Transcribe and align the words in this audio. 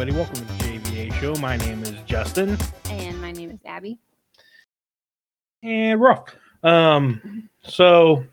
everybody. 0.00 0.18
Welcome 0.18 0.46
to 0.46 0.64
the 0.64 0.78
JVA 0.78 1.12
show. 1.20 1.34
My 1.42 1.58
name 1.58 1.82
is 1.82 1.92
Justin 2.06 2.56
And 2.88 3.20
my 3.20 3.32
name 3.32 3.50
is 3.50 3.58
Abbey. 3.66 3.98
and 5.62 6.00
rough. 6.00 6.34
Um, 6.62 7.50
so 7.64 8.24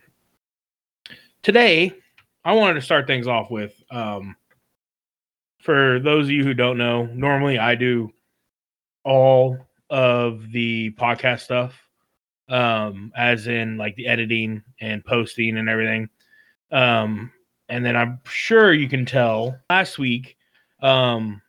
today 1.43 1.91
I 2.45 2.53
wanted 2.53 2.75
to 2.75 2.81
start 2.81 3.05
things 3.05 3.27
off 3.27 3.51
with 3.51 3.73
um, 3.91 4.37
for 5.59 5.99
those 5.99 6.27
of 6.27 6.31
you 6.31 6.45
who 6.45 6.53
don't 6.53 6.77
know, 6.77 7.05
normally 7.07 7.59
I 7.59 7.75
do 7.75 8.13
all 9.03 9.57
of 9.89 10.49
the 10.53 10.91
podcast 10.91 11.41
stuff, 11.41 11.77
um, 12.47 13.11
as 13.13 13.47
in 13.47 13.75
like 13.75 13.97
the 13.97 14.07
editing 14.07 14.63
and 14.79 15.03
posting 15.03 15.57
and 15.57 15.67
everything. 15.67 16.07
Um, 16.71 17.33
and 17.67 17.85
then 17.85 17.97
I'm 17.97 18.21
sure 18.25 18.71
you 18.71 18.87
can 18.87 19.05
tell 19.05 19.59
last 19.69 19.99
week, 19.99 20.37
um, 20.81 21.41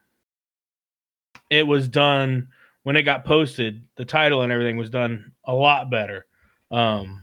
it 1.51 1.67
was 1.67 1.89
done 1.89 2.49
when 2.83 2.97
it 2.97 3.03
got 3.03 3.25
posted. 3.25 3.83
The 3.97 4.05
title 4.05 4.43
and 4.43 4.53
everything 4.53 4.77
was 4.77 4.91
done 4.91 5.33
a 5.45 5.55
lot 5.55 5.91
better. 5.91 6.27
Um, 6.71 7.23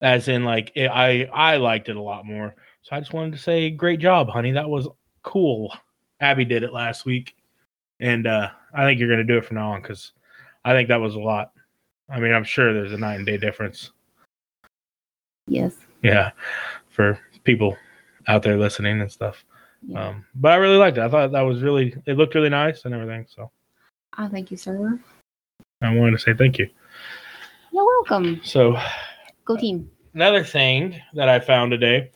as 0.00 0.28
in 0.28 0.44
like 0.44 0.72
it, 0.74 0.88
I 0.88 1.24
I 1.32 1.56
liked 1.56 1.88
it 1.88 1.96
a 1.96 2.02
lot 2.02 2.24
more. 2.24 2.54
So 2.82 2.96
I 2.96 3.00
just 3.00 3.12
wanted 3.12 3.32
to 3.32 3.38
say, 3.38 3.70
great 3.70 4.00
job, 4.00 4.28
honey. 4.28 4.52
That 4.52 4.68
was 4.68 4.88
cool. 5.22 5.74
Abbey 6.20 6.44
did 6.44 6.62
it 6.62 6.72
last 6.72 7.04
week, 7.04 7.34
and 7.98 8.26
uh, 8.26 8.50
I 8.74 8.84
think 8.84 8.98
you're 8.98 9.10
gonna 9.10 9.24
do 9.24 9.38
it 9.38 9.44
from 9.44 9.56
now 9.56 9.72
on 9.72 9.82
because 9.82 10.12
I 10.64 10.72
think 10.72 10.88
that 10.88 11.00
was 11.00 11.14
a 11.14 11.20
lot. 11.20 11.52
I 12.08 12.18
mean, 12.18 12.32
I'm 12.32 12.44
sure 12.44 12.72
there's 12.72 12.92
a 12.92 12.98
night 12.98 13.16
and 13.16 13.26
day 13.26 13.36
difference. 13.36 13.90
Yes. 15.46 15.74
Yeah, 16.02 16.30
for 16.88 17.18
people 17.44 17.76
out 18.26 18.42
there 18.42 18.56
listening 18.56 19.00
and 19.00 19.10
stuff. 19.10 19.44
Yeah. 19.82 20.08
Um, 20.08 20.26
but 20.34 20.52
I 20.52 20.56
really 20.56 20.76
liked 20.76 20.98
it. 20.98 21.02
I 21.02 21.08
thought 21.08 21.32
that 21.32 21.40
was 21.40 21.62
really 21.62 21.94
it 22.06 22.16
looked 22.16 22.34
really 22.34 22.48
nice 22.48 22.84
and 22.84 22.94
everything. 22.94 23.26
So 23.28 23.50
oh, 24.18 24.28
thank 24.28 24.50
you, 24.50 24.56
sir. 24.56 24.98
I 25.82 25.94
wanted 25.94 26.12
to 26.12 26.18
say 26.18 26.34
thank 26.34 26.58
you. 26.58 26.68
You're 27.72 27.86
welcome. 27.86 28.40
So 28.44 28.76
Go 29.44 29.56
team. 29.56 29.90
another 30.14 30.44
thing 30.44 31.00
that 31.14 31.28
I 31.28 31.40
found 31.40 31.70
today, 31.70 32.10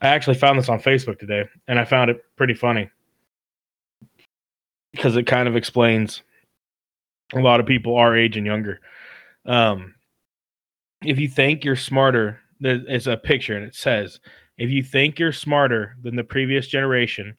I 0.00 0.08
actually 0.08 0.36
found 0.36 0.58
this 0.58 0.68
on 0.68 0.80
Facebook 0.80 1.18
today, 1.18 1.44
and 1.68 1.78
I 1.78 1.84
found 1.84 2.10
it 2.10 2.24
pretty 2.36 2.54
funny 2.54 2.88
because 4.92 5.16
it 5.16 5.26
kind 5.26 5.48
of 5.48 5.56
explains 5.56 6.22
a 7.34 7.40
lot 7.40 7.60
of 7.60 7.66
people 7.66 7.96
our 7.96 8.16
age 8.16 8.36
and 8.36 8.46
younger. 8.46 8.80
Um, 9.46 9.94
if 11.04 11.18
you 11.18 11.28
think 11.28 11.64
you're 11.64 11.76
smarter, 11.76 12.40
there 12.60 12.80
is 12.88 13.06
a 13.06 13.16
picture 13.16 13.56
and 13.56 13.64
it 13.64 13.74
says, 13.74 14.20
if 14.58 14.70
you 14.70 14.82
think 14.82 15.18
you're 15.18 15.32
smarter 15.32 15.96
than 16.02 16.16
the 16.16 16.24
previous 16.24 16.66
generation, 16.66 17.36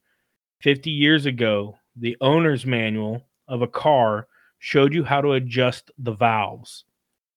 50 0.61 0.89
years 0.89 1.25
ago, 1.25 1.77
the 1.95 2.17
owner's 2.21 2.65
manual 2.65 3.25
of 3.47 3.61
a 3.61 3.67
car 3.67 4.27
showed 4.59 4.93
you 4.93 5.03
how 5.03 5.21
to 5.21 5.33
adjust 5.33 5.91
the 5.97 6.13
valves. 6.13 6.85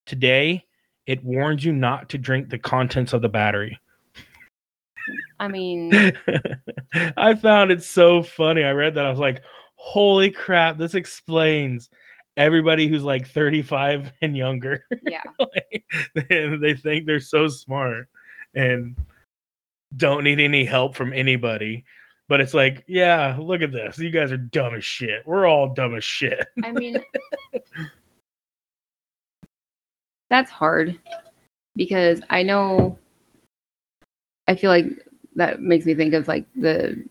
Today, 0.05 0.65
it 1.05 1.23
warns 1.23 1.63
you 1.63 1.73
not 1.73 2.09
to 2.09 2.17
drink 2.17 2.49
the 2.49 2.57
contents 2.57 3.13
of 3.13 3.21
the 3.21 3.29
battery. 3.29 3.79
I 5.39 5.47
mean, 5.47 5.91
I 7.17 7.35
found 7.35 7.71
it 7.71 7.83
so 7.83 8.23
funny. 8.23 8.63
I 8.63 8.71
read 8.71 8.95
that. 8.95 9.05
I 9.05 9.09
was 9.09 9.19
like, 9.19 9.41
holy 9.75 10.31
crap, 10.31 10.77
this 10.77 10.95
explains 10.95 11.89
everybody 12.35 12.87
who's 12.87 13.03
like 13.03 13.27
35 13.27 14.11
and 14.21 14.37
younger. 14.37 14.85
yeah. 15.03 15.23
Like, 15.39 15.85
they, 16.15 16.57
they 16.61 16.73
think 16.73 17.05
they're 17.05 17.19
so 17.19 17.47
smart 17.47 18.09
and 18.55 18.95
don't 19.95 20.23
need 20.23 20.39
any 20.39 20.65
help 20.65 20.95
from 20.95 21.13
anybody. 21.13 21.85
But 22.29 22.41
it's 22.41 22.53
like, 22.53 22.83
yeah, 22.87 23.37
look 23.39 23.61
at 23.61 23.71
this. 23.71 23.97
You 23.97 24.09
guys 24.11 24.33
are 24.33 24.37
dumb 24.37 24.75
as 24.75 24.83
shit. 24.83 25.25
We're 25.25 25.47
all 25.47 25.73
dumb 25.73 25.95
as 25.95 26.03
shit. 26.03 26.45
I 26.63 26.73
mean, 26.73 27.01
that's 30.29 30.51
hard 30.51 30.97
because 31.75 32.21
I 32.29 32.43
know. 32.43 32.97
I 34.49 34.55
feel 34.55 34.71
like 34.71 34.85
that 35.35 35.61
makes 35.61 35.85
me 35.85 35.93
think 35.93 36.13
of 36.13 36.27
like 36.27 36.45
the 36.55 37.03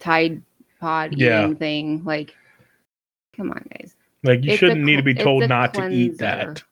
Tide 0.00 0.42
Pod 0.80 1.14
Yeah. 1.16 1.44
eating 1.44 1.56
thing. 1.56 2.04
Like, 2.04 2.34
come 3.36 3.50
on, 3.50 3.64
guys. 3.78 3.94
Like, 4.24 4.44
you 4.44 4.52
It's 4.52 4.58
shouldn't 4.58 4.84
need 4.84 4.96
to 4.96 5.02
be 5.02 5.14
told 5.14 5.44
a 5.44 5.48
not 5.48 5.74
to 5.74 5.88
eat 5.88 6.18
that. 6.18 6.62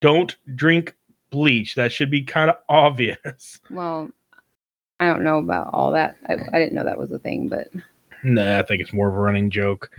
Don't 0.00 0.34
drink 0.56 0.94
bleach. 1.30 1.74
That 1.76 1.92
should 1.92 2.10
be 2.10 2.22
kind 2.22 2.50
of 2.50 2.56
obvious. 2.68 3.60
Well, 3.70 4.10
I 5.00 5.06
don't 5.06 5.24
know 5.24 5.38
about 5.38 5.70
all 5.72 5.90
that. 5.92 6.16
I, 6.28 6.34
I 6.34 6.58
didn't 6.58 6.74
know 6.74 6.84
that 6.84 6.98
was 6.98 7.10
a 7.10 7.18
thing, 7.18 7.48
but 7.48 7.68
Nah, 8.22 8.58
I 8.58 8.62
think 8.62 8.82
it's 8.82 8.92
more 8.92 9.08
of 9.08 9.14
a 9.14 9.18
running 9.18 9.50
joke. 9.50 9.90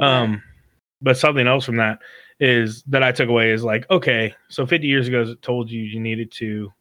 Um, 0.00 0.42
but 1.00 1.16
something 1.16 1.46
else 1.46 1.64
from 1.64 1.76
that 1.76 1.98
is 2.40 2.82
that 2.84 3.02
I 3.02 3.10
took 3.12 3.28
away 3.28 3.50
is 3.52 3.64
like, 3.64 3.90
okay, 3.90 4.34
so 4.48 4.66
50 4.66 4.86
years 4.86 5.08
ago 5.08 5.22
it 5.22 5.42
told 5.42 5.70
you 5.70 5.80
you 5.82 5.98
needed 5.98 6.30
to 6.32 6.72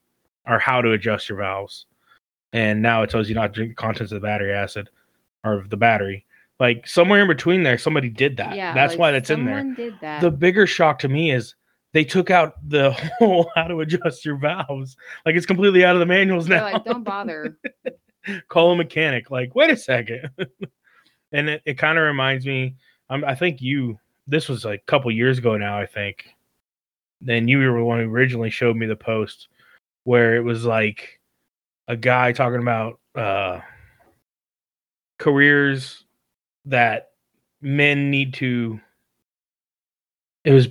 or 0.47 0.59
how 0.59 0.81
to 0.81 0.91
adjust 0.91 1.29
your 1.29 1.37
valves. 1.37 1.85
And 2.51 2.81
now 2.81 3.03
it 3.03 3.09
tells 3.09 3.29
you 3.29 3.35
not 3.35 3.47
to 3.47 3.53
drink 3.53 3.71
the 3.71 3.75
contents 3.81 4.11
of 4.11 4.21
the 4.21 4.27
battery 4.27 4.51
acid 4.53 4.89
or 5.43 5.53
of 5.53 5.69
the 5.69 5.77
battery. 5.77 6.25
Like 6.59 6.85
somewhere 6.87 7.21
in 7.21 7.27
between 7.27 7.63
there, 7.63 7.77
somebody 7.77 8.09
did 8.09 8.35
that. 8.37 8.55
yeah, 8.55 8.73
That's 8.73 8.93
like, 8.93 8.99
why 8.99 9.11
that's 9.11 9.29
in 9.29 9.45
there. 9.45 9.59
someone 9.59 9.75
Did 9.75 9.93
that? 10.01 10.21
The 10.21 10.31
bigger 10.31 10.67
shock 10.67 10.99
to 10.99 11.07
me 11.07 11.31
is 11.31 11.55
they 11.93 12.03
took 12.03 12.29
out 12.29 12.55
the 12.67 12.91
whole 13.19 13.49
how 13.55 13.63
to 13.63 13.81
adjust 13.81 14.25
your 14.25 14.37
valves. 14.37 14.95
Like 15.25 15.35
it's 15.35 15.45
completely 15.45 15.83
out 15.85 15.95
of 15.95 15.99
the 15.99 16.05
manuals 16.05 16.47
They're 16.47 16.59
now 16.59 16.73
like, 16.73 16.85
don't 16.85 17.03
bother. 17.03 17.57
call 18.47 18.71
a 18.71 18.75
mechanic. 18.75 19.31
Like, 19.31 19.55
wait 19.55 19.71
a 19.71 19.77
second. 19.77 20.29
and 21.31 21.49
it, 21.49 21.61
it 21.65 21.77
kind 21.77 21.97
of 21.97 22.03
reminds 22.03 22.45
me. 22.45 22.75
Um, 23.09 23.23
I 23.25 23.35
think 23.35 23.61
you. 23.61 23.99
This 24.27 24.47
was 24.47 24.63
like 24.63 24.81
a 24.81 24.91
couple 24.91 25.09
years 25.11 25.39
ago 25.39 25.57
now. 25.57 25.79
I 25.79 25.85
think. 25.85 26.35
Then 27.21 27.47
you 27.47 27.57
were 27.57 27.79
the 27.79 27.83
one 27.83 27.99
who 27.99 28.09
originally 28.09 28.49
showed 28.49 28.77
me 28.77 28.85
the 28.85 28.95
post 28.95 29.49
where 30.03 30.35
it 30.35 30.43
was 30.43 30.63
like 30.63 31.19
a 31.87 31.97
guy 31.97 32.31
talking 32.31 32.61
about 32.61 32.99
uh, 33.15 33.59
careers 35.17 36.05
that 36.65 37.09
men 37.61 38.09
need 38.11 38.35
to. 38.35 38.79
It 40.43 40.51
was 40.51 40.67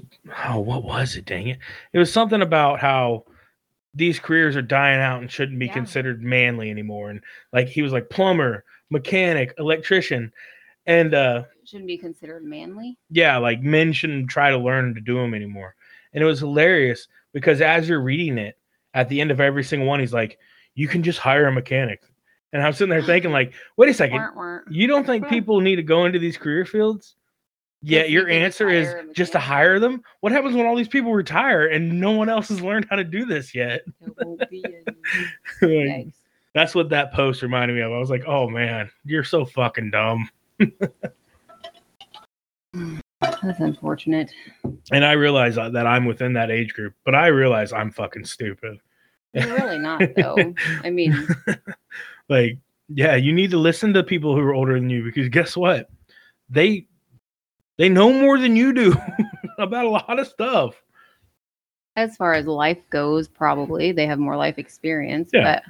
oh, 0.46 0.60
what 0.60 0.84
was 0.84 1.16
it? 1.16 1.24
Dang 1.24 1.48
it! 1.48 1.58
It 1.92 1.98
was 1.98 2.12
something 2.12 2.42
about 2.42 2.80
how 2.80 3.24
these 3.94 4.18
careers 4.18 4.56
are 4.56 4.62
dying 4.62 5.00
out 5.00 5.20
and 5.20 5.30
shouldn't 5.30 5.58
be 5.58 5.66
Yeah. 5.66 5.72
considered 5.74 6.22
manly 6.22 6.70
anymore. 6.70 7.10
And 7.10 7.20
like 7.52 7.68
he 7.68 7.82
was 7.82 7.92
like 7.92 8.10
plumber, 8.10 8.64
mechanic, 8.90 9.54
electrician, 9.58 10.32
and 10.86 11.14
uh 11.14 11.44
Shouldn't 11.64 11.86
be 11.86 11.98
considered 11.98 12.44
manly. 12.44 12.96
yeah, 13.10 13.36
like 13.38 13.60
men 13.60 13.92
shouldn't 13.92 14.30
try 14.30 14.50
to 14.50 14.56
learn 14.58 14.94
to 14.94 15.00
do 15.00 15.16
them 15.16 15.34
anymore. 15.34 15.74
And 16.14 16.22
it 16.22 16.26
was 16.26 16.38
hilarious 16.40 17.08
because 17.32 17.60
as 17.60 17.88
you're 17.88 18.00
reading 18.00 18.38
it, 18.38 18.56
at 18.94 19.08
the 19.10 19.20
end 19.20 19.30
of 19.30 19.40
every 19.40 19.62
single 19.64 19.86
one, 19.86 20.00
he's 20.00 20.14
like, 20.14 20.38
"You 20.74 20.88
can 20.88 21.02
just 21.02 21.18
hire 21.18 21.46
a 21.46 21.52
mechanic." 21.52 22.02
And 22.54 22.62
I'm 22.62 22.72
sitting 22.72 22.88
there 22.88 23.02
thinking, 23.02 23.30
like, 23.30 23.52
wait 23.76 23.90
a 23.90 23.94
second, 23.94 24.22
you 24.70 24.86
don't 24.86 25.04
think 25.04 25.28
people 25.30 25.60
need 25.60 25.76
to 25.76 25.82
go 25.82 26.06
into 26.06 26.18
these 26.18 26.38
career 26.38 26.64
fields? 26.64 27.14
Yeah, 27.80 28.04
your 28.04 28.28
answer 28.28 28.68
is 28.68 28.92
just 29.14 29.32
to 29.32 29.38
hire 29.38 29.78
them. 29.78 30.02
What 30.20 30.32
happens 30.32 30.56
when 30.56 30.66
all 30.66 30.74
these 30.74 30.88
people 30.88 31.12
retire 31.12 31.66
and 31.68 32.00
no 32.00 32.10
one 32.10 32.28
else 32.28 32.48
has 32.48 32.60
learned 32.60 32.86
how 32.90 32.96
to 32.96 33.04
do 33.04 33.24
this 33.24 33.54
yet? 33.54 33.82
There 34.00 34.12
won't 34.20 34.50
be 34.50 34.64
any. 34.64 34.84
Like, 35.88 36.08
That's 36.54 36.74
what 36.74 36.88
that 36.88 37.12
post 37.12 37.42
reminded 37.42 37.74
me 37.74 37.82
of. 37.82 37.92
I 37.92 37.98
was 37.98 38.10
like, 38.10 38.24
oh 38.26 38.48
man, 38.48 38.90
you're 39.04 39.22
so 39.24 39.44
fucking 39.44 39.90
dumb. 39.90 40.28
That's 43.20 43.60
unfortunate. 43.60 44.32
And 44.90 45.04
I 45.04 45.12
realize 45.12 45.54
that 45.54 45.72
that 45.72 45.86
I'm 45.86 46.04
within 46.04 46.32
that 46.34 46.50
age 46.50 46.74
group, 46.74 46.94
but 47.04 47.14
I 47.14 47.28
realize 47.28 47.72
I'm 47.72 47.90
fucking 47.92 48.24
stupid. 48.24 48.80
You're 49.34 49.54
really 49.54 49.78
not, 49.78 50.02
though. 50.16 50.54
I 50.82 50.90
mean, 50.90 51.28
like, 52.28 52.58
yeah, 52.88 53.14
you 53.14 53.32
need 53.32 53.50
to 53.50 53.58
listen 53.58 53.92
to 53.94 54.02
people 54.02 54.34
who 54.34 54.40
are 54.40 54.54
older 54.54 54.74
than 54.74 54.90
you 54.90 55.04
because 55.04 55.28
guess 55.28 55.56
what? 55.56 55.90
They 56.50 56.87
they 57.78 57.88
know 57.88 58.12
more 58.12 58.38
than 58.38 58.56
you 58.56 58.72
do 58.72 58.94
about 59.58 59.86
a 59.86 59.88
lot 59.88 60.18
of 60.18 60.26
stuff. 60.26 60.74
as 61.96 62.16
far 62.16 62.34
as 62.34 62.46
life 62.46 62.78
goes, 62.90 63.26
probably 63.26 63.92
they 63.92 64.06
have 64.06 64.18
more 64.18 64.36
life 64.36 64.58
experience. 64.58 65.30
Yeah. 65.32 65.60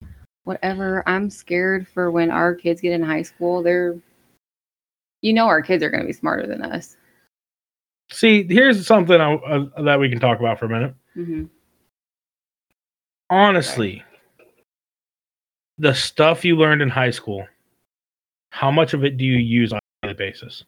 But 0.00 0.08
whatever, 0.44 1.02
I'm 1.06 1.28
scared 1.30 1.88
for 1.88 2.10
when 2.10 2.30
our 2.30 2.54
kids 2.54 2.80
get 2.80 2.92
in 2.92 3.02
high 3.02 3.22
school. 3.22 3.62
They're, 3.62 3.96
you 5.22 5.32
know, 5.32 5.46
our 5.46 5.62
kids 5.62 5.82
are 5.82 5.90
going 5.90 6.02
to 6.02 6.06
be 6.06 6.12
smarter 6.12 6.46
than 6.46 6.62
us. 6.62 6.96
See, 8.10 8.46
here's 8.48 8.86
something 8.86 9.20
I, 9.20 9.34
uh, 9.34 9.82
that 9.82 9.98
we 9.98 10.08
can 10.10 10.20
talk 10.20 10.38
about 10.38 10.58
for 10.58 10.66
a 10.66 10.68
minute. 10.68 10.94
hmm 11.14 11.44
Honestly, 13.30 14.04
the 15.78 15.94
stuff 15.94 16.44
you 16.44 16.56
learned 16.56 16.82
in 16.82 16.90
high 16.90 17.10
school, 17.10 17.46
how 18.50 18.70
much 18.70 18.92
of 18.94 19.02
it 19.02 19.16
do 19.16 19.24
you 19.24 19.38
use 19.38 19.72
on 19.72 19.78
a 20.02 20.06
daily 20.06 20.14
basis? 20.14 20.64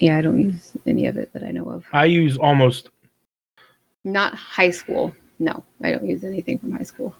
Yeah, 0.00 0.16
I 0.18 0.22
don't 0.22 0.40
use 0.40 0.72
any 0.86 1.06
of 1.06 1.16
it 1.16 1.32
that 1.34 1.42
I 1.44 1.50
know 1.50 1.68
of. 1.68 1.84
I 1.92 2.06
use 2.06 2.38
almost 2.38 2.88
Not 4.04 4.34
high 4.34 4.70
school. 4.70 5.14
No, 5.38 5.62
I 5.82 5.92
don't 5.92 6.06
use 6.06 6.24
anything 6.24 6.58
from 6.58 6.72
high 6.72 6.82
school. 6.84 7.14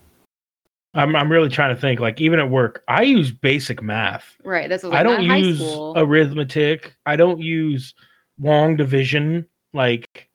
I'm 0.95 1.15
I'm 1.15 1.31
really 1.31 1.49
trying 1.51 1.75
to 1.75 1.81
think. 1.81 2.01
Like 2.01 2.21
even 2.21 2.41
at 2.41 2.51
work, 2.51 2.83
I 2.89 3.03
use 3.03 3.31
basic 3.31 3.83
math. 3.83 4.37
Right. 4.43 4.69
That's 4.69 4.83
what 4.83 4.95
I 4.95 5.03
like, 5.03 5.05
don't 5.05 5.23
use 5.23 5.63
arithmetic. 5.97 6.97
I 7.07 7.17
don't 7.17 7.41
use 7.41 7.95
long 8.41 8.77
division. 8.77 9.47
Like 9.73 10.29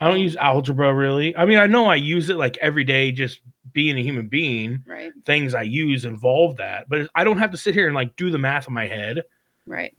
I 0.00 0.08
don't 0.08 0.20
use 0.20 0.36
algebra 0.36 0.92
really. 0.92 1.34
I 1.36 1.46
mean, 1.46 1.58
I 1.58 1.66
know 1.66 1.86
I 1.86 1.94
use 1.94 2.28
it 2.28 2.36
like 2.36 2.58
every 2.58 2.84
day, 2.84 3.12
just 3.12 3.40
being 3.72 3.96
a 3.98 4.02
human 4.02 4.28
being. 4.28 4.82
right. 4.86 5.12
Things 5.24 5.54
I 5.54 5.62
use 5.62 6.04
involve 6.04 6.56
that, 6.56 6.88
but 6.88 7.08
I 7.14 7.24
don't 7.24 7.38
have 7.38 7.52
to 7.52 7.56
sit 7.56 7.74
here 7.74 7.86
and 7.86 7.94
like 7.94 8.16
do 8.16 8.30
the 8.30 8.38
math 8.38 8.68
in 8.68 8.74
my 8.74 8.86
head. 8.86 9.22
Right. 9.66 9.94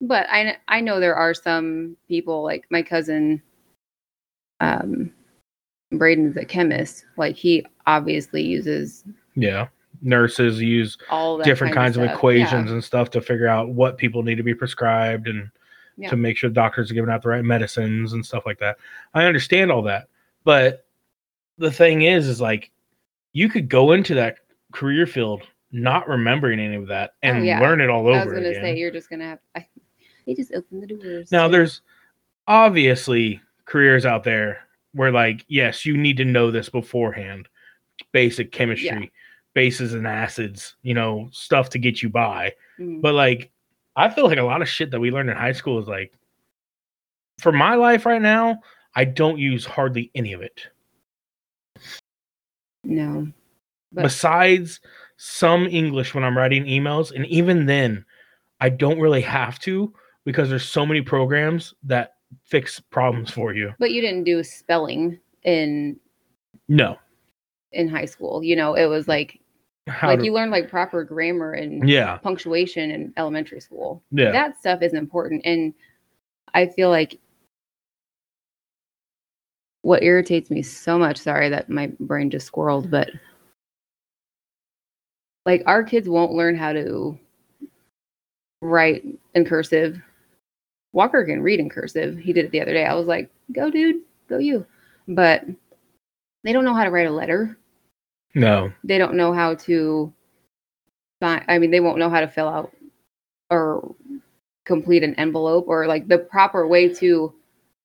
But 0.00 0.26
I 0.30 0.56
I 0.68 0.80
know 0.80 1.00
there 1.00 1.16
are 1.16 1.34
some 1.34 1.96
people 2.08 2.42
like 2.42 2.64
my 2.70 2.82
cousin 2.82 3.42
um 4.60 5.12
Braden's 5.92 6.36
a 6.36 6.44
chemist. 6.44 7.04
Like 7.16 7.36
he 7.36 7.64
obviously 7.86 8.42
uses 8.42 9.04
Yeah, 9.34 9.68
nurses 10.02 10.60
use 10.60 10.98
all 11.10 11.38
different 11.38 11.74
kinds 11.74 11.96
of, 11.96 12.04
stuff. 12.04 12.14
equations 12.16 12.70
and 12.70 12.82
stuff 12.84 13.10
to 13.10 13.20
figure 13.20 13.48
out 13.48 13.70
what 13.70 13.96
people 13.96 14.22
need 14.22 14.36
to 14.36 14.42
be 14.42 14.54
prescribed 14.54 15.28
and 15.28 15.50
Yeah. 15.96 16.10
to 16.10 16.16
make 16.16 16.36
sure 16.36 16.50
doctors 16.50 16.90
are 16.90 16.94
giving 16.94 17.10
out 17.10 17.22
the 17.22 17.28
right 17.30 17.44
medicines 17.44 18.12
and 18.12 18.24
stuff 18.24 18.44
like 18.46 18.58
that. 18.58 18.76
I 19.14 19.24
understand 19.24 19.72
all 19.72 19.82
that, 19.82 20.08
but 20.44 20.84
the 21.56 21.72
thing 21.72 22.02
is, 22.02 22.28
is 22.28 22.40
like 22.40 22.70
you 23.32 23.48
could 23.48 23.68
go 23.68 23.92
into 23.92 24.14
that 24.14 24.38
career 24.72 25.06
field 25.06 25.42
not 25.72 26.06
remembering 26.08 26.60
any 26.60 26.76
of 26.76 26.86
that 26.88 27.10
Oh, 27.10 27.16
and 27.22 27.44
yeah. 27.46 27.60
learn 27.60 27.80
it 27.80 27.90
all 27.90 28.04
Yeah. 28.04 28.10
over 28.10 28.20
I 28.20 28.24
was 28.26 28.34
gonna 28.34 28.48
again. 28.50 28.62
say 28.62 28.76
you're 28.78 28.90
just 28.92 29.10
gonna 29.10 29.24
have 29.24 29.38
I, 29.56 29.66
they 30.28 30.34
just 30.34 30.52
open 30.54 30.80
the 30.80 30.86
doors. 30.86 31.32
now, 31.32 31.48
there's 31.48 31.80
obviously 32.46 33.40
careers 33.64 34.04
out 34.06 34.24
there 34.24 34.60
where, 34.92 35.10
like, 35.10 35.44
yes, 35.48 35.84
you 35.86 35.96
need 35.96 36.18
to 36.18 36.24
know 36.24 36.50
this 36.50 36.68
beforehand, 36.68 37.48
basic 38.12 38.52
chemistry, 38.52 39.10
bases 39.54 39.94
and 39.94 40.06
acids, 40.06 40.76
you 40.82 40.92
know, 40.94 41.28
stuff 41.32 41.70
to 41.70 41.78
get 41.78 42.02
you 42.02 42.08
by. 42.10 42.52
Mhm. 42.78 43.00
But 43.00 43.14
like, 43.14 43.50
I 43.96 44.08
feel 44.10 44.26
like 44.28 44.38
a 44.38 44.42
lot 44.42 44.62
of 44.62 44.68
shit 44.68 44.90
that 44.92 45.00
we 45.00 45.10
learned 45.10 45.30
in 45.30 45.36
high 45.36 45.52
school 45.52 45.78
is 45.80 45.88
like, 45.88 46.12
for 47.40 47.50
my 47.52 47.74
life 47.74 48.04
right 48.06 48.22
now, 48.22 48.60
I 48.94 49.04
don't 49.04 49.38
use 49.38 49.64
hardly 49.64 50.10
any 50.14 50.32
of 50.34 50.42
it. 50.42 50.66
no. 52.84 53.28
But- 53.92 54.02
Besides 54.02 54.80
some 55.16 55.66
English 55.66 56.14
when 56.14 56.22
I'm 56.24 56.36
writing 56.36 56.64
emails, 56.66 57.10
and 57.14 57.24
even 57.26 57.66
then, 57.66 58.04
I 58.60 58.68
don't 58.68 59.00
really 59.00 59.22
have 59.22 59.58
to 59.60 59.92
because 60.28 60.50
there's 60.50 60.68
so 60.68 60.84
many 60.84 61.00
programs 61.00 61.72
that 61.84 62.16
fix 62.44 62.78
problems 62.78 63.30
for 63.30 63.54
you. 63.54 63.72
But 63.78 63.92
you 63.92 64.02
didn't 64.02 64.24
do 64.24 64.44
spelling 64.44 65.18
in 65.44 65.98
No, 66.68 66.98
in 67.72 67.88
high 67.88 68.04
school. 68.04 68.44
You 68.44 68.54
know, 68.54 68.74
it 68.74 68.84
was 68.84 69.08
like 69.08 69.40
how 69.88 70.08
like 70.08 70.18
to, 70.18 70.24
you 70.26 70.34
learned 70.34 70.50
like 70.50 70.68
proper 70.68 71.02
grammar 71.02 71.54
and 71.54 71.88
yeah, 71.88 72.18
punctuation 72.18 72.90
in 72.90 73.10
elementary 73.16 73.58
school. 73.58 74.02
yeah, 74.10 74.30
That 74.30 74.58
stuff 74.58 74.82
is 74.82 74.92
important. 74.92 75.40
And 75.46 75.72
I 76.52 76.66
feel 76.66 76.90
like 76.90 77.18
what 79.80 80.02
irritates 80.02 80.50
me 80.50 80.60
so 80.60 80.98
much, 80.98 81.16
sorry 81.16 81.48
that 81.48 81.70
my 81.70 81.90
brain 82.00 82.28
just 82.28 82.52
squirreled, 82.52 82.90
but 82.90 83.08
like 85.46 85.62
our 85.64 85.82
kids 85.82 86.06
won't 86.06 86.32
learn 86.32 86.54
how 86.54 86.74
to 86.74 87.18
write 88.60 89.06
in 89.34 89.46
cursive. 89.46 90.02
Walker 90.98 91.24
can 91.24 91.40
read 91.42 91.60
in 91.60 91.70
cursive. 91.70 92.18
He 92.18 92.32
did 92.32 92.44
it 92.46 92.50
the 92.50 92.60
other 92.60 92.72
day. 92.72 92.84
I 92.84 92.94
was 92.94 93.06
like, 93.06 93.30
go, 93.52 93.70
dude, 93.70 94.02
go 94.28 94.38
you. 94.38 94.66
But 95.06 95.44
they 96.42 96.52
don't 96.52 96.64
know 96.64 96.74
how 96.74 96.82
to 96.82 96.90
write 96.90 97.06
a 97.06 97.12
letter 97.12 97.56
no, 98.34 98.72
they 98.84 98.98
don't 98.98 99.14
know 99.14 99.32
how 99.32 99.54
to 99.54 100.12
sign 101.20 101.44
i 101.48 101.58
mean 101.58 101.70
they 101.70 101.80
won't 101.80 101.98
know 101.98 102.10
how 102.10 102.20
to 102.20 102.28
fill 102.28 102.48
out 102.48 102.72
or 103.50 103.94
complete 104.64 105.02
an 105.02 105.14
envelope 105.16 105.64
or 105.66 105.86
like 105.86 106.06
the 106.08 106.18
proper 106.18 106.66
way 106.66 106.92
to 106.92 107.32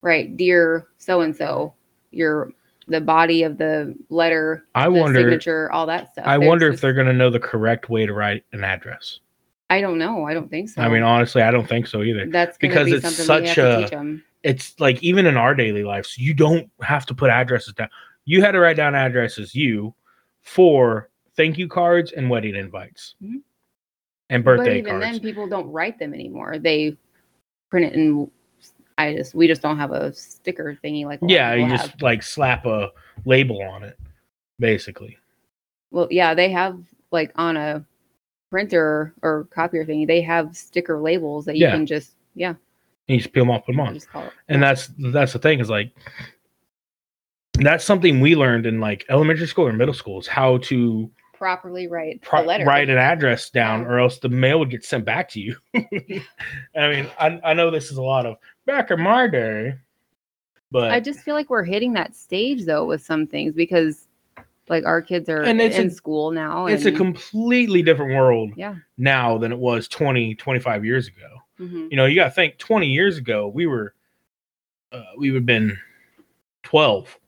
write 0.02 0.36
dear 0.36 0.86
so 0.98 1.22
and 1.22 1.34
so 1.34 1.74
your 2.10 2.52
the 2.86 3.00
body 3.00 3.42
of 3.42 3.56
the 3.56 3.96
letter 4.10 4.66
I 4.74 4.84
the 4.84 5.00
wonder. 5.00 5.20
signature 5.20 5.72
all 5.72 5.86
that 5.86 6.12
stuff 6.12 6.26
I 6.26 6.36
There's 6.36 6.48
wonder 6.48 6.68
if 6.68 6.80
they're 6.80 6.92
gonna 6.92 7.14
know 7.14 7.30
the 7.30 7.40
correct 7.40 7.88
way 7.88 8.04
to 8.06 8.12
write 8.12 8.44
an 8.52 8.62
address. 8.62 9.20
I 9.70 9.80
don't 9.80 9.98
know 9.98 10.24
i 10.24 10.34
don't 10.34 10.50
think 10.50 10.68
so 10.68 10.82
I 10.82 10.88
mean, 10.88 11.02
honestly, 11.02 11.42
I 11.42 11.50
don't 11.50 11.68
think 11.68 11.86
so 11.86 12.02
either. 12.02 12.26
that's 12.26 12.58
because 12.58 12.86
be 12.86 12.92
it's 12.94 13.16
such 13.16 13.58
a- 13.58 14.18
it's 14.42 14.78
like 14.78 15.02
even 15.02 15.24
in 15.26 15.36
our 15.38 15.54
daily 15.54 15.84
lives, 15.84 16.18
you 16.18 16.34
don't 16.34 16.68
have 16.82 17.06
to 17.06 17.14
put 17.14 17.30
addresses 17.30 17.72
down. 17.72 17.88
You 18.26 18.42
had 18.42 18.52
to 18.52 18.58
write 18.60 18.76
down 18.76 18.94
addresses 18.94 19.54
you 19.54 19.94
for 20.42 21.08
thank 21.34 21.56
you 21.56 21.66
cards 21.66 22.12
and 22.12 22.28
wedding 22.28 22.54
invites 22.54 23.14
Mhm. 23.22 23.40
and 24.28 24.44
but 24.44 24.60
even 24.68 24.84
cards. 24.84 25.00
then 25.04 25.20
people 25.20 25.48
don't 25.48 25.70
write 25.72 25.98
them 25.98 26.12
anymore 26.12 26.58
they 26.58 26.94
print 27.70 27.86
it 27.86 27.94
and 27.98 28.30
i 28.98 29.14
just 29.14 29.34
we 29.34 29.46
just 29.48 29.62
don't 29.62 29.78
have 29.78 29.90
a 29.92 30.12
sticker 30.12 30.78
thingy 30.84 31.04
like 31.06 31.22
a 31.22 31.24
lot 31.24 31.30
of 31.30 31.34
yeah, 31.34 31.54
you 31.54 31.66
just 31.68 31.90
have. 31.92 32.02
like 32.02 32.22
slap 32.22 32.66
a 32.66 32.92
label 33.24 33.62
on 33.62 33.82
it, 33.82 33.98
basically. 34.58 35.16
Well, 35.90 36.08
yeah, 36.10 36.34
they 36.34 36.50
have 36.50 36.78
like 37.10 37.32
on 37.36 37.56
a 37.56 37.84
printer 38.54 39.12
or 39.22 39.48
copier 39.50 39.84
thing, 39.84 40.06
they 40.06 40.20
have 40.22 40.56
sticker 40.56 41.00
labels 41.00 41.44
that 41.44 41.56
you 41.56 41.66
Yeah. 41.66 41.72
can 41.72 41.86
just 41.86 42.12
yeah, 42.36 42.50
And 42.50 42.56
you 43.08 43.16
just 43.18 43.32
peel 43.32 43.42
them 43.44 43.50
off, 43.50 43.66
put 43.66 43.72
them 43.72 43.80
on. 43.80 43.94
just 43.94 44.08
call 44.08 44.22
it. 44.22 44.32
and 44.48 44.62
that's 44.62 44.90
that's 45.12 45.32
the 45.32 45.40
thing 45.40 45.58
is 45.58 45.68
like 45.68 45.90
that's 47.54 47.84
something 47.84 48.20
we 48.20 48.36
learned 48.36 48.64
in 48.66 48.78
like 48.78 49.04
elementary 49.08 49.48
school 49.48 49.66
or 49.66 49.72
middle 49.72 49.92
school 49.94 50.20
is 50.20 50.28
how 50.28 50.58
to 50.58 51.10
properly 51.32 51.88
write 51.88 52.22
pro- 52.22 52.44
write 52.44 52.88
an 52.88 52.96
address 52.96 53.50
down 53.50 53.80
Yeah. 53.82 53.86
or 53.88 53.98
else 53.98 54.18
the 54.20 54.28
mail 54.28 54.60
would 54.60 54.70
get 54.70 54.84
sent 54.84 55.04
back 55.04 55.28
to 55.30 55.40
you 55.40 55.56
i 55.74 56.88
mean 56.88 57.10
I, 57.18 57.40
I 57.44 57.54
know 57.54 57.70
this 57.72 57.90
is 57.90 57.96
a 57.96 58.02
lot 58.02 58.24
of 58.24 58.36
back 58.66 58.90
in 58.92 59.00
my 59.00 59.26
day 59.26 59.74
but 60.70 60.90
I 60.92 60.98
just 61.00 61.20
feel 61.20 61.34
like 61.34 61.50
we're 61.50 61.62
hitting 61.64 61.92
that 61.94 62.14
stage 62.16 62.64
though 62.64 62.84
with 62.84 63.02
some 63.04 63.26
things 63.26 63.52
because 63.54 64.06
like 64.68 64.84
our 64.86 65.02
kids 65.02 65.28
are 65.28 65.42
And 65.42 65.60
it's 65.60 65.76
in 65.78 65.88
a- 65.88 65.90
school 65.90 66.30
now. 66.30 66.66
it's 66.66 66.84
a 66.86 66.92
completely 66.92 67.82
different 67.82 68.14
world 68.14 68.52
Yeah. 68.56 68.76
now 68.96 69.38
than 69.38 69.52
it 69.52 69.58
was 69.58 69.88
20 69.88 70.34
25 70.36 70.84
years 70.84 71.08
ago 71.08 71.42
Mhm. 71.60 71.90
you 71.90 71.96
know 71.96 72.06
you 72.06 72.14
got 72.16 72.24
to 72.24 72.30
think 72.30 72.58
20 72.58 72.86
years 72.88 73.18
ago 73.18 73.48
we 73.48 73.66
were 73.66 73.94
uh, 74.92 75.02
we 75.18 75.30
would 75.30 75.38
have 75.38 75.46
been 75.46 75.76
12 76.62 77.18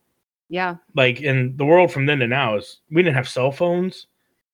yeah, 0.48 0.76
like 0.94 1.20
in 1.22 1.56
the 1.56 1.64
world 1.64 1.90
from 1.92 2.06
then 2.06 2.20
to 2.20 2.26
now 2.28 2.54
is 2.56 2.78
we 2.92 3.02
didn't 3.02 3.16
have 3.16 3.28
cell 3.28 3.50
phones. 3.50 4.06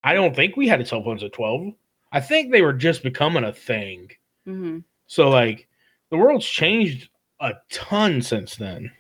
I 0.03 0.15
don't 0.15 0.35
think 0.35 0.57
we 0.57 0.67
had 0.67 0.89
cell 0.89 1.03
phones 1.05 1.23
at 1.23 1.35
12. 1.35 1.75
I 2.11 2.19
think 2.21 2.51
they 2.51 2.63
were 2.63 2.73
just 2.73 3.03
becoming 3.03 3.45
a 3.45 3.53
thing. 3.53 4.09
hmm 4.47 4.79
So 5.07 5.29
like 5.29 5.69
the 6.11 6.17
world's 6.17 6.47
changed 6.47 7.11
a 7.41 7.53
ton 7.71 8.23
since 8.23 8.57
then. 8.57 8.91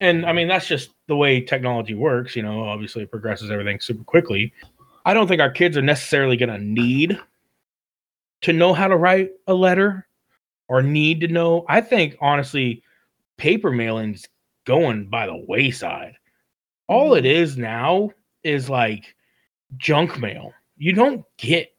And 0.00 0.26
I 0.26 0.32
mean 0.32 0.48
that's 0.48 0.66
just 0.66 0.90
the 1.08 1.16
way 1.16 1.40
technology 1.40 1.94
works, 1.94 2.36
you 2.36 2.42
know, 2.42 2.64
obviously 2.64 3.02
it 3.02 3.10
progresses 3.10 3.50
everything 3.50 3.80
super 3.80 4.04
quickly. 4.04 4.52
I 5.04 5.14
don't 5.14 5.28
think 5.28 5.40
our 5.40 5.50
kids 5.50 5.76
are 5.76 5.82
necessarily 5.82 6.36
going 6.36 6.50
to 6.50 6.58
need 6.58 7.18
to 8.42 8.52
know 8.52 8.74
how 8.74 8.88
to 8.88 8.96
write 8.96 9.30
a 9.46 9.54
letter 9.54 10.06
or 10.68 10.82
need 10.82 11.20
to 11.20 11.28
know. 11.28 11.64
I 11.68 11.80
think 11.80 12.16
honestly 12.20 12.82
paper 13.38 13.70
mailing's 13.70 14.26
going 14.66 15.08
by 15.08 15.26
the 15.26 15.44
wayside. 15.48 16.16
All 16.88 17.14
it 17.14 17.24
is 17.24 17.56
now 17.56 18.10
is 18.42 18.68
like 18.68 19.14
junk 19.76 20.18
mail. 20.18 20.52
You 20.76 20.92
don't 20.92 21.24
get 21.38 21.74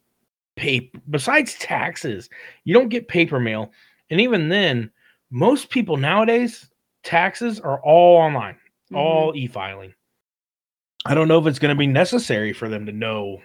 paper 0.55 0.99
besides 1.09 1.55
taxes. 1.55 2.29
You 2.63 2.73
don't 2.73 2.89
get 2.89 3.07
paper 3.07 3.39
mail. 3.39 3.71
And 4.09 4.19
even 4.19 4.49
then, 4.49 4.91
most 5.29 5.69
people 5.69 5.97
nowadays 5.97 6.69
taxes 7.07 7.59
are 7.59 7.79
all 7.81 8.17
online, 8.17 8.55
Mm-hmm. 8.91 8.95
all 8.95 9.33
e-filing. 9.35 9.93
I 11.05 11.13
don't 11.13 11.27
know 11.27 11.39
if 11.39 11.45
it's 11.47 11.59
going 11.59 11.75
to 11.75 11.79
be 11.79 11.87
necessary 11.87 12.53
for 12.53 12.69
them 12.69 12.85
to 12.85 12.91
know. 12.93 13.41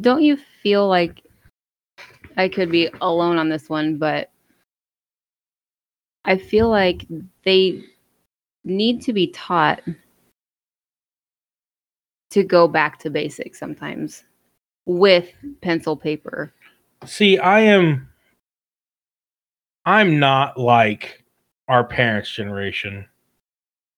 Don't 0.00 0.22
you 0.22 0.36
feel 0.62 0.88
like 0.88 1.22
I 2.36 2.48
could 2.48 2.70
be 2.70 2.90
alone 3.00 3.38
on 3.38 3.48
this 3.48 3.68
one, 3.68 3.96
but 3.96 4.30
I 6.24 6.36
feel 6.36 6.68
like 6.68 7.06
they 7.44 7.84
need 8.64 9.02
to 9.02 9.12
be 9.12 9.28
taught 9.28 9.82
to 12.30 12.42
go 12.42 12.66
back 12.68 12.98
to 13.00 13.10
basics 13.10 13.58
sometimes 13.58 14.24
with 14.86 15.28
pencil 15.62 15.96
paper. 15.96 16.52
See, 17.04 17.38
I 17.38 17.60
am 17.60 18.08
I'm 19.86 20.18
not 20.18 20.58
like 20.58 21.19
our 21.70 21.84
parents' 21.84 22.30
generation 22.30 23.06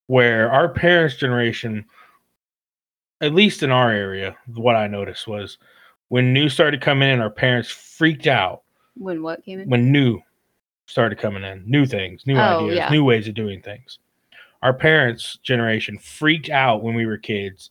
where 0.07 0.51
our 0.53 0.69
parents' 0.69 1.17
generation 1.17 1.85
at 3.23 3.33
least 3.35 3.63
in 3.63 3.71
our 3.71 3.91
area, 3.91 4.37
what 4.55 4.75
I 4.77 4.87
noticed 4.89 5.27
was 5.27 5.57
when 6.09 6.33
new 6.33 6.49
started 6.49 6.81
coming 6.83 7.09
in, 7.09 7.21
our 7.21 7.31
parents 7.31 7.71
freaked 7.71 8.27
out 8.27 8.63
When 8.97 9.23
what 9.23 9.43
came 9.45 9.61
in? 9.61 9.69
when 9.71 9.91
new 9.91 10.21
started 10.87 11.19
coming 11.19 11.45
in, 11.45 11.63
new 11.67 11.87
things, 11.87 12.27
new 12.27 12.37
Oh, 12.37 12.41
ideas, 12.67 12.77
yeah. 12.77 12.91
new 12.91 13.05
ways 13.05 13.27
of 13.29 13.35
doing 13.35 13.63
things. 13.63 13.99
Our 14.61 14.75
parents' 14.75 15.39
generation 15.43 15.97
freaked 15.99 16.51
out 16.51 16.83
when 16.83 16.95
we 16.95 17.07
were 17.07 17.17
kids 17.17 17.71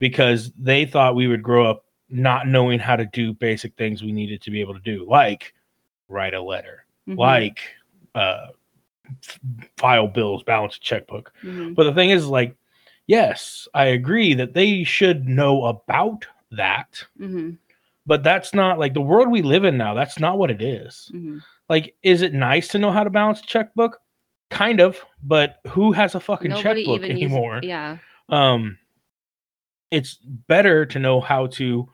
because 0.00 0.52
they 0.58 0.84
thought 0.84 1.14
we 1.14 1.28
would 1.28 1.42
grow 1.42 1.64
up 1.70 1.84
not 2.10 2.46
knowing 2.46 2.78
how 2.78 2.96
to 2.96 3.06
do 3.06 3.32
basic 3.32 3.74
things 3.76 4.02
we 4.02 4.12
needed 4.12 4.42
to 4.42 4.50
be 4.50 4.60
able 4.60 4.74
to 4.74 4.80
do, 4.80 5.06
like 5.08 5.54
write 6.08 6.34
a 6.34 6.42
letter, 6.42 6.84
Mhm. 7.08 7.16
like 7.16 7.60
uh, 8.14 8.48
file 9.76 10.08
bills, 10.08 10.42
balance 10.42 10.76
a 10.76 10.80
checkbook. 10.80 11.32
Mhm. 11.42 11.74
But 11.74 11.84
the 11.84 11.94
thing 11.94 12.10
is, 12.10 12.26
like, 12.26 12.54
yes, 13.06 13.68
I 13.74 13.86
agree 13.86 14.34
that 14.34 14.54
they 14.54 14.84
should 14.84 15.28
know 15.28 15.64
about 15.66 16.26
that, 16.52 17.04
Mhm. 17.20 17.56
but 18.06 18.22
that's 18.24 18.52
not 18.54 18.78
like 18.78 18.94
the 18.94 19.00
world 19.00 19.30
we 19.30 19.42
live 19.42 19.64
in 19.64 19.76
now. 19.76 19.94
That's 19.94 20.18
not 20.18 20.38
what 20.38 20.50
it 20.50 20.62
is. 20.62 21.10
Mhm. 21.14 21.40
Like, 21.68 21.94
is 22.02 22.22
it 22.22 22.34
nice 22.34 22.68
to 22.68 22.78
know 22.78 22.90
how 22.90 23.04
to 23.04 23.10
balance 23.10 23.40
a 23.40 23.46
checkbook? 23.46 24.00
Kind 24.50 24.80
of, 24.80 25.04
but 25.22 25.60
who 25.68 25.92
has 25.92 26.14
a 26.16 26.20
fucking 26.20 26.50
Nobody 26.50 26.84
checkbook 26.84 27.08
anymore? 27.08 27.60
yeah. 27.62 27.98
um 28.28 28.78
it's 29.90 30.14
better 30.46 30.86
to 30.86 30.98
know 31.00 31.20
how 31.20 31.48
to 31.48 31.88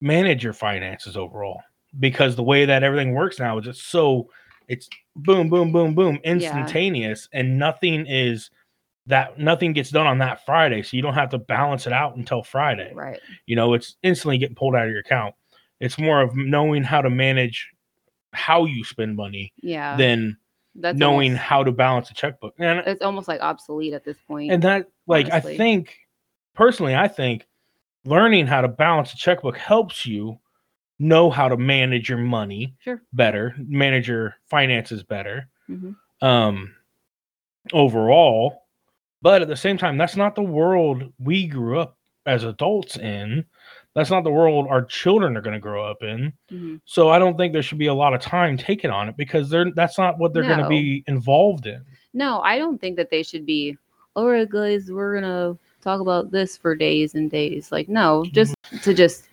manage 0.00 0.44
your 0.44 0.52
finances 0.52 1.16
overall 1.16 1.60
because 1.98 2.36
the 2.36 2.42
way 2.42 2.64
that 2.64 2.82
everything 2.84 3.14
works 3.14 3.38
now 3.40 3.58
is 3.58 3.64
just 3.64 3.88
so 3.88 4.30
it's 4.68 4.88
boom 5.16 5.48
boom 5.48 5.72
boom 5.72 5.94
boom 5.94 6.18
instantaneous 6.24 7.28
and 7.32 7.58
nothing 7.58 8.06
is 8.06 8.50
that 9.06 9.38
nothing 9.38 9.72
gets 9.72 9.90
done 9.90 10.06
on 10.06 10.18
that 10.18 10.44
friday 10.46 10.82
so 10.82 10.96
you 10.96 11.02
don't 11.02 11.14
have 11.14 11.30
to 11.30 11.38
balance 11.38 11.86
it 11.86 11.92
out 11.92 12.16
until 12.16 12.42
friday 12.42 12.92
Right. 12.94 13.18
you 13.46 13.56
know 13.56 13.74
it's 13.74 13.96
instantly 14.02 14.38
getting 14.38 14.54
pulled 14.56 14.74
out 14.74 14.84
of 14.84 14.90
your 14.90 15.00
account 15.00 15.34
it's 15.80 15.98
more 15.98 16.20
of 16.22 16.36
knowing 16.36 16.82
how 16.84 17.00
to 17.02 17.10
manage 17.10 17.68
how 18.32 18.64
you 18.64 18.84
spend 18.84 19.16
money 19.16 19.52
Yeah. 19.60 19.96
than 19.96 20.36
That's 20.76 20.96
knowing 20.96 21.32
almost- 21.32 21.42
how 21.42 21.64
to 21.64 21.72
balance 21.72 22.10
a 22.10 22.14
checkbook 22.14 22.54
and 22.58 22.78
it's 22.86 23.02
almost 23.02 23.28
like 23.28 23.40
obsolete 23.40 23.92
at 23.92 24.04
this 24.04 24.16
point. 24.26 24.52
and 24.52 24.62
that 24.62 24.86
like 25.06 25.26
honestly. 25.30 25.54
i 25.54 25.56
think 25.58 25.96
personally 26.54 26.94
i 26.94 27.08
think 27.08 27.46
learning 28.04 28.46
how 28.46 28.60
to 28.60 28.68
balance 28.68 29.12
a 29.12 29.16
checkbook 29.16 29.56
helps 29.56 30.06
you 30.06 30.38
know 30.98 31.30
how 31.30 31.48
to 31.48 31.56
manage 31.56 32.08
your 32.08 32.18
money 32.18 32.74
sure. 32.80 33.02
better 33.12 33.54
manage 33.58 34.08
your 34.08 34.36
finances 34.48 35.02
better 35.02 35.48
Mhm. 35.68 35.96
um 36.20 36.74
overall 37.72 38.62
but 39.22 39.40
at 39.42 39.48
the 39.48 39.56
same 39.56 39.78
time 39.78 39.96
that's 39.96 40.16
not 40.16 40.34
the 40.34 40.42
world 40.42 41.04
we 41.18 41.46
grew 41.46 41.78
up 41.78 41.96
as 42.26 42.44
adults 42.44 42.96
in 42.98 43.44
that's 43.94 44.10
not 44.10 44.24
the 44.24 44.30
world 44.30 44.66
our 44.68 44.84
children 44.84 45.36
are 45.36 45.40
going 45.42 45.54
to 45.54 45.60
grow 45.60 45.84
up 45.84 46.02
in 46.02 46.32
Mhm. 46.52 46.80
so 46.84 47.08
i 47.10 47.18
don't 47.18 47.36
think 47.36 47.52
there 47.52 47.62
should 47.62 47.78
be 47.78 47.86
a 47.86 47.94
lot 47.94 48.14
of 48.14 48.20
time 48.20 48.56
taken 48.56 48.90
on 48.90 49.08
it 49.08 49.16
because 49.16 49.48
they're 49.50 49.70
that's 49.72 49.98
not 49.98 50.18
what 50.18 50.32
they're 50.32 50.42
going 50.42 50.58
to 50.58 50.68
be 50.68 51.04
involved 51.06 51.66
in 51.66 51.84
No, 52.14 52.40
I 52.42 52.58
don't 52.58 52.78
think 52.78 52.96
that 52.96 53.08
they 53.08 53.22
should 53.22 53.46
be. 53.46 53.74
All 54.14 54.28
right, 54.28 54.46
guys, 54.46 54.92
we're 54.92 55.14
gonna 55.18 55.56
talk 55.80 56.00
about 56.02 56.30
this 56.30 56.58
for 56.58 56.74
days 56.76 57.14
and 57.14 57.30
days. 57.30 57.72
Like, 57.72 57.88
no, 57.88 58.26
just 58.32 58.54
to 58.82 58.92
just 58.92 59.28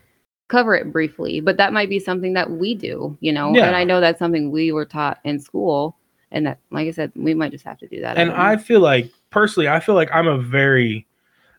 cover 0.50 0.76
it 0.76 0.92
briefly. 0.92 1.40
But 1.40 1.58
that 1.58 1.72
might 1.72 1.90
be 1.90 2.00
something 2.00 2.34
that 2.34 2.52
we 2.52 2.76
do, 2.76 3.18
you 3.22 3.32
know. 3.32 3.56
Yeah. 3.56 3.68
And 3.68 3.76
I 3.76 3.84
know 3.86 4.02
that's 4.02 4.20
something 4.20 4.52
we 4.52 4.72
were 4.72 4.86
taught 4.86 5.20
in 5.24 5.40
school, 5.40 5.96
and 6.32 6.46
that, 6.46 6.60
like 6.72 6.88
I 6.88 6.92
said, 6.92 7.12
we 7.16 7.34
might 7.34 7.52
just 7.52 7.66
have 7.66 7.78
to 7.80 7.88
do 7.88 8.02
that. 8.02 8.18
and. 8.18 8.32
I 8.32 8.58
feel 8.58 8.82
like 8.82 9.10
personally, 9.30 9.70
I 9.70 9.80
feel 9.80 9.96
like 9.96 10.10
I'm 10.14 10.28
a 10.28 10.38
very, 10.38 11.08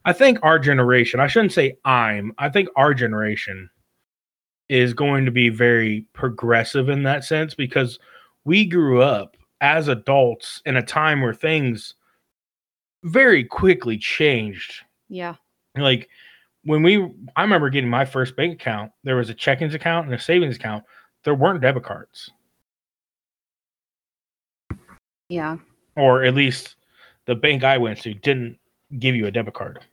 I 0.05 0.13
think 0.13 0.39
our 0.43 0.59
generation. 0.59 1.21
I 1.21 1.27
shouldn't 1.27 1.53
say 1.53 1.79
I'm. 1.85 2.33
I 2.39 2.51
think 2.51 2.69
our 2.77 2.93
generation 2.93 3.71
is 4.69 4.95
going 4.95 5.25
to 5.25 5.33
be 5.33 5.49
very 5.49 6.07
progressive 6.13 6.89
in 6.89 7.03
that 7.03 7.25
sense 7.25 7.55
because 7.55 7.99
we 8.45 8.65
grew 8.65 9.03
up 9.03 9.37
as 9.61 9.89
adults 9.89 10.63
in 10.65 10.77
a 10.77 10.83
time 10.83 11.21
where 11.21 11.35
things 11.35 11.95
very 13.03 13.43
quickly 13.45 13.99
changed. 13.99 14.85
yeah, 15.09 15.35
Like 15.77 16.09
when 16.65 16.83
we, 16.83 16.97
I 17.37 17.43
remember 17.43 17.71
getting 17.71 17.89
my 17.91 18.05
first 18.05 18.37
bank 18.37 18.55
account. 18.55 18.93
There 19.05 19.17
was 19.17 19.31
a 19.31 19.35
checkings 19.35 19.75
account 19.75 20.07
and 20.07 20.15
a 20.15 20.19
savings 20.19 20.57
account. 20.57 20.85
There 21.25 21.35
weren't 21.35 21.61
debit 21.61 21.85
cards. 21.85 22.31
yeah, 25.29 25.57
or 25.97 26.25
at 26.25 26.35
least 26.35 26.77
the 27.27 27.35
bank 27.37 27.63
I 27.63 27.79
went 27.79 28.01
to 28.03 28.15
didn't 28.15 28.59
give 28.99 29.15
you 29.15 29.27
a 29.27 29.31
debit 29.31 29.55
card. 29.55 29.85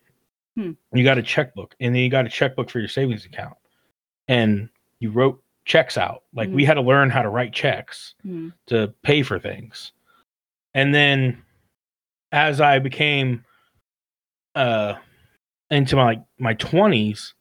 Hmm. 0.55 0.71
You 0.93 1.03
got 1.03 1.17
a 1.19 1.23
checkbook, 1.23 1.75
and 1.79 1.93
then 1.93 2.01
you 2.01 2.09
got 2.09 2.25
a 2.25 2.29
checkbook 2.29 2.69
for 2.71 2.79
your 2.79 2.87
savings 2.87 3.25
account, 3.25 3.55
and 4.27 4.69
you 4.99 5.11
wrote 5.11 5.41
checks 5.65 5.97
out. 5.97 6.23
Like 6.33 6.49
we 6.49 6.63
Mhm. 6.63 6.67
had 6.67 6.73
to 6.75 6.81
learn 6.81 7.09
how 7.11 7.21
to 7.21 7.29
write 7.29 7.53
checks 7.53 8.15
Mhm. 8.25 8.53
to 8.67 8.93
pay 9.03 9.21
for 9.21 9.37
things, 9.37 9.91
and 10.73 10.93
then 10.95 11.43
as 12.31 12.59
I 12.59 12.79
became 12.79 13.45
uh 14.55 14.95
into 15.71 15.95
my 15.95 16.19
my 16.39 16.53
twenties. 16.55 17.33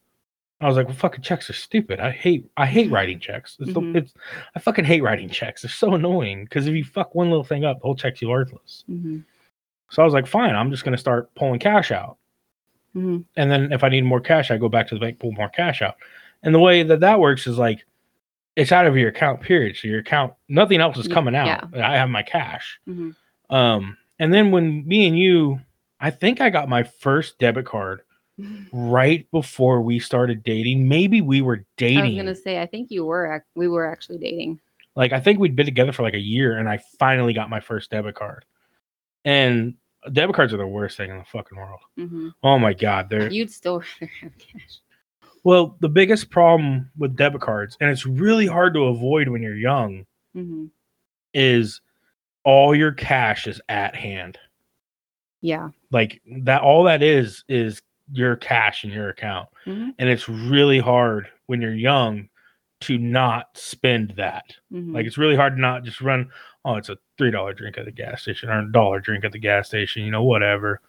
I 0.58 0.66
was 0.68 0.76
like, 0.78 0.86
well, 0.86 0.96
fucking 0.96 1.20
checks 1.20 1.50
are 1.50 1.52
stupid. 1.52 2.00
I 2.00 2.10
hate, 2.10 2.48
I 2.56 2.64
hate 2.64 2.90
writing 2.90 3.20
checks. 3.20 3.58
It's, 3.60 3.72
Mhm. 3.72 3.92
the, 3.92 3.98
it's, 3.98 4.14
I 4.54 4.58
fucking 4.58 4.86
hate 4.86 5.02
writing 5.02 5.28
checks. 5.28 5.60
They're 5.60 5.70
so 5.70 5.92
annoying 5.94 6.44
because 6.44 6.66
if 6.66 6.74
you 6.74 6.82
fuck 6.82 7.14
one 7.14 7.28
little 7.28 7.44
thing 7.44 7.66
up, 7.66 7.76
the 7.78 7.82
whole 7.82 7.94
check's 7.94 8.22
you 8.22 8.30
worthless. 8.30 8.82
hmm 8.86 9.18
So 9.90 10.00
I 10.00 10.06
was 10.06 10.14
like, 10.14 10.26
fine, 10.26 10.54
I'm 10.56 10.70
just 10.70 10.82
going 10.82 10.94
to 10.94 10.98
start 10.98 11.32
pulling 11.34 11.58
cash 11.60 11.90
out. 11.92 12.16
hmm 12.94 13.18
And 13.36 13.50
then 13.50 13.70
if 13.70 13.84
I 13.84 13.90
need 13.90 14.04
more 14.06 14.18
cash, 14.20 14.50
I 14.50 14.56
go 14.56 14.70
back 14.70 14.88
to 14.88 14.94
the 14.94 15.00
bank, 15.00 15.18
pull 15.18 15.32
more 15.32 15.50
cash 15.50 15.82
out. 15.82 15.96
And 16.42 16.54
the 16.54 16.58
way 16.58 16.82
that 16.82 17.00
that 17.00 17.20
works 17.20 17.46
is 17.46 17.58
like, 17.58 17.84
it's 18.56 18.72
out 18.72 18.86
of 18.86 18.96
your 18.96 19.10
account, 19.10 19.42
period. 19.42 19.76
So 19.76 19.88
your 19.88 20.00
account, 20.00 20.32
nothing 20.48 20.80
else 20.80 20.96
is 20.96 21.06
coming 21.06 21.34
out. 21.36 21.68
yeah. 21.74 21.86
I 21.86 21.96
have 21.96 22.08
my 22.08 22.22
cash. 22.22 22.80
hmm 22.86 23.10
Um, 23.50 23.98
and 24.18 24.32
then 24.32 24.52
when 24.52 24.88
me 24.88 25.06
and 25.06 25.18
you, 25.18 25.60
I 26.00 26.10
think 26.10 26.40
I 26.40 26.48
got 26.48 26.66
my 26.70 26.82
first 26.82 27.38
debit 27.38 27.66
card 27.66 28.00
right 28.72 29.30
before 29.30 29.80
we 29.80 29.98
started 29.98 30.42
dating. 30.42 30.88
Maybe 30.88 31.20
we 31.20 31.40
were 31.40 31.64
dating. 31.76 31.98
I 32.02 32.06
was 32.08 32.16
gonna 32.16 32.34
say, 32.34 32.60
I 32.60 32.66
think 32.66 32.90
you 32.90 33.04
were, 33.04 33.44
we 33.54 33.68
were 33.68 33.86
actually 33.86 34.18
dating. 34.18 34.60
like 34.94 35.12
I 35.12 35.20
think 35.20 35.38
we'd 35.38 35.56
been 35.56 35.66
together 35.66 35.92
for 35.92 36.02
like 36.02 36.14
a 36.14 36.18
year, 36.20 36.58
and 36.58 36.68
I 36.68 36.78
finally 36.98 37.32
got 37.32 37.50
my 37.50 37.60
first 37.60 37.90
debit 37.90 38.14
card. 38.14 38.44
And 39.24 39.74
debit 40.12 40.36
cards 40.36 40.52
are 40.54 40.58
the 40.58 40.66
worst 40.66 40.96
thing 40.96 41.10
in 41.10 41.18
the 41.18 41.24
fucking 41.24 41.56
world. 41.58 41.80
hmm 41.96 42.28
Oh 42.42 42.58
my 42.58 42.72
god, 42.74 43.08
they're 43.10 43.30
You'd 43.30 43.50
still 43.50 43.78
rather 44.00 44.12
have 44.20 44.38
cash. 44.38 44.80
well. 45.44 45.76
The 45.80 45.88
biggest 45.88 46.30
problem 46.30 46.90
with 46.96 47.16
debit 47.16 47.40
cards, 47.40 47.76
and 47.80 47.90
it's 47.90 48.06
really 48.06 48.46
hard 48.46 48.74
to 48.74 48.84
avoid 48.84 49.28
when 49.28 49.42
you're 49.42 49.56
young, 49.56 50.06
hmm 50.34 50.66
is 51.34 51.80
all 52.44 52.74
your 52.74 52.92
cash 52.92 53.46
is 53.46 53.60
at 53.68 53.94
hand. 53.94 54.38
Yeah. 55.42 55.70
Like 55.90 56.22
that, 56.44 56.62
all 56.62 56.84
that 56.84 57.02
is 57.02 57.44
is 57.48 57.82
your 58.12 58.36
cash 58.36 58.84
in 58.84 58.90
your 58.90 59.08
account, 59.08 59.48
Mhm. 59.66 59.94
and 59.98 60.08
it's 60.08 60.28
really 60.28 60.78
hard 60.78 61.28
when 61.46 61.60
you're 61.60 61.74
young 61.74 62.28
to 62.82 62.98
not 62.98 63.56
spend 63.56 64.10
that. 64.16 64.44
hmm 64.70 64.94
Like 64.94 65.06
it's 65.06 65.18
really 65.18 65.36
hard 65.36 65.56
to 65.56 65.60
not 65.60 65.82
just 65.84 66.00
run. 66.00 66.30
Oh, 66.64 66.76
it's 66.76 66.88
a 66.88 66.98
three 67.18 67.30
dollar 67.30 67.54
drink 67.54 67.78
at 67.78 67.84
the 67.84 67.90
gas 67.90 68.22
station 68.22 68.48
or 68.50 68.58
a 68.60 68.72
dollar 68.72 69.00
drink 69.00 69.24
at 69.24 69.32
the 69.32 69.38
gas 69.38 69.68
station. 69.68 70.04
You 70.04 70.10
know, 70.10 70.22
whatever. 70.24 70.80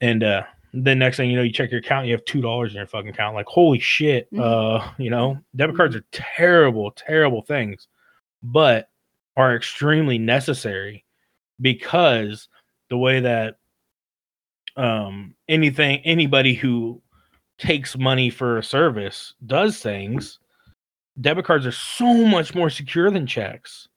And 0.00 0.22
uh 0.22 0.42
then 0.74 0.98
next 0.98 1.16
thing 1.16 1.30
you 1.30 1.36
know, 1.36 1.42
you 1.42 1.52
check 1.52 1.70
your 1.70 1.80
account, 1.80 2.06
you 2.06 2.12
have 2.12 2.24
two 2.26 2.42
dollars 2.42 2.72
in 2.72 2.76
your 2.76 2.86
fucking 2.86 3.08
account. 3.10 3.34
Like 3.34 3.46
holy 3.46 3.78
shit. 3.78 4.30
Mhm. 4.32 4.40
Uh, 4.40 4.90
you 4.98 5.08
know, 5.10 5.38
debit 5.56 5.76
cards 5.76 5.96
are 5.96 6.04
terrible, 6.12 6.90
terrible 6.90 7.42
things, 7.42 7.88
but 8.42 8.90
are 9.36 9.56
extremely 9.56 10.18
necessary 10.18 11.04
because 11.60 12.48
the 12.90 12.98
way 12.98 13.20
that 13.20 13.56
um 14.78 15.34
anything 15.48 15.98
anybody 16.04 16.54
who 16.54 17.00
takes 17.58 17.98
money 17.98 18.30
for 18.30 18.58
a 18.58 18.62
service 18.62 19.34
does 19.46 19.80
things 19.80 20.38
debit 21.20 21.44
cards 21.44 21.66
are 21.66 21.72
so 21.72 22.24
much 22.26 22.54
more 22.54 22.70
secure 22.70 23.10
than 23.10 23.26
checks. 23.26 23.88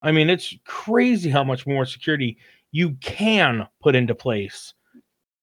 I 0.00 0.12
mean, 0.12 0.30
it's 0.30 0.54
crazy 0.64 1.28
how 1.28 1.42
much 1.42 1.66
more 1.66 1.84
security 1.84 2.38
you 2.70 2.92
can 3.00 3.66
put 3.82 3.96
into 3.96 4.14
place 4.14 4.74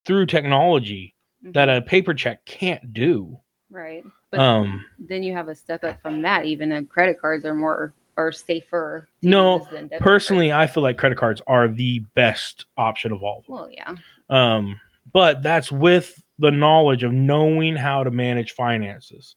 through 0.05 0.27
technology 0.27 1.13
that 1.43 1.67
Mhm. 1.67 1.77
a 1.77 1.81
paper 1.81 2.13
check 2.13 2.45
can't 2.45 2.93
do. 2.93 3.37
right. 3.69 4.05
But 4.31 4.39
Um, 4.39 4.85
then 4.97 5.23
you 5.23 5.33
have 5.33 5.49
a 5.49 5.55
step 5.55 5.83
up 5.83 6.01
from 6.01 6.21
that. 6.21 6.45
Even 6.45 6.71
uh, 6.71 6.83
credit 6.83 7.19
cards 7.19 7.43
are 7.43 7.53
more 7.55 7.93
or 8.15 8.31
safer. 8.31 9.09
No, 9.21 9.57
use 9.57 9.67
than 9.67 9.87
debit 9.89 9.99
personally, 10.01 10.53
I 10.53 10.67
feel 10.67 10.83
like 10.83 10.97
credit 10.97 11.17
cards 11.17 11.41
are 11.47 11.67
the 11.67 11.99
best 12.15 12.65
option 12.77 13.11
of 13.11 13.21
all. 13.23 13.43
cards. 13.45 13.49
well, 13.49 13.69
yeah. 13.69 13.93
Um, 14.29 14.79
but 15.11 15.43
that's 15.43 15.71
with 15.71 16.21
the 16.39 16.51
knowledge 16.51 17.03
of 17.03 17.13
knowing 17.13 17.75
how 17.75 18.03
to 18.03 18.11
manage 18.11 18.51
finances. 18.53 19.35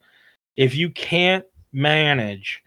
If 0.57 0.75
you 0.75 0.91
can't 0.91 1.45
manage 1.73 2.63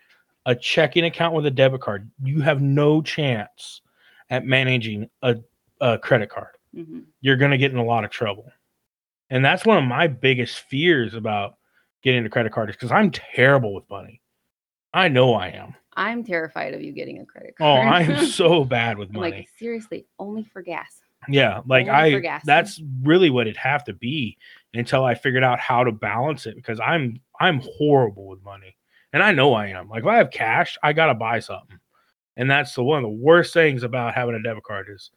a 0.45 0.55
checking 0.55 1.05
account 1.05 1.35
with 1.35 1.45
a 1.45 1.51
debit 1.51 1.81
card, 1.81 2.09
you 2.23 2.41
have 2.41 2.61
no 2.61 3.01
chance 3.01 3.81
at 4.29 4.45
managing 4.45 5.09
a, 5.21 5.35
a 5.81 5.97
credit 5.97 6.29
card. 6.29 6.55
hmm 6.73 7.01
You're 7.19 7.35
going 7.35 7.51
to 7.51 7.57
get 7.57 7.71
in 7.71 7.77
a 7.77 7.83
lot 7.85 8.05
of 8.05 8.11
trouble. 8.11 8.51
And 9.29 9.43
that's 9.43 9.65
one 9.65 9.77
of 9.77 9.83
my 9.83 10.07
biggest 10.07 10.59
fears 10.59 11.13
about 11.13 11.55
getting 12.03 12.25
a 12.25 12.29
credit 12.29 12.51
card 12.51 12.69
is 12.69 12.75
because 12.75 12.91
I'm 12.91 13.11
terrible 13.11 13.73
with 13.73 13.89
money. 13.89 14.21
I 14.93 15.07
know 15.07 15.33
I 15.33 15.49
am. 15.49 15.75
I'm 15.95 16.23
terrified 16.23 16.73
of 16.73 16.81
you 16.81 16.91
getting 16.93 17.19
a 17.19 17.25
credit 17.25 17.55
card. 17.57 17.85
Oh. 17.85 17.89
I 17.89 18.01
am 18.01 18.25
so 18.27 18.63
bad 18.63 18.97
with 18.97 19.11
money. 19.11 19.31
like 19.31 19.49
seriously, 19.57 20.07
only 20.19 20.43
for 20.43 20.61
gas. 20.61 21.00
Yeah, 21.29 21.61
like 21.67 21.87
I 21.87 22.09
that's 22.45 22.81
really 23.03 23.29
what 23.29 23.47
it'd 23.47 23.57
have 23.57 23.83
to 23.85 23.93
be 23.93 24.37
until 24.73 25.03
I 25.03 25.13
figured 25.15 25.43
out 25.43 25.59
how 25.59 25.83
to 25.83 25.91
balance 25.91 26.45
it 26.45 26.55
because 26.55 26.79
I'm 26.79 27.19
I'm 27.39 27.61
horrible 27.77 28.27
with 28.27 28.43
money. 28.43 28.75
And 29.13 29.21
I 29.21 29.31
know 29.33 29.53
I 29.53 29.67
am. 29.67 29.89
Like 29.89 30.03
if 30.03 30.07
I 30.07 30.17
have 30.17 30.31
cash, 30.31 30.77
I 30.81 30.93
gotta 30.93 31.13
buy 31.13 31.39
something. 31.39 31.77
And 32.37 32.49
that's 32.49 32.73
the 32.75 32.83
one 32.83 32.97
of 32.99 33.03
the 33.03 33.09
worst 33.17 33.53
things 33.53 33.83
about 33.83 34.15
having 34.15 34.35
a 34.35 34.41
debit 34.41 34.63
card 34.63 34.87
is 34.89 35.11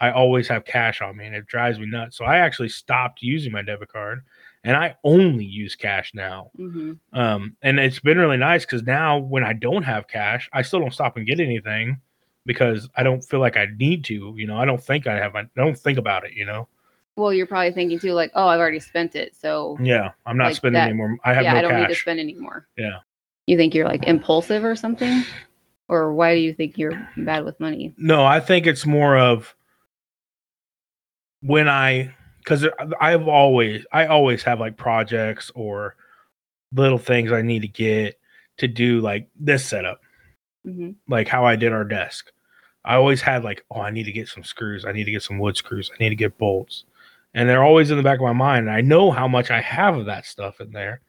I 0.00 0.12
always 0.12 0.48
have 0.48 0.64
cash 0.64 1.02
on 1.02 1.16
me 1.16 1.26
and 1.26 1.34
it 1.34 1.46
drives 1.46 1.78
me 1.78 1.86
nuts. 1.86 2.16
So 2.16 2.24
I 2.24 2.38
actually 2.38 2.70
stopped 2.70 3.22
using 3.22 3.52
my 3.52 3.62
debit 3.62 3.88
card 3.88 4.22
and 4.64 4.76
I 4.76 4.96
only 5.04 5.44
use 5.44 5.74
cash 5.74 6.12
now. 6.14 6.50
hmm 6.56 6.92
Um, 7.12 7.56
and 7.62 7.78
it's 7.80 8.00
been 8.00 8.18
really 8.18 8.36
nice 8.36 8.64
because 8.64 8.82
now 8.84 9.18
when 9.18 9.44
I 9.44 9.52
don't 9.52 9.82
have 9.82 10.08
cash, 10.08 10.48
I 10.52 10.62
still 10.62 10.80
don't 10.80 10.94
stop 10.94 11.16
and 11.16 11.26
get 11.26 11.40
anything 11.40 12.00
because 12.46 12.88
I 12.96 13.02
don't 13.02 13.22
feel 13.22 13.40
like 13.40 13.56
I 13.56 13.66
need 13.78 14.04
to. 14.04 14.34
You 14.36 14.46
know, 14.46 14.56
I 14.58 14.64
don't 14.64 14.82
think 14.82 15.06
I 15.06 15.16
have. 15.16 15.34
I 15.36 15.44
don't 15.56 15.78
think 15.78 15.98
about 15.98 16.24
it. 16.24 16.32
You 16.34 16.46
know. 16.46 16.68
Well, 17.16 17.32
you're 17.34 17.46
probably 17.46 17.72
thinking 17.72 17.98
too, 17.98 18.12
like, 18.12 18.30
oh, 18.34 18.46
I've 18.46 18.60
already 18.60 18.80
spent 18.80 19.14
it, 19.14 19.34
so 19.36 19.76
Yeah, 19.80 20.12
I'm 20.24 20.38
not 20.38 20.46
Like 20.46 20.56
spending 20.56 20.80
that- 20.80 20.88
anymore. 20.88 21.18
I 21.24 21.34
have 21.34 21.42
yeah, 21.42 21.52
no 21.52 21.58
I 21.58 21.62
don't 21.62 21.80
need 21.80 21.88
to 21.88 21.94
spend 21.94 22.18
anymore. 22.20 22.66
Yeah. 22.78 23.00
You 23.46 23.56
think 23.58 23.74
you're 23.74 23.86
like 23.86 24.04
impulsive 24.06 24.64
or 24.64 24.74
something, 24.76 25.24
or 25.88 26.14
why 26.14 26.34
do 26.34 26.40
you 26.40 26.54
think 26.54 26.78
you're 26.78 27.06
bad 27.18 27.44
with 27.44 27.58
money? 27.60 27.92
No, 27.98 28.24
I 28.24 28.40
think 28.40 28.66
it's 28.66 28.86
more 28.86 29.18
of 29.18 29.54
when 31.42 31.68
I 31.68 32.14
because 32.38 32.66
I've 33.00 33.28
always 33.28 33.84
I 33.92 34.06
always 34.06 34.42
have 34.44 34.60
like 34.60 34.76
projects 34.76 35.50
or 35.54 35.96
little 36.72 36.98
things 36.98 37.32
I 37.32 37.42
need 37.42 37.62
to 37.62 37.68
get 37.68 38.18
to 38.58 38.68
do 38.68 39.00
like 39.00 39.28
this 39.38 39.64
setup. 39.64 40.00
Hmm 40.64 40.90
like 41.08 41.28
how 41.28 41.44
I 41.44 41.56
did 41.56 41.72
our 41.72 41.84
desk. 41.84 42.30
I 42.84 42.94
always 42.94 43.20
had 43.20 43.44
like, 43.44 43.64
oh, 43.70 43.80
I 43.80 43.90
need 43.90 44.04
to 44.04 44.12
get 44.12 44.28
some 44.28 44.44
screws. 44.44 44.84
I 44.84 44.92
need 44.92 45.04
to 45.04 45.10
get 45.10 45.22
some 45.22 45.38
wood 45.38 45.56
screws. 45.56 45.90
I 45.92 46.02
need 46.02 46.10
to 46.10 46.16
get 46.16 46.38
bolts. 46.38 46.84
And 47.34 47.48
they're 47.48 47.64
always 47.64 47.90
in 47.90 47.96
the 47.96 48.02
back 48.02 48.18
of 48.18 48.24
my 48.24 48.32
mind. 48.32 48.68
And 48.68 48.74
I 48.74 48.80
know 48.80 49.10
how 49.10 49.28
much 49.28 49.50
I 49.50 49.60
have 49.60 49.96
of 49.96 50.06
that 50.06 50.24
stuff 50.24 50.60
in 50.60 50.70
there. 50.72 51.00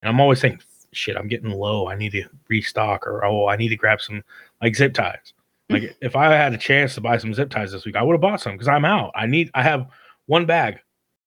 And 0.00 0.08
I'm 0.08 0.20
always 0.20 0.40
thinking, 0.40 0.60
shit, 0.92 1.16
I'm 1.16 1.28
getting 1.28 1.50
low. 1.50 1.88
I 1.88 1.96
need 1.96 2.12
to 2.12 2.24
restock 2.48 3.06
or 3.06 3.24
oh, 3.24 3.48
I 3.48 3.56
need 3.56 3.68
to 3.68 3.76
grab 3.76 4.00
some 4.00 4.22
like 4.60 4.76
zip 4.76 4.94
ties. 4.94 5.34
Like 5.68 5.96
if 6.00 6.16
I 6.16 6.32
had 6.32 6.54
a 6.54 6.58
chance 6.58 6.94
to 6.94 7.00
buy 7.00 7.18
some 7.18 7.34
zip 7.34 7.50
ties 7.50 7.72
this 7.72 7.84
week, 7.84 7.96
I 7.96 8.02
would 8.02 8.14
have 8.14 8.20
bought 8.20 8.40
some 8.40 8.52
because 8.52 8.68
I'm 8.68 8.84
out. 8.84 9.12
I 9.14 9.26
need 9.26 9.50
I 9.54 9.62
have 9.62 9.86
one 10.26 10.46
bag, 10.46 10.78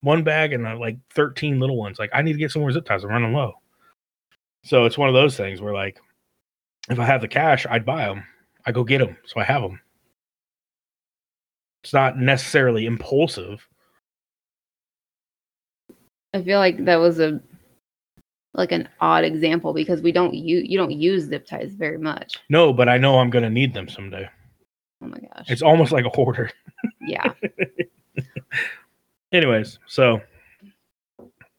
one 0.02 0.24
bag 0.24 0.54
and 0.54 0.66
uh, 0.66 0.78
like 0.78 0.98
13 1.14 1.60
little 1.60 1.78
ones. 1.78 2.00
Like 2.00 2.12
I 2.14 2.22
need 2.22 2.34
to 2.34 2.40
get 2.40 2.52
some 2.52 2.62
more 2.62 2.72
zip 2.72 2.86
ties. 2.86 3.04
I'm 3.04 3.10
running 3.10 3.34
low. 3.34 3.54
So 4.64 4.86
it's 4.86 4.98
one 4.98 5.10
of 5.10 5.16
those 5.16 5.38
things 5.38 5.62
where 5.62 5.74
like 5.74 6.00
if 6.90 7.00
I 7.00 7.06
have 7.06 7.22
the 7.22 7.28
cash, 7.28 7.66
I'd 7.70 7.86
buy 7.86 8.06
them. 8.06 8.24
I 8.66 8.72
go 8.72 8.84
get 8.84 9.00
them, 9.00 9.18
so 9.26 9.40
I 9.40 9.44
have 9.44 9.62
them. 9.62 9.80
It's 11.84 11.94
not 11.94 12.18
necessarily 12.18 12.86
impulsive. 12.86 13.68
I 16.34 16.42
feel 16.42 16.60
like 16.60 16.84
that 16.86 16.98
was 16.98 17.20
a 17.20 17.40
like 18.54 18.72
an 18.72 18.88
odd 19.02 19.24
example 19.24 19.74
because 19.74 20.02
we 20.02 20.12
don't 20.12 20.34
you 20.34 20.60
you 20.60 20.78
don't 20.78 20.92
use 20.92 21.26
zip 21.26 21.46
ties 21.46 21.74
very 21.74 21.98
much. 21.98 22.40
No, 22.50 22.74
but 22.74 22.90
I 22.90 22.98
know 22.98 23.20
I'm 23.20 23.30
gonna 23.30 23.50
need 23.50 23.74
them 23.74 23.88
someday. 23.88 24.28
Oh 25.02 25.08
my 25.08 25.20
gosh. 25.20 25.46
It's 25.50 25.62
almost 25.62 25.92
like 25.92 26.06
a 26.06 26.10
hoarder. 26.10 26.52
yeah. 27.02 27.34
Anyways, 29.32 29.80
so 29.88 30.22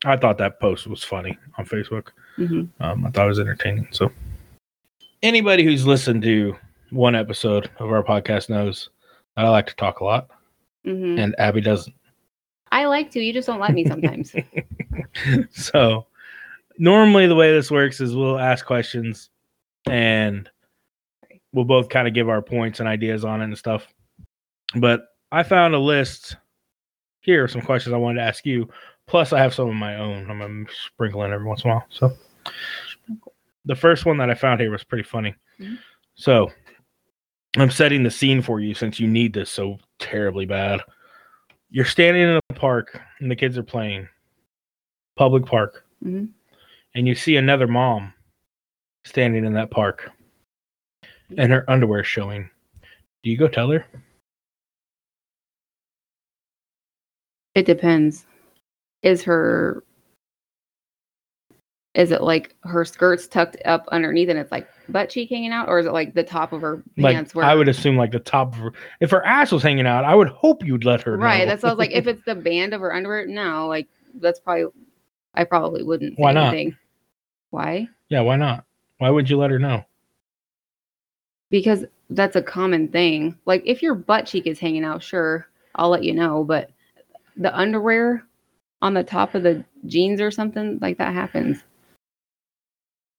I 0.04 0.16
thought 0.16 0.38
that 0.38 0.61
post 0.61 0.87
was 0.87 1.04
funny 1.04 1.38
on 1.59 1.66
Facebook. 1.66 2.09
hmm 2.37 2.64
Um, 2.80 3.06
I 3.06 3.11
thought 3.11 3.26
it 3.26 3.28
was 3.28 3.40
entertaining. 3.40 3.88
So 3.90 4.11
anybody 5.23 5.65
who's 5.65 5.87
listened 5.87 6.23
to 6.23 6.57
one 6.91 7.15
episode 7.15 7.71
of 7.79 7.91
our 7.91 8.03
podcast 8.03 8.49
knows 8.49 8.91
that 9.37 9.45
I 9.45 9.49
like 9.49 9.67
to 9.67 9.76
talk 9.76 10.00
a 10.00 10.05
lot, 10.05 10.29
hmm 10.85 11.19
and 11.19 11.35
Abbey 11.39 11.61
doesn't. 11.61 11.95
I 12.73 12.87
like 12.87 13.11
to. 13.13 13.21
You 13.21 13.33
just 13.33 13.47
don't 13.47 13.61
let 13.61 13.75
me 13.75 13.87
sometimes. 13.87 14.35
so 15.52 16.07
normally 16.79 17.26
the 17.26 17.35
way 17.35 17.52
this 17.52 17.71
works 17.71 18.00
is 18.00 18.15
we'll 18.15 18.39
ask 18.39 18.65
questions 18.67 19.31
and 19.89 20.50
we'll 21.52 21.65
both 21.65 21.89
kind 21.89 22.07
of 22.09 22.15
give 22.15 22.29
our 22.29 22.43
points 22.43 22.81
and 22.81 22.89
ideas 22.89 23.25
on 23.25 23.41
it 23.41 23.45
and 23.45 23.57
stuff 23.59 23.87
but 24.76 25.09
i 25.33 25.43
found 25.43 25.75
a 25.75 25.79
list 25.79 26.37
here 27.21 27.45
of 27.45 27.50
some 27.50 27.63
questions 27.63 27.95
i 27.95 27.99
wanted 27.99 28.21
to 28.21 28.26
ask 28.26 28.45
you 28.45 28.69
plus 29.07 29.33
i 29.33 29.39
have 29.39 29.55
some 29.55 29.69
of 29.69 29.75
my 29.75 29.97
own 29.97 30.31
i'm 30.31 30.39
gonna 30.39 30.65
sprinkle 30.87 31.23
in 31.23 31.33
every 31.33 31.47
once 31.47 31.65
in 31.65 31.71
a 31.71 31.75
while 31.75 31.87
so 31.89 32.13
the 33.67 33.75
first 33.76 34.07
one 34.07 34.17
that 34.19 34.31
i 34.31 34.35
found 34.35 34.61
here 34.61 34.71
was 34.71 34.85
pretty 34.85 35.05
funny 35.05 35.35
Mhm. 35.61 35.79
so 36.15 36.50
i'm 37.57 37.71
setting 37.71 38.02
the 38.02 38.11
scene 38.11 38.41
for 38.43 38.61
you 38.61 38.75
since 38.75 38.99
you 39.00 39.07
need 39.07 39.33
this 39.33 39.50
so 39.50 39.79
terribly 39.99 40.47
bad 40.47 40.81
you're 41.71 41.85
standing 41.85 42.23
in 42.23 42.41
a 42.50 42.55
park 42.55 43.00
and 43.21 43.31
the 43.31 43.37
kids 43.37 43.59
are 43.59 43.63
playing 43.63 44.09
public 45.17 45.45
park 45.47 45.85
Mhm. 46.05 46.31
and 46.95 47.07
you 47.09 47.15
see 47.15 47.37
another 47.37 47.67
mom 47.67 48.13
standing 49.05 49.45
in 49.45 49.52
that 49.55 49.71
park 49.71 50.11
and 51.37 51.50
her 51.52 51.69
underwear 51.69 52.05
showing 52.05 52.49
do 53.23 53.31
you 53.31 53.37
go 53.37 53.49
tell 53.49 53.71
her 53.71 53.85
It 57.55 57.65
depends. 57.65 58.26
Is 59.02 59.23
her 59.23 59.83
is 61.97 62.13
it 62.13 62.23
like 62.23 62.54
her 62.63 62.85
skirt's 62.85 63.26
tucked 63.26 63.56
up 63.65 63.87
underneath 63.91 64.28
and 64.28 64.39
it's 64.39 64.52
like 64.52 64.69
butt 64.89 65.11
cheek 65.11 65.30
hanging 65.30 65.50
out, 65.50 65.69
or 65.69 65.78
is 65.78 65.87
it 65.87 65.93
like 65.93 66.15
the 66.15 66.23
top 66.23 66.52
of 66.52 66.61
her 66.61 66.82
pants? 66.99 67.35
like 67.35 67.47
i 67.47 67.54
would 67.54 67.69
assume 67.69 67.97
like 67.97 68.13
the 68.13 68.21
top 68.21 68.52
of 68.52 68.59
her 68.59 68.73
if 69.00 69.11
her 69.11 69.25
ass 69.25 69.50
was 69.50 69.63
hanging 69.63 69.87
out 69.87 70.04
i 70.04 70.15
would 70.15 70.28
hope 70.28 70.65
you'd 70.65 70.85
let 70.85 71.00
her 71.02 71.17
know. 71.17 71.25
right. 71.25 71.41
know. 71.41 71.47
That's 71.47 71.63
what 71.63 71.71
I 71.71 71.73
was 71.73 71.78
like. 71.78 71.93
If 71.93 72.06
it's 72.06 72.25
the 72.25 72.35
band 72.35 72.75
of 72.75 72.80
her 72.80 72.95
underwear, 72.95 73.26
no, 73.26 73.67
like 73.67 73.89
that's 74.21 74.39
probably 74.39 74.67
I 75.35 75.45
probably 75.45 75.82
wouldn't. 75.82 76.19
Why 76.19 76.32
not? 76.32 76.52
Anything. 76.54 76.76
Why? 77.50 77.89
yeah 78.09 78.21
why 78.21 78.37
not 78.37 78.65
why 78.99 79.11
would 79.11 79.28
you 79.28 79.37
let 79.37 79.50
her 79.50 79.59
know 79.59 79.85
Because 81.50 81.85
that's 82.11 82.37
a 82.37 82.43
common 82.43 82.89
thing. 82.89 83.37
Like 83.47 83.63
if 83.67 83.82
your 83.82 83.95
butt 83.95 84.26
cheek 84.26 84.47
is 84.47 84.61
hanging 84.61 84.85
out, 84.85 85.02
sure, 85.02 85.49
I'll 85.75 85.91
let 85.91 86.04
you 86.04 86.15
know. 86.15 86.45
But 86.45 86.71
the 87.37 87.56
underwear 87.56 88.25
on 88.82 88.95
the 88.95 89.02
top 89.02 89.35
of 89.35 89.43
the 89.43 89.65
jeans 89.87 90.21
or 90.21 90.30
something 90.30 90.78
like 90.80 90.99
that 90.99 91.15
happens. 91.15 91.65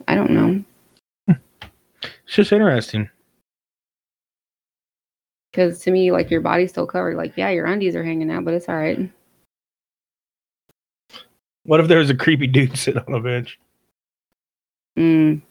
I 0.08 0.16
don't 0.16 0.32
know. 0.32 0.64
it's 1.28 2.36
just 2.36 2.52
interesting 2.52 3.10
Because 5.52 5.80
to 5.82 5.92
me, 5.92 6.12
like 6.12 6.30
your 6.30 6.42
body's 6.42 6.70
still 6.72 6.88
covered. 6.88 7.18
Like, 7.18 7.34
yeah, 7.36 7.50
your 7.50 7.66
undies 7.66 7.96
are 7.96 8.04
hanging 8.04 8.32
out, 8.32 8.46
but 8.46 8.54
it's 8.54 8.70
all 8.70 8.76
right. 8.76 9.10
what 11.64 11.80
if 11.80 11.88
there 11.88 12.00
was 12.00 12.10
a 12.10 12.16
creepy 12.16 12.48
dude 12.48 12.78
sitting 12.78 13.04
on 13.08 13.14
a 13.14 13.20
bench 13.20 13.60
Mm. 14.98 15.42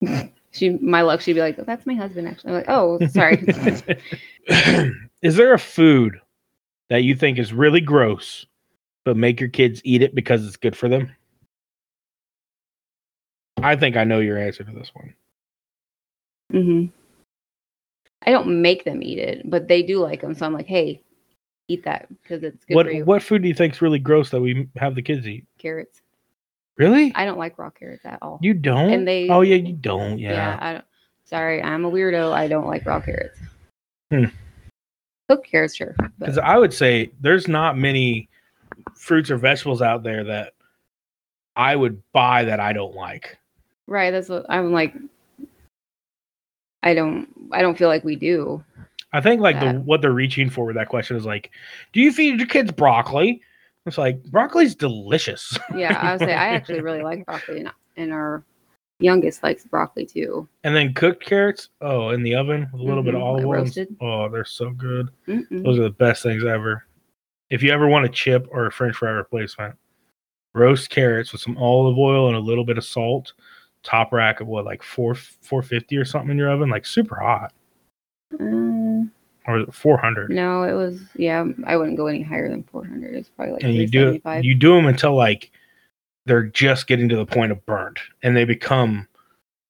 she, 0.50 0.70
my 0.70 1.02
luck, 1.02 1.20
she'd 1.20 1.34
be 1.34 1.40
like, 1.40 1.56
"That's 1.56 1.84
my 1.84 1.92
husband." 1.92 2.26
Actually, 2.26 2.50
I'm 2.50 2.56
like, 2.56 2.68
"Oh, 2.68 3.06
sorry." 3.08 3.44
is 5.22 5.36
there 5.36 5.52
a 5.52 5.58
food 5.58 6.18
that 6.88 7.02
you 7.02 7.14
think 7.14 7.38
is 7.38 7.52
really 7.52 7.80
gross 7.80 8.46
but 9.04 9.16
make 9.16 9.40
your 9.40 9.48
kids 9.48 9.80
eat 9.84 10.02
it 10.02 10.14
because 10.14 10.46
it's 10.46 10.56
good 10.56 10.76
for 10.76 10.88
them 10.88 11.10
i 13.66 13.76
think 13.76 13.96
i 13.96 14.04
know 14.04 14.20
your 14.20 14.38
answer 14.38 14.64
to 14.64 14.72
this 14.72 14.90
one 14.94 15.14
hmm 16.50 16.86
I 18.26 18.30
don't 18.32 18.60
make 18.62 18.84
them 18.84 19.02
eat 19.04 19.18
it, 19.18 19.48
but 19.48 19.68
they 19.68 19.82
do 19.84 19.98
like 20.00 20.20
them. 20.22 20.34
So 20.34 20.46
I'm 20.46 20.52
like, 20.52 20.66
"Hey, 20.66 21.00
eat 21.68 21.84
that 21.84 22.08
because 22.22 22.42
it's 22.42 22.64
good 22.64 22.74
what 22.74 22.86
for 22.86 22.92
you." 22.92 23.04
what 23.04 23.22
food 23.22 23.42
do 23.42 23.46
you 23.48 23.54
think 23.54 23.74
is 23.74 23.82
really 23.82 24.00
gross 24.00 24.30
that 24.30 24.40
we 24.40 24.68
have 24.76 24.94
the 24.96 25.02
kids 25.02 25.28
eat 25.28 25.44
Carrots. 25.58 26.00
really 26.76 27.12
I 27.14 27.24
don't 27.24 27.38
like 27.38 27.56
raw 27.58 27.70
carrots 27.70 28.04
at 28.04 28.18
all. 28.22 28.40
you 28.42 28.52
don't 28.54 28.90
And 28.90 29.06
they- 29.06 29.28
oh 29.28 29.42
yeah 29.42 29.56
you 29.56 29.74
don't 29.74 30.18
yeah. 30.18 30.32
yeah, 30.32 30.58
I 30.60 30.72
don't. 30.72 30.84
Sorry, 31.24 31.62
I'm 31.62 31.84
a 31.84 31.90
weirdo. 31.90 32.32
I 32.32 32.48
don't 32.48 32.66
like 32.66 32.84
raw 32.86 33.00
carrots. 33.00 33.38
Hmm. 34.10 34.24
Cooked 35.28 35.46
carrots, 35.48 35.76
sure. 35.76 35.94
because 36.18 36.38
i 36.38 36.56
would 36.56 36.72
say 36.72 37.12
there's 37.20 37.46
not 37.46 37.76
many 37.78 38.28
fruits 38.94 39.30
or 39.30 39.36
vegetables 39.36 39.82
out 39.82 40.02
there 40.02 40.24
that 40.24 40.54
i 41.54 41.76
would 41.76 42.02
buy 42.12 42.44
that 42.44 42.58
i 42.60 42.72
don't 42.72 42.94
like 42.94 43.36
right, 43.86 44.10
that's 44.10 44.28
what 44.28 44.46
I'm 44.48 44.72
like. 44.72 44.94
I 46.82 46.94
don't. 46.94 47.28
I 47.52 47.62
don't 47.62 47.76
feel 47.76 47.88
like 47.88 48.04
we 48.04 48.16
do. 48.16 48.62
I 49.12 49.20
think 49.20 49.40
like 49.40 49.58
the 49.60 49.80
what 49.80 50.02
they're 50.02 50.12
reaching 50.12 50.50
for 50.50 50.66
with 50.66 50.76
that 50.76 50.88
question 50.88 51.16
is 51.16 51.24
like, 51.24 51.50
do 51.92 52.00
you 52.00 52.12
feed 52.12 52.38
your 52.38 52.48
kids 52.48 52.70
broccoli? 52.70 53.40
It's 53.86 53.98
like 53.98 54.22
broccoli's 54.24 54.74
delicious. 54.74 55.56
Yeah, 55.74 55.98
I 56.00 56.12
would 56.12 56.20
say 56.20 56.34
I 56.34 56.48
actually 56.48 56.80
really 56.80 57.02
like 57.02 57.24
broccoli, 57.24 57.60
and, 57.60 57.72
and 57.96 58.12
our 58.12 58.42
youngest 58.98 59.42
likes 59.42 59.64
broccoli 59.64 60.06
too. 60.06 60.48
and 60.64 60.74
then 60.74 60.94
cooked 60.94 61.24
carrots, 61.24 61.68
oh, 61.82 62.10
in 62.10 62.22
the 62.22 62.34
oven 62.34 62.68
with 62.72 62.80
a 62.80 62.84
little 62.84 63.02
bit 63.02 63.14
of 63.14 63.20
Mhm, 63.20 63.24
olive 63.24 63.44
oil. 63.44 63.52
roasted. 63.52 63.94
Oh, 64.00 64.28
they're 64.28 64.44
so 64.44 64.70
good. 64.70 65.10
Mm-mm. 65.28 65.62
Those 65.64 65.78
are 65.78 65.82
the 65.84 65.90
best 65.90 66.22
things 66.22 66.44
ever. 66.44 66.84
If 67.50 67.62
you 67.62 67.70
ever 67.72 67.88
want 67.88 68.06
a 68.06 68.08
chip 68.08 68.48
or 68.50 68.66
a 68.66 68.72
French 68.72 68.96
fry 68.96 69.10
replacement, 69.10 69.76
roast 70.54 70.90
carrots 70.90 71.32
with 71.32 71.40
some 71.40 71.56
olive 71.58 71.96
oil 71.98 72.28
and 72.28 72.36
a 72.36 72.40
little 72.40 72.64
bit 72.64 72.78
of 72.78 72.84
salt. 72.84 73.34
Top 73.86 74.12
rack 74.12 74.40
of 74.40 74.48
what, 74.48 74.64
like 74.64 74.82
four 74.82 75.14
four 75.14 75.62
fifty 75.62 75.96
or 75.96 76.04
something 76.04 76.32
in 76.32 76.36
your 76.38 76.50
oven, 76.50 76.68
like 76.68 76.84
super 76.84 77.14
hot. 77.14 77.52
Uh, 78.34 79.04
or 79.46 79.64
400. 79.70 80.30
No, 80.30 80.64
it 80.64 80.72
was 80.72 81.00
yeah. 81.14 81.44
I 81.64 81.76
wouldn't 81.76 81.96
go 81.96 82.08
any 82.08 82.20
higher 82.20 82.48
than 82.48 82.64
400. 82.64 83.14
It's 83.14 83.28
probably 83.28 83.54
like 83.54 83.62
and 83.62 83.74
you 83.74 83.86
do 83.86 84.20
you 84.42 84.56
do 84.56 84.74
them 84.74 84.86
until 84.86 85.14
like 85.14 85.52
they're 86.24 86.46
just 86.46 86.88
getting 86.88 87.08
to 87.08 87.16
the 87.16 87.24
point 87.24 87.52
of 87.52 87.64
burnt, 87.64 88.00
and 88.24 88.36
they 88.36 88.44
become 88.44 89.06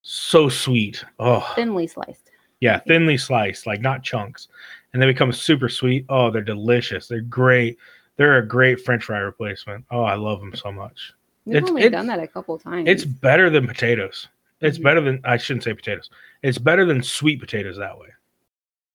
so 0.00 0.48
sweet. 0.48 1.05
Oh, 1.18 1.52
thinly 1.55 1.87
sliced. 1.87 2.31
yeah, 2.61 2.79
thinly 2.79 3.18
sliced, 3.18 3.66
like 3.66 3.83
not 3.83 4.02
chunks, 4.02 4.48
and 4.94 5.02
they 5.02 5.07
become 5.07 5.31
super 5.31 5.68
sweet. 5.68 6.07
Oh, 6.09 6.31
they're 6.31 6.40
delicious. 6.40 7.07
They're 7.07 7.20
great. 7.20 7.76
They're 8.16 8.38
a 8.38 8.46
great 8.46 8.81
French 8.81 9.05
fry 9.05 9.18
replacement. 9.18 9.85
Oh, 9.90 10.05
I 10.05 10.14
love 10.14 10.40
them 10.40 10.55
so 10.55 10.72
much. 10.72 11.12
We've 11.46 11.56
It's- 11.56 11.70
only 11.70 11.82
it's- 11.82 11.92
done 11.98 12.06
that 12.09 12.18
a 12.18 12.26
couple 12.26 12.59
times. 12.59 12.88
It's 12.88 13.04
better 13.04 13.48
than 13.48 13.66
potatoes. 13.66 14.28
It's 14.61 14.78
Mhm. 14.78 14.82
better 14.82 15.00
than 15.00 15.20
I 15.24 15.37
shouldn't 15.37 15.62
say 15.64 15.72
potatoes. 15.74 16.11
It's 16.42 16.59
better 16.59 16.85
than 16.85 17.02
sweet 17.02 17.40
potatoes 17.40 17.76
that 17.78 17.98
way. 17.98 18.09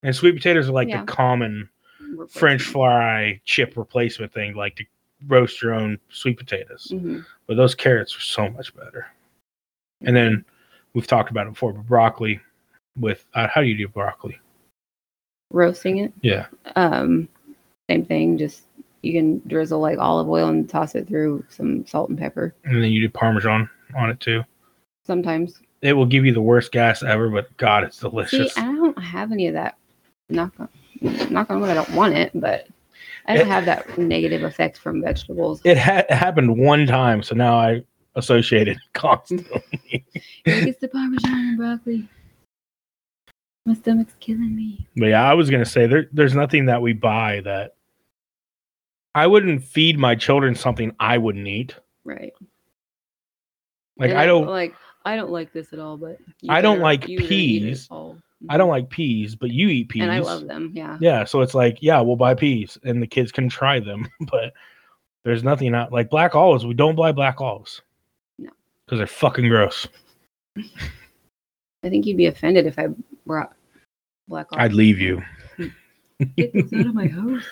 And 0.03 0.15
sweet 0.15 0.33
potatoes 0.33 0.67
are 0.69 0.73
like 0.73 0.89
Yeah. 0.89 1.01
the 1.01 1.07
common. 1.11 1.69
French 2.29 2.61
fry 2.63 3.39
chip 3.45 3.77
replacement 3.77 4.33
thing, 4.33 4.53
like 4.53 4.75
to 4.75 4.85
roast 5.27 5.61
your 5.61 5.73
own 5.73 5.97
sweet 6.09 6.37
potatoes. 6.37 6.87
Mhm. 6.93 7.25
But 7.47 7.55
those 7.55 7.73
carrots 7.73 8.15
are 8.15 8.19
so 8.19 8.49
much 8.49 8.75
better. 8.75 9.07
And 10.01 10.13
then 10.15 10.43
we've 10.93 11.07
talked 11.07 11.31
about 11.31 11.47
it 11.47 11.51
before, 11.51 11.71
but 11.73 11.87
broccoli 11.87 12.41
with 12.99 13.25
uh, 13.33 13.47
how 13.47 13.61
do 13.61 13.67
you 13.67 13.75
do 13.77 13.87
broccoli? 13.87 14.39
roasting 15.51 15.97
it. 15.99 16.13
Yeah, 16.21 16.47
Um, 16.75 17.27
same 17.89 18.05
thing. 18.05 18.37
Just 18.37 18.63
you 19.01 19.13
can 19.13 19.41
drizzle 19.47 19.79
like 19.79 19.97
olive 19.97 20.29
oil 20.29 20.49
and 20.49 20.69
toss 20.69 20.95
it 20.95 21.07
through 21.07 21.43
some 21.49 21.85
salt 21.87 22.09
and 22.09 22.17
pepper. 22.19 22.53
and 22.65 22.83
then 22.83 22.91
you 22.91 23.01
do 23.01 23.09
parmesan 23.09 23.69
on 23.95 24.09
it 24.09 24.19
too. 24.19 24.43
Sometimes. 25.05 25.59
It 25.81 25.93
will 25.93 26.05
give 26.05 26.25
you 26.25 26.33
the 26.33 26.41
worst 26.41 26.71
gas 26.71 27.01
ever, 27.01 27.29
but 27.29 27.55
God, 27.57 27.83
it's 27.83 27.97
See, 27.99 28.07
delicious. 28.09 28.57
I 28.57 28.61
don't 28.65 29.01
have 29.01 29.31
any 29.31 29.47
of 29.47 29.53
that. 29.55 29.77
Knock 30.29 30.53
on, 30.59 30.69
knock 31.31 31.49
on 31.49 31.59
wood. 31.59 31.71
I 31.71 31.73
don't 31.73 31.89
want 31.95 32.13
it, 32.13 32.31
but 32.35 32.67
I 33.25 33.35
don't 33.35 33.47
It- 33.47 33.51
have 33.51 33.65
that 33.65 33.97
negative 33.97 34.43
effect 34.43 34.77
from 34.77 35.01
vegetables. 35.01 35.59
It 35.65 35.77
ha- 35.79 36.03
happened 36.09 36.55
one 36.57 36.85
time, 36.85 37.23
so 37.23 37.35
now 37.35 37.55
I 37.55 37.83
associate 38.15 38.67
it 38.67 38.77
constantly. 38.93 39.63
it's 40.45 40.79
the 40.79 40.87
parmesan 40.87 41.31
and 41.33 41.57
broccoli. 41.57 42.07
My 43.65 43.73
stomach's 43.73 44.13
killing 44.19 44.55
me. 44.55 44.87
But 44.97 45.07
yeah, 45.07 45.29
I 45.29 45.33
was 45.33 45.49
gonna 45.49 45.65
say 45.65 45.87
there, 45.87 46.07
there's 46.11 46.35
nothing 46.35 46.65
that 46.67 46.81
we 46.81 46.93
buy 46.93 47.41
that 47.45 47.75
I 49.13 49.27
wouldn't 49.27 49.63
feed 49.63 49.99
my 49.99 50.15
children 50.15 50.55
something 50.55 50.95
I 50.99 51.17
wouldn't 51.17 51.47
eat. 51.47 51.75
Right. 52.05 52.33
Like 53.97 54.11
And 54.11 54.19
I 54.19 54.25
don't 54.25 54.47
like. 54.47 54.73
I 55.03 55.15
don't 55.15 55.31
like 55.31 55.51
this 55.51 55.73
at 55.73 55.79
all, 55.79 55.97
but 55.97 56.17
you 56.41 56.51
I 56.51 56.61
don't 56.61 56.75
better- 56.75 56.83
like 56.83 57.07
you 57.07 57.19
better 57.19 57.33
eat 57.33 57.63
it 57.63 57.65
peas. 57.67 57.89
I 58.49 58.57
don't 58.57 58.69
like 58.69 58.89
peas, 58.89 59.35
but 59.35 59.51
you 59.51 59.67
eat 59.69 59.89
peas. 59.89 60.03
And 60.03 60.11
I 60.11 60.19
love 60.19 60.47
them. 60.47 60.71
Yeah. 60.73 60.97
Yeah, 60.99 61.23
so 61.25 61.41
it's 61.41 61.53
like, 61.53 61.77
yeah, 61.81 62.01
we'll 62.01 62.15
buy 62.15 62.33
peas 62.33 62.77
and 62.83 63.01
the 63.01 63.07
kids 63.07 63.31
can 63.31 63.49
try 63.49 63.79
them, 63.79 64.07
but 64.31 64.53
there's 65.23 65.43
nothing 65.43 65.75
out 65.75 65.91
like 65.91 66.09
black 66.09 66.35
olives. 66.35 66.65
We 66.65 66.73
don't 66.73 66.95
buy 66.95 67.11
black 67.11 67.41
olives. 67.41 67.81
No. 68.39 68.49
Because 68.85 68.97
they're 68.99 69.07
fucking 69.07 69.47
gross. 69.47 69.87
I 70.57 71.89
think 71.89 72.05
you'd 72.05 72.17
be 72.17 72.27
offended 72.27 72.65
if 72.65 72.77
I 72.79 72.87
brought 73.25 73.53
black. 74.27 74.47
I'd 74.53 74.73
leave 74.73 74.99
you. 74.99 75.21
Get 76.37 76.53
this 76.53 76.71
out 76.73 76.87
of 76.87 76.93
my 76.95 77.07
house. 77.07 77.43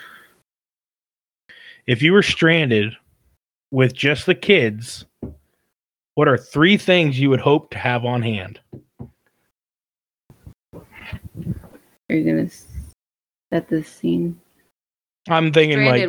If 1.90 2.04
you 2.04 2.14
were 2.14 2.22
stranded 2.22 2.96
with 3.72 3.96
just 3.96 4.28
the 4.28 4.36
kids, 4.36 5.06
what 6.14 6.28
are 6.28 6.38
three 6.38 6.78
things 6.78 7.20
you 7.20 7.32
would 7.32 7.40
hope 7.40 7.72
to 7.72 7.80
have 7.80 8.06
on 8.06 8.22
hand? 8.22 8.60
Are 10.72 12.16
you 12.16 12.24
gonna 12.24 12.48
set 13.52 13.68
this 13.70 13.88
scene? 13.88 14.40
I'm 15.30 15.52
thinking 15.52 15.84
like 15.84 16.08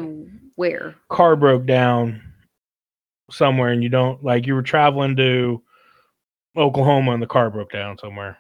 where? 0.57 0.97
car 1.09 1.35
broke 1.35 1.65
down 1.65 2.21
somewhere 3.31 3.71
and 3.71 3.83
you 3.83 3.89
don't 3.89 4.23
like 4.23 4.47
you 4.47 4.55
were 4.55 4.61
traveling 4.61 5.17
to 5.17 5.63
Oklahoma 6.59 7.13
and 7.13 7.23
the 7.23 7.27
car 7.27 7.49
broke 7.49 7.73
down 7.73 7.97
somewhere. 7.97 8.37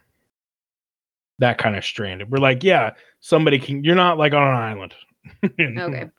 That 1.39 1.57
kind 1.57 1.75
of 1.75 1.87
stranded. 1.87 2.31
We're 2.31 2.37
like, 2.37 2.63
yeah, 2.63 2.91
somebody 3.21 3.59
can 3.59 3.83
you're 3.83 3.95
not 3.95 4.19
like 4.19 4.35
on 4.35 4.47
an 4.47 4.57
island. 4.57 4.95
Okay. 5.59 6.11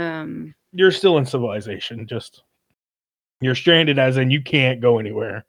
Um. 0.00 0.54
You're 0.72 0.92
still 0.92 1.18
in 1.18 1.26
civilization, 1.26 2.06
just 2.06 2.42
you're 3.40 3.54
stranded 3.56 3.98
as 3.98 4.16
in 4.16 4.30
you 4.30 4.40
can't 4.40 4.80
go 4.80 4.98
anywhere. 4.98 5.44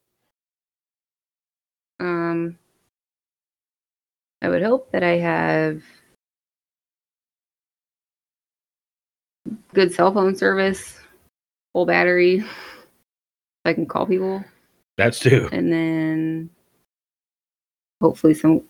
Um. 2.00 2.58
I 4.42 4.50
would 4.50 4.64
hope 4.64 4.92
that 4.92 5.04
I 5.04 5.18
have 5.18 5.84
good 9.74 9.94
cell 9.94 10.12
phone 10.12 10.36
service, 10.36 11.00
full 11.74 11.86
battery. 11.86 12.44
I 13.66 13.74
can 13.74 13.86
call 13.86 14.08
people, 14.08 14.44
That's 14.98 15.20
too. 15.20 15.48
and 15.52 15.72
then 15.72 16.50
hopefully 18.02 18.34
some 18.34 18.64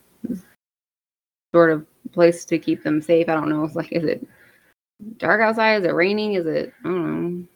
sort 1.56 1.72
of 1.72 1.86
place 2.12 2.44
to 2.44 2.60
keep 2.60 2.84
them 2.84 3.02
safe. 3.02 3.30
I 3.30 3.36
don't 3.36 3.48
know. 3.48 3.70
Like, 3.74 3.94
is 3.94 4.04
it 4.04 4.28
dark 5.18 5.42
outside? 5.42 5.82
Is 5.82 5.86
it 5.86 5.94
raining? 5.94 6.34
Is 6.34 6.46
it 6.46 6.74
I 6.84 6.88
don't 6.88 7.40
know. 7.40 7.48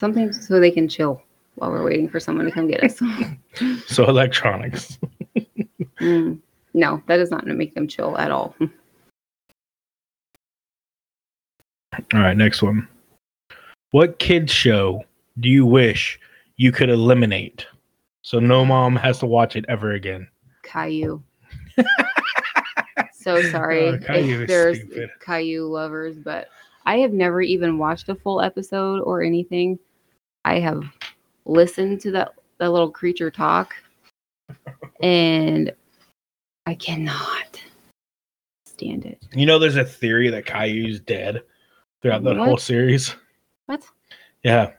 Something 0.00 0.32
so 0.32 0.60
they 0.60 0.70
can 0.70 0.88
chill 0.88 1.22
while 1.54 1.70
we're 1.70 1.84
waiting 1.84 2.08
for 2.08 2.20
someone 2.20 2.46
to 2.46 2.52
come 2.52 2.68
get 2.68 2.82
us. 2.84 3.00
So 3.86 4.04
electronics. 4.08 4.98
Mm, 6.00 6.40
no, 6.74 7.02
that 7.06 7.16
does 7.16 7.30
not 7.30 7.46
make 7.46 7.74
them 7.74 7.86
chill 7.86 8.18
at 8.18 8.30
all. 8.30 8.54
All 12.12 12.20
right, 12.20 12.36
next 12.36 12.62
one. 12.62 12.88
What 13.92 14.18
kids 14.18 14.52
show 14.52 15.04
do 15.38 15.48
you 15.48 15.64
wish 15.64 16.18
you 16.56 16.72
could 16.72 16.90
eliminate 16.90 17.66
so 18.22 18.40
no 18.40 18.64
mom 18.64 18.96
has 18.96 19.20
to 19.20 19.26
watch 19.26 19.54
it 19.56 19.64
ever 19.68 19.92
again? 19.92 20.28
Caillou. 20.62 21.22
so 23.24 23.42
sorry 23.50 23.88
Oh, 23.88 23.98
if 24.08 24.46
there's 24.46 24.78
stupid. 24.78 25.10
Caillou 25.20 25.66
lovers, 25.66 26.16
but 26.18 26.48
I 26.86 26.98
have 26.98 27.12
never 27.12 27.40
even 27.40 27.78
watched 27.78 28.08
a 28.10 28.14
full 28.14 28.40
episode 28.42 29.00
or 29.00 29.22
anything. 29.22 29.78
I 30.44 30.60
have 30.60 30.84
listened 31.46 32.00
to 32.02 32.10
that 32.12 32.34
that 32.58 32.70
little 32.70 32.90
creature 32.90 33.30
talk, 33.30 33.74
and 35.02 35.72
I 36.66 36.74
cannot 36.74 37.60
stand 38.66 39.06
it. 39.06 39.18
You 39.32 39.46
know, 39.46 39.58
there's 39.58 39.76
a 39.76 39.84
theory 39.84 40.28
that 40.30 40.44
Caillou's 40.46 41.00
dead 41.00 41.42
throughout 42.02 42.22
the 42.22 42.34
whole 42.34 42.58
series. 42.58 43.16
What? 43.66 43.82
Yeah, 44.42 44.72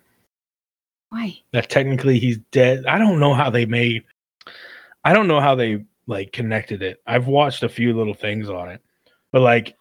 Why? 1.10 1.40
that 1.54 1.70
technically 1.72 2.20
he's 2.20 2.38
dead. 2.52 2.86
I 2.86 3.00
don't 3.00 3.20
know 3.20 3.34
how 3.34 3.50
they 3.50 3.66
made. 3.66 4.04
I 5.04 5.14
don't 5.14 5.28
know 5.28 5.40
how 5.40 5.56
they 5.56 5.84
like 6.08 6.32
connected 6.32 6.82
it. 6.82 7.02
I've 7.08 7.28
watched 7.28 7.64
a 7.64 7.70
few 7.70 7.96
little 7.96 8.14
things 8.14 8.50
on 8.50 8.70
it, 8.70 8.82
but 9.32 9.42
like 9.42 9.76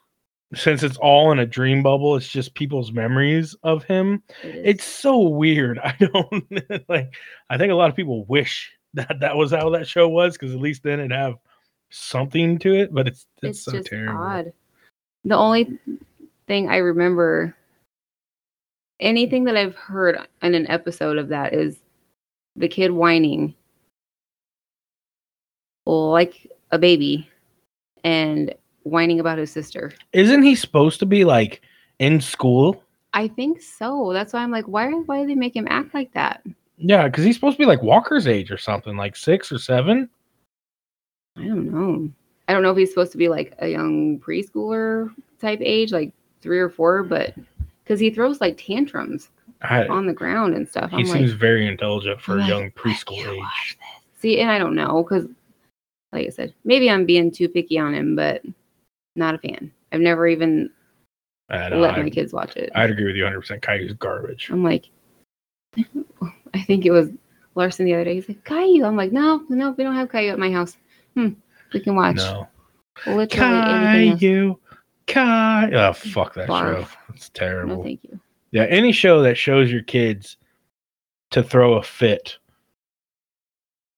since 0.54 0.82
it's 0.82 0.96
all 0.98 1.32
in 1.32 1.38
a 1.38 1.46
dream 1.46 1.82
bubble, 1.82 2.16
it's 2.16 2.28
just 2.28 2.54
people's 2.54 2.92
memories 2.92 3.56
of 3.62 3.84
him. 3.84 4.22
It. 4.42 4.62
It's 4.64 4.84
so 4.84 5.18
weird. 5.20 5.78
I 5.84 5.94
don't 5.98 6.88
like. 6.88 7.14
I 7.50 7.58
think 7.58 7.72
a 7.72 7.76
lot 7.76 7.90
of 7.90 7.96
people 7.96 8.24
wish 8.26 8.72
that 8.94 9.20
that 9.20 9.36
was 9.36 9.50
how 9.50 9.70
that 9.70 9.88
show 9.88 10.08
was 10.08 10.34
because 10.34 10.54
at 10.54 10.60
least 10.60 10.82
then 10.82 11.00
it'd 11.00 11.12
have 11.12 11.34
something 11.90 12.58
to 12.60 12.74
it. 12.74 12.94
But 12.94 13.08
it's 13.08 13.26
it's, 13.42 13.58
it's 13.58 13.64
so 13.64 13.72
just 13.72 13.88
terrible. 13.88 14.22
odd. 14.22 14.52
The 15.24 15.36
only 15.36 15.78
thing 16.46 16.68
I 16.68 16.76
remember, 16.76 17.56
anything 19.00 19.44
that 19.44 19.56
I've 19.56 19.76
heard 19.76 20.18
in 20.42 20.54
an 20.54 20.70
episode 20.70 21.16
of 21.16 21.28
that 21.28 21.54
is 21.54 21.78
the 22.56 22.68
kid 22.68 22.90
whining 22.90 23.54
like 25.86 26.50
a 26.70 26.78
baby 26.78 27.28
and 28.02 28.54
whining 28.84 29.20
about 29.20 29.38
his 29.38 29.50
sister. 29.50 29.92
Isn't 30.12 30.42
he 30.42 30.54
supposed 30.54 30.98
to 31.00 31.06
be 31.06 31.24
like 31.24 31.62
in 31.98 32.20
school? 32.20 32.82
I 33.12 33.28
think 33.28 33.62
so. 33.62 34.12
That's 34.12 34.32
why 34.32 34.40
I'm 34.40 34.50
like, 34.50 34.66
why 34.66 34.90
why 34.90 35.22
do 35.22 35.28
they 35.28 35.34
make 35.34 35.54
him 35.54 35.68
act 35.70 35.94
like 35.94 36.12
that? 36.14 36.42
Yeah, 36.76 37.06
because 37.06 37.24
he's 37.24 37.36
supposed 37.36 37.56
to 37.56 37.62
be 37.62 37.66
like 37.66 37.82
Walker's 37.82 38.26
age 38.26 38.50
or 38.50 38.58
something, 38.58 38.96
like 38.96 39.16
six 39.16 39.52
or 39.52 39.58
seven. 39.58 40.08
I 41.36 41.42
don't 41.42 41.70
know. 41.72 42.10
I 42.48 42.52
don't 42.52 42.62
know 42.62 42.72
if 42.72 42.76
he's 42.76 42.90
supposed 42.90 43.12
to 43.12 43.18
be 43.18 43.28
like 43.28 43.54
a 43.58 43.68
young 43.68 44.18
preschooler 44.18 45.14
type 45.40 45.60
age, 45.62 45.92
like 45.92 46.12
three 46.42 46.58
or 46.58 46.68
four, 46.68 47.02
but 47.02 47.34
because 47.82 48.00
he 48.00 48.10
throws 48.10 48.40
like 48.40 48.58
tantrums 48.58 49.30
I, 49.62 49.86
on 49.86 50.06
the 50.06 50.12
ground 50.12 50.54
and 50.54 50.68
stuff. 50.68 50.90
he 50.90 50.98
I'm 50.98 51.06
seems 51.06 51.30
like, 51.30 51.40
very 51.40 51.66
intelligent 51.66 52.20
for 52.20 52.38
a 52.38 52.46
young 52.46 52.70
preschool 52.72 53.26
age. 53.38 53.78
See, 54.18 54.40
and 54.40 54.50
I 54.50 54.58
don't 54.58 54.74
know 54.74 55.02
because, 55.02 55.26
like 56.14 56.26
I 56.26 56.30
said, 56.30 56.54
maybe 56.64 56.88
I'm 56.88 57.04
being 57.04 57.30
too 57.30 57.48
picky 57.48 57.78
on 57.78 57.92
him, 57.92 58.14
but 58.16 58.42
not 59.16 59.34
a 59.34 59.38
fan. 59.38 59.70
I've 59.92 60.00
never 60.00 60.26
even 60.26 60.70
let 61.50 61.72
my 61.98 62.08
kids 62.10 62.32
watch 62.32 62.56
it. 62.56 62.70
I'd 62.74 62.90
agree 62.90 63.04
with 63.04 63.16
you 63.16 63.24
100. 63.24 63.40
percent 63.40 63.62
Caillou's 63.62 63.92
garbage. 63.94 64.48
I'm 64.50 64.62
like, 64.64 64.88
I 66.54 66.62
think 66.62 66.86
it 66.86 66.92
was 66.92 67.10
Larson 67.56 67.84
the 67.84 67.94
other 67.94 68.04
day. 68.04 68.14
He's 68.14 68.28
like, 68.28 68.44
Caillou. 68.44 68.84
I'm 68.84 68.96
like, 68.96 69.12
no, 69.12 69.44
no, 69.48 69.72
we 69.72 69.84
don't 69.84 69.94
have 69.94 70.10
Caillou 70.10 70.32
at 70.32 70.38
my 70.38 70.50
house. 70.50 70.76
Hmm, 71.14 71.30
we 71.72 71.80
can 71.80 71.96
watch 71.96 72.16
No, 72.16 72.48
Literally. 73.06 73.28
Caillou, 73.28 74.56
Kai. 75.06 75.70
Oh 75.72 75.92
fuck 75.92 76.34
that 76.34 76.48
Barf. 76.48 76.88
show. 76.88 76.88
It's 77.14 77.28
terrible. 77.30 77.76
No, 77.78 77.82
thank 77.82 78.04
you. 78.04 78.18
Yeah, 78.52 78.64
any 78.64 78.92
show 78.92 79.20
that 79.22 79.36
shows 79.36 79.70
your 79.70 79.82
kids 79.82 80.36
to 81.32 81.42
throw 81.42 81.74
a 81.74 81.82
fit. 81.82 82.38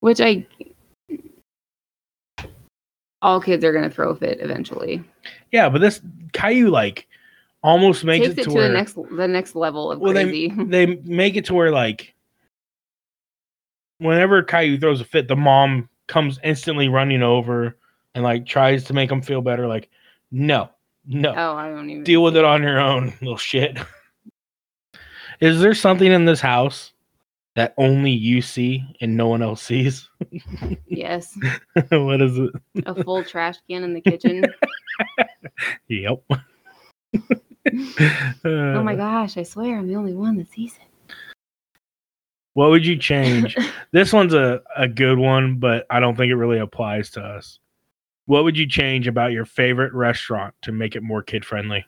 Which 0.00 0.20
I. 0.20 0.46
All 3.26 3.40
kids 3.40 3.64
are 3.64 3.72
gonna 3.72 3.90
throw 3.90 4.10
a 4.10 4.14
fit 4.14 4.38
eventually. 4.40 5.02
Yeah, 5.50 5.68
but 5.68 5.80
this 5.80 6.00
Caillou 6.32 6.70
like 6.70 7.08
almost 7.60 8.04
makes 8.04 8.24
Takes 8.24 8.38
it 8.38 8.40
it 8.42 8.44
to, 8.44 8.50
to 8.50 8.54
where 8.54 8.68
the 8.68 8.74
next 8.74 8.94
the 8.94 9.26
next 9.26 9.56
level 9.56 9.90
of 9.90 9.98
Well, 9.98 10.12
they- 10.14 10.22
crazy. 10.22 10.52
they 10.56 10.86
make 11.02 11.34
it 11.34 11.44
to 11.46 11.54
where 11.54 11.72
like 11.72 12.14
whenever 13.98 14.44
Caillou 14.44 14.78
throws 14.78 15.00
a 15.00 15.04
fit, 15.04 15.26
the 15.26 15.34
mom 15.34 15.88
comes 16.06 16.38
instantly 16.44 16.88
running 16.88 17.24
over 17.24 17.76
and 18.14 18.22
like 18.22 18.46
tries 18.46 18.84
to 18.84 18.92
make 18.94 19.10
him 19.10 19.22
feel 19.22 19.40
better. 19.42 19.66
Like, 19.66 19.90
no, 20.30 20.70
no, 21.04 21.34
oh, 21.36 21.56
I 21.56 21.68
don't 21.68 21.90
even 21.90 22.04
deal 22.04 22.22
with 22.22 22.36
it 22.36 22.44
on 22.44 22.62
your 22.62 22.78
own, 22.78 23.06
little 23.20 23.36
shit. 23.36 23.76
Is 25.40 25.60
there 25.60 25.74
something 25.74 26.12
in 26.12 26.26
this 26.26 26.40
house 26.40 26.92
that 27.56 27.74
only 27.78 28.12
you 28.12 28.40
see 28.40 28.84
and 29.00 29.16
no 29.16 29.26
one 29.28 29.42
else 29.42 29.62
sees? 29.62 30.08
Yes, 30.86 31.36
what 31.90 32.22
is 32.22 32.38
it? 32.38 32.50
a 32.86 33.02
full 33.02 33.24
trash 33.24 33.56
can 33.68 33.82
in 33.82 33.92
the 33.94 34.00
kitchen. 34.00 34.44
Yep. 35.88 36.22
oh 38.44 38.82
my 38.82 38.92
Uh, 38.92 38.96
gosh! 38.96 39.36
I 39.36 39.42
swear 39.42 39.78
I'm 39.78 39.86
the 39.86 39.96
only 39.96 40.14
one 40.14 40.36
that 40.36 40.50
sees 40.50 40.74
it. 40.76 41.14
What 42.54 42.70
would 42.70 42.84
you 42.84 42.96
change? 42.98 43.56
this 43.92 44.12
one's 44.12 44.34
a, 44.34 44.60
a 44.76 44.88
good 44.88 45.18
one, 45.18 45.58
but 45.58 45.86
I 45.90 46.00
don't 46.00 46.16
think 46.16 46.30
it 46.30 46.36
really 46.36 46.58
applies 46.58 47.10
to 47.12 47.20
us. 47.22 47.58
What 48.26 48.44
would 48.44 48.56
you 48.58 48.66
change 48.66 49.06
about 49.06 49.32
your 49.32 49.44
favorite 49.44 49.92
restaurant 49.94 50.54
to 50.62 50.72
make 50.72 50.96
it 50.96 51.02
more 51.02 51.22
kid 51.22 51.44
friendly? 51.44 51.86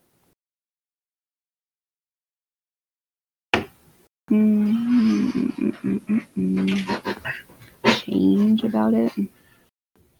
Change 7.87 8.65
about 8.65 8.95
it. 8.95 9.13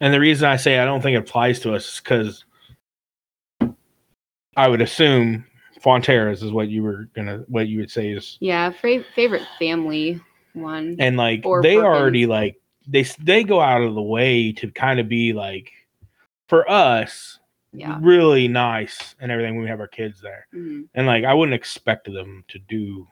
And 0.01 0.13
the 0.13 0.19
reason 0.19 0.47
I 0.49 0.55
say 0.55 0.79
I 0.79 0.85
don't 0.85 1.01
think 1.01 1.15
it 1.15 1.19
applies 1.27 1.59
to 1.61 1.73
us 1.73 1.85
is 1.95 1.99
because 2.01 2.45
I 4.55 4.67
would 4.67 4.81
assume 4.81 5.45
Fonterra's 5.83 6.43
is 6.43 6.51
what 6.51 6.69
you 6.69 6.83
were 6.83 7.09
gonna 7.15 7.43
what 7.47 7.67
you 7.67 7.79
would 7.79 7.91
say 7.91 8.09
is 8.09 8.37
Yeah, 8.39 8.71
fra- 8.71 9.03
favorite 9.15 9.45
family 9.57 10.19
one. 10.53 10.95
and 10.99 11.17
like 11.17 11.45
Or 11.45 11.61
they 11.61 11.75
Perkins. 11.75 11.95
already 11.95 12.25
like 12.25 12.59
they 12.87 13.03
they 13.21 13.43
go 13.43 13.61
out 13.61 13.81
of 13.81 13.93
the 13.95 14.01
way 14.01 14.51
to 14.53 14.71
kind 14.71 14.99
of 14.99 15.07
be 15.09 15.33
like 15.33 15.71
for 16.47 16.69
us 16.69 17.39
Yeah. 17.73 17.97
really 18.01 18.47
nice 18.47 19.15
and 19.19 19.31
everything 19.31 19.55
when 19.55 19.63
we 19.63 19.69
have 19.69 19.79
our 19.79 19.87
kids 19.87 20.19
there. 20.21 20.47
Mhm. 20.53 20.87
and 20.95 21.07
like 21.07 21.23
I 21.25 21.33
wouldn't 21.33 21.55
expect 21.55 22.11
them 22.11 22.43
to 22.49 22.59
do 22.59 23.07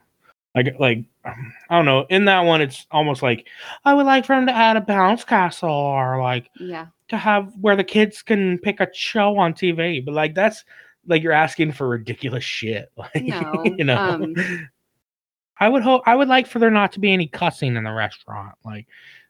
like 0.58 0.80
like 0.80 1.04
I 1.26 1.34
don't 1.76 1.86
know. 1.86 2.06
In 2.10 2.26
that 2.26 2.42
one, 2.42 2.62
it's 2.62 2.86
almost 2.92 3.22
like 3.22 3.48
I 3.86 3.94
would 3.94 4.06
like 4.06 4.26
for 4.26 4.36
them 4.36 4.46
to 4.48 4.52
add 4.56 4.78
a 4.78 4.82
bounce 4.82 5.24
castle 5.24 5.70
or 5.70 6.22
like 6.22 6.50
Yeah. 6.60 6.88
to 7.10 7.18
have 7.18 7.52
where 7.62 7.76
the 7.76 7.84
kids 7.84 8.22
can 8.22 8.58
pick 8.60 8.80
a 8.80 8.88
show 8.94 9.38
on 9.38 9.54
TV. 9.54 10.04
But 10.04 10.14
like 10.14 10.34
that's 10.36 10.64
like 11.06 11.22
you're 11.24 11.32
asking 11.32 11.72
for 11.74 11.88
ridiculous 11.88 12.44
shit. 12.44 12.92
Like 12.98 13.24
No, 13.24 13.64
you 13.78 13.84
know. 13.86 13.98
um, 13.98 14.70
I 15.60 15.70
would 15.70 15.84
hope 15.84 16.04
I 16.06 16.16
would 16.16 16.28
like 16.28 16.48
for 16.48 16.60
there 16.60 16.70
not 16.72 16.92
to 16.94 17.00
be 17.00 17.12
any 17.14 17.28
cussing 17.28 17.76
in 17.76 17.84
the 17.84 17.92
restaurant. 17.92 18.56
Like, 18.64 18.86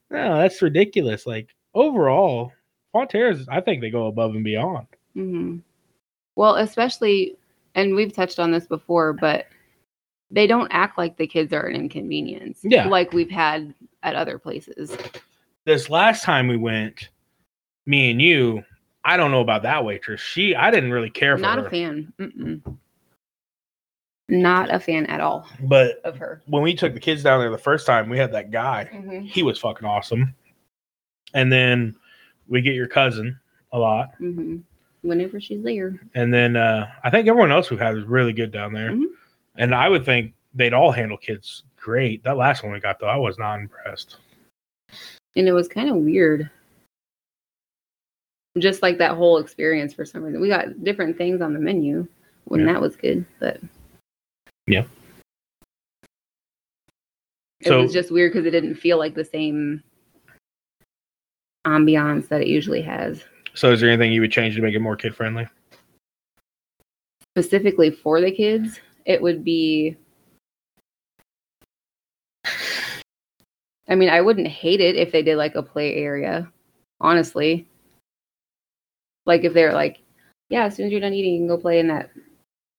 no, 0.09 0.37
that's 0.37 0.61
ridiculous. 0.61 1.25
Like 1.25 1.49
overall, 1.73 2.51
Fonterra's, 2.93 3.47
I 3.49 3.61
think 3.61 3.81
they 3.81 3.89
go 3.89 4.07
above 4.07 4.35
and 4.35 4.43
beyond. 4.43 4.87
hmm 5.13 5.57
Well, 6.35 6.55
especially, 6.55 7.37
and 7.75 7.95
we've 7.95 8.13
touched 8.13 8.39
on 8.39 8.51
this 8.51 8.67
before, 8.67 9.13
but 9.13 9.45
they 10.31 10.47
don't 10.47 10.67
act 10.71 10.97
like 10.97 11.17
the 11.17 11.27
kids 11.27 11.53
are 11.53 11.65
an 11.67 11.75
inconvenience. 11.75 12.59
Yeah. 12.63 12.87
Like 12.87 13.13
we've 13.13 13.29
had 13.31 13.73
at 14.03 14.15
other 14.15 14.37
places. 14.37 14.95
this 15.65 15.89
last 15.89 16.23
time 16.23 16.47
we 16.47 16.57
went, 16.57 17.09
me 17.85 18.11
and 18.11 18.21
you, 18.21 18.63
I 19.05 19.15
don't 19.17 19.31
know 19.31 19.41
about 19.41 19.63
that 19.63 19.85
waitress. 19.85 20.19
She, 20.19 20.53
I 20.55 20.69
didn't 20.71 20.91
really 20.91 21.09
care 21.09 21.37
for 21.37 21.41
Not 21.41 21.59
her. 21.59 21.67
a 21.67 21.69
fan. 21.69 22.13
Mm-mm. 22.19 22.77
Not 24.29 24.73
a 24.73 24.79
fan 24.79 25.05
at 25.05 25.21
all 25.21 25.47
But 25.61 26.01
of 26.03 26.17
her. 26.17 26.41
when 26.47 26.61
we 26.61 26.75
took 26.75 26.93
the 26.93 26.99
kids 26.99 27.23
down 27.23 27.39
there 27.39 27.49
the 27.49 27.57
first 27.57 27.85
time, 27.85 28.09
we 28.09 28.17
had 28.17 28.33
that 28.33 28.51
guy. 28.51 28.89
Mm-hmm. 28.93 29.21
He 29.21 29.41
was 29.43 29.57
fucking 29.57 29.87
awesome. 29.87 30.35
And 31.33 31.49
then 31.51 31.95
we 32.49 32.61
get 32.61 32.75
your 32.75 32.87
cousin 32.87 33.39
a 33.71 33.79
lot. 33.79 34.09
hmm 34.17 34.57
Whenever 35.03 35.39
she's 35.39 35.63
there. 35.63 35.97
And 36.15 36.33
then 36.33 36.57
uh, 36.57 36.89
I 37.03 37.09
think 37.09 37.27
everyone 37.29 37.51
else 37.51 37.69
we've 37.69 37.79
had 37.79 37.95
is 37.95 38.03
really 38.03 38.33
good 38.33 38.51
down 38.51 38.73
there. 38.73 38.91
Mhm. 38.91 39.05
And 39.57 39.73
I 39.73 39.89
would 39.89 40.05
think 40.05 40.33
they'd 40.53 40.73
all 40.73 40.91
handle 40.91 41.17
kids 41.17 41.63
great. 41.75 42.23
That 42.23 42.37
last 42.37 42.63
one 42.63 42.71
we 42.71 42.79
got 42.79 42.99
though, 42.99 43.07
I 43.07 43.17
was 43.17 43.37
not 43.37 43.59
impressed. 43.59 44.17
And 45.35 45.47
it 45.47 45.51
was 45.53 45.67
kind 45.67 45.89
of 45.89 45.97
weird. 45.97 46.49
Just 48.57 48.81
like 48.81 48.97
that 48.97 49.11
whole 49.11 49.37
experience 49.37 49.93
for 49.93 50.05
some 50.05 50.23
reason. 50.23 50.41
We 50.41 50.47
got 50.47 50.83
different 50.83 51.17
things 51.17 51.41
on 51.41 51.53
the 51.53 51.59
menu 51.59 52.07
when 52.45 52.61
Yeah. 52.61 52.73
that 52.73 52.81
was 52.81 52.95
good, 52.95 53.25
but 53.39 53.59
Yeah. 54.65 54.85
it 57.59 57.67
So- 57.67 57.81
was 57.81 57.93
just 57.93 58.11
weird 58.11 58.33
because 58.33 58.45
it 58.45 58.51
didn't 58.51 58.75
feel 58.75 58.97
like 58.97 59.13
the 59.13 59.25
same 59.25 59.83
ambiance 61.65 62.27
that 62.29 62.41
it 62.41 62.47
usually 62.47 62.81
has. 62.81 63.23
So 63.53 63.71
is 63.71 63.81
there 63.81 63.89
anything 63.89 64.11
you 64.13 64.21
would 64.21 64.31
change 64.31 64.55
to 64.55 64.61
make 64.61 64.73
it 64.75 64.79
more 64.79 64.95
kid 64.95 65.15
friendly? 65.15 65.47
Specifically 67.35 67.91
for 67.91 68.21
the 68.21 68.31
kids, 68.31 68.79
it 69.07 69.21
would 69.21 69.43
be 69.43 69.97
I 73.89 73.95
mean, 73.95 74.09
I 74.09 74.19
wouldn't 74.19 74.47
hate 74.47 74.81
it 74.81 74.97
if 74.97 75.13
they 75.13 75.23
did 75.23 75.37
like 75.37 75.55
a 75.55 75.63
play 75.63 75.95
area, 75.95 76.51
honestly. 76.99 77.65
Like 79.25 79.45
if 79.45 79.53
they're 79.53 79.73
like, 79.73 79.99
yeah, 80.49 80.65
as 80.65 80.75
soon 80.75 80.87
as 80.87 80.91
you're 80.91 81.01
done 81.01 81.13
eating, 81.13 81.33
you 81.33 81.39
can 81.39 81.47
go 81.47 81.57
play 81.57 81.79
in 81.79 81.87
that 81.87 82.11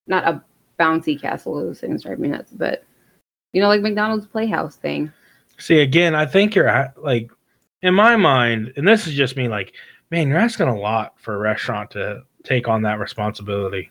not 0.07 0.29
a 0.29 0.45
bouncy 0.79 1.21
castle, 1.21 1.55
those 1.55 1.81
things 1.81 2.03
drive 2.03 2.19
me 2.19 2.29
nuts, 2.29 2.53
but 2.53 2.85
you 3.53 3.63
know, 3.63 3.69
like 3.69 3.81
McDonald's 3.81 4.27
playhouse 4.27 4.77
thing. 4.77 5.11
See, 5.59 5.81
again, 5.81 6.15
I 6.15 6.27
think 6.27 6.55
you're 6.55 6.93
like, 6.97 7.31
in 7.83 7.95
my 7.95 8.17
mind, 8.17 8.75
and 8.77 8.87
this 8.87 9.07
is 9.07 9.15
just 9.15 9.37
me, 9.37 9.49
like, 9.49 9.75
man, 10.11 10.29
you're 10.29 10.39
asking 10.39 10.69
a 10.69 10.79
lot 10.79 11.15
for 11.19 11.35
a 11.35 11.39
restaurant 11.39 11.91
to 11.93 12.23
take 12.45 12.69
on 12.69 12.83
that 12.83 12.99
responsibility. 12.99 13.91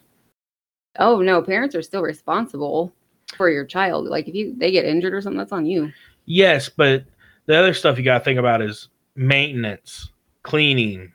Oh 1.00 1.22
no, 1.22 1.42
parents 1.42 1.76
are 1.76 1.82
still 1.82 2.02
responsible 2.02 2.94
for 3.36 3.50
your 3.50 3.66
child. 3.66 4.06
Like 4.08 4.28
if 4.28 4.36
you 4.36 4.56
they 4.58 4.72
get 4.72 4.86
injured 4.86 5.14
or 5.14 5.22
something, 5.22 5.38
that's 5.38 5.52
on 5.52 5.66
you. 5.66 5.92
Yes, 6.26 6.70
but 6.70 7.04
the 7.46 7.56
other 7.56 7.74
stuff 7.74 7.98
you 7.98 8.04
got 8.04 8.20
to 8.20 8.24
think 8.24 8.40
about 8.40 8.62
is 8.62 8.90
maintenance, 9.16 10.10
cleaning, 10.44 11.12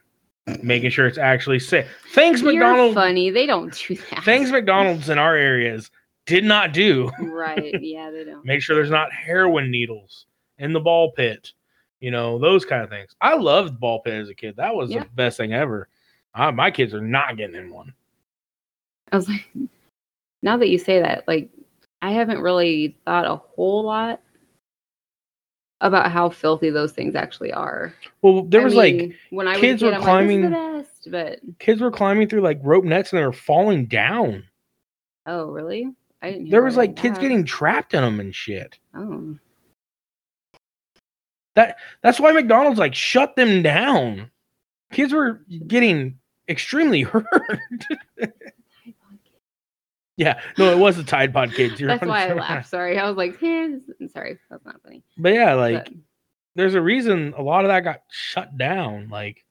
making 0.63 0.91
sure 0.91 1.07
it's 1.07 1.19
actually 1.19 1.59
safe. 1.59 1.87
Things 2.15 2.41
You're 2.43 2.53
McDonald's, 2.55 2.95
funny. 2.95 3.31
They 3.31 3.47
don't 3.47 3.73
do 3.89 3.97
that. 4.11 4.25
things 4.25 4.51
McDonald's 4.51 5.09
in 5.09 5.19
our 5.19 5.37
areas 5.37 5.91
did 6.27 6.45
not 6.45 6.73
do. 6.73 7.11
right. 7.21 7.75
Yeah, 7.83 8.11
they 8.11 8.25
don't. 8.25 8.45
Make 8.45 8.63
sure 8.63 8.77
there's 8.77 8.91
not 8.91 9.13
heroin 9.13 9.71
needles 9.71 10.27
in 10.59 10.73
the 10.73 10.81
ball 10.81 11.13
pit. 11.13 11.53
You 12.01 12.11
know 12.11 12.39
those 12.39 12.65
kind 12.65 12.83
of 12.83 12.91
things. 12.91 13.15
I 13.21 13.35
loved 13.37 13.79
ball 13.79 14.01
pit 14.01 14.15
as 14.15 14.29
a 14.29 14.35
kid. 14.35 14.57
That 14.57 14.75
was 14.75 14.91
Yeah. 14.91 15.01
the 15.05 15.09
best 15.11 15.37
thing 15.37 15.53
ever. 15.53 15.89
Uh, 16.35 16.51
my 16.51 16.71
kids 16.71 16.95
are 16.95 17.01
not 17.01 17.37
getting 17.37 17.55
in 17.57 17.71
one. 17.73 17.93
I 19.13 19.17
was 19.17 19.29
like, 19.29 19.47
now 20.43 20.57
that 20.57 20.69
you 20.69 20.79
say 20.79 21.01
that, 21.01 21.25
like, 21.29 21.51
I 22.01 22.13
haven't 22.13 22.41
really 22.41 22.97
thought 23.05 23.27
a 23.27 23.37
whole 23.37 23.85
lot 23.85 24.21
about 25.81 26.11
how 26.11 26.31
filthy 26.31 26.71
those 26.71 26.93
things 26.93 27.15
actually 27.15 27.53
are. 27.53 27.93
Well, 28.23 28.43
there 28.45 28.63
I 28.63 28.65
was 28.65 28.75
like 28.75 29.15
when 29.31 29.47
I 29.49 29.59
kids 29.59 29.83
kid, 29.83 29.89
were 29.89 29.95
I'm 29.95 30.03
climbing- 30.03 30.51
Like, 30.51 30.53
this 30.53 30.87
is 30.99 31.05
the 31.05 31.11
best, 31.11 31.41
but 31.51 31.59
kids 31.59 31.81
were 31.81 31.91
climbing 31.91 32.29
through 32.29 32.41
like 32.41 32.59
rope 32.63 32.85
nets 32.85 33.13
and 33.13 33.21
they 33.21 33.25
were 33.27 33.33
falling 33.33 33.87
down. 33.87 34.45
oh, 35.27 35.47
really? 35.51 35.89
I 36.23 36.31
didn't. 36.33 36.51
There 36.51 36.63
was 36.63 36.77
like 36.77 36.95
kids 36.97 37.17
that. 37.17 37.21
getting 37.21 37.45
trapped 37.45 37.95
in 37.95 38.01
them 38.03 38.21
and 38.21 38.33
shit. 38.35 38.79
Oh, 38.95 39.37
That 41.57 41.77
that's 42.03 42.21
why 42.21 42.33
McDonald's 42.33 42.79
like 42.79 42.95
shut 42.95 43.35
them 43.37 43.63
down. 43.63 44.31
Kids 44.93 45.13
were 45.13 45.41
getting 45.67 46.19
extremely 46.49 47.03
hurt. 47.03 47.61
Yeah, 50.23 50.41
no, 50.59 50.73
it 50.73 50.79
was 50.79 50.97
the 50.97 51.03
Tide 51.05 51.33
Pod 51.33 51.53
kids. 51.53 51.81
You're 51.81 51.89
that's 51.89 52.05
why 52.07 52.29
I 52.29 52.33
laughed. 52.35 52.69
Sorry, 52.71 52.99
I 52.99 53.09
was 53.09 53.17
like, 53.17 53.43
eh, 53.43 53.77
this- 53.99 54.13
sorry, 54.13 54.39
that's 54.51 54.65
not 54.65 54.81
funny. 54.83 55.03
But 55.19 55.35
yeah, 55.35 55.55
like 55.55 55.85
But- 55.85 55.93
there's 56.55 56.75
a 56.75 56.81
reason 56.83 57.35
a 57.37 57.43
lot 57.43 57.65
of 57.65 57.69
that 57.69 57.81
got 57.81 58.03
shut 58.11 58.57
down. 58.57 59.09
Like 59.09 59.45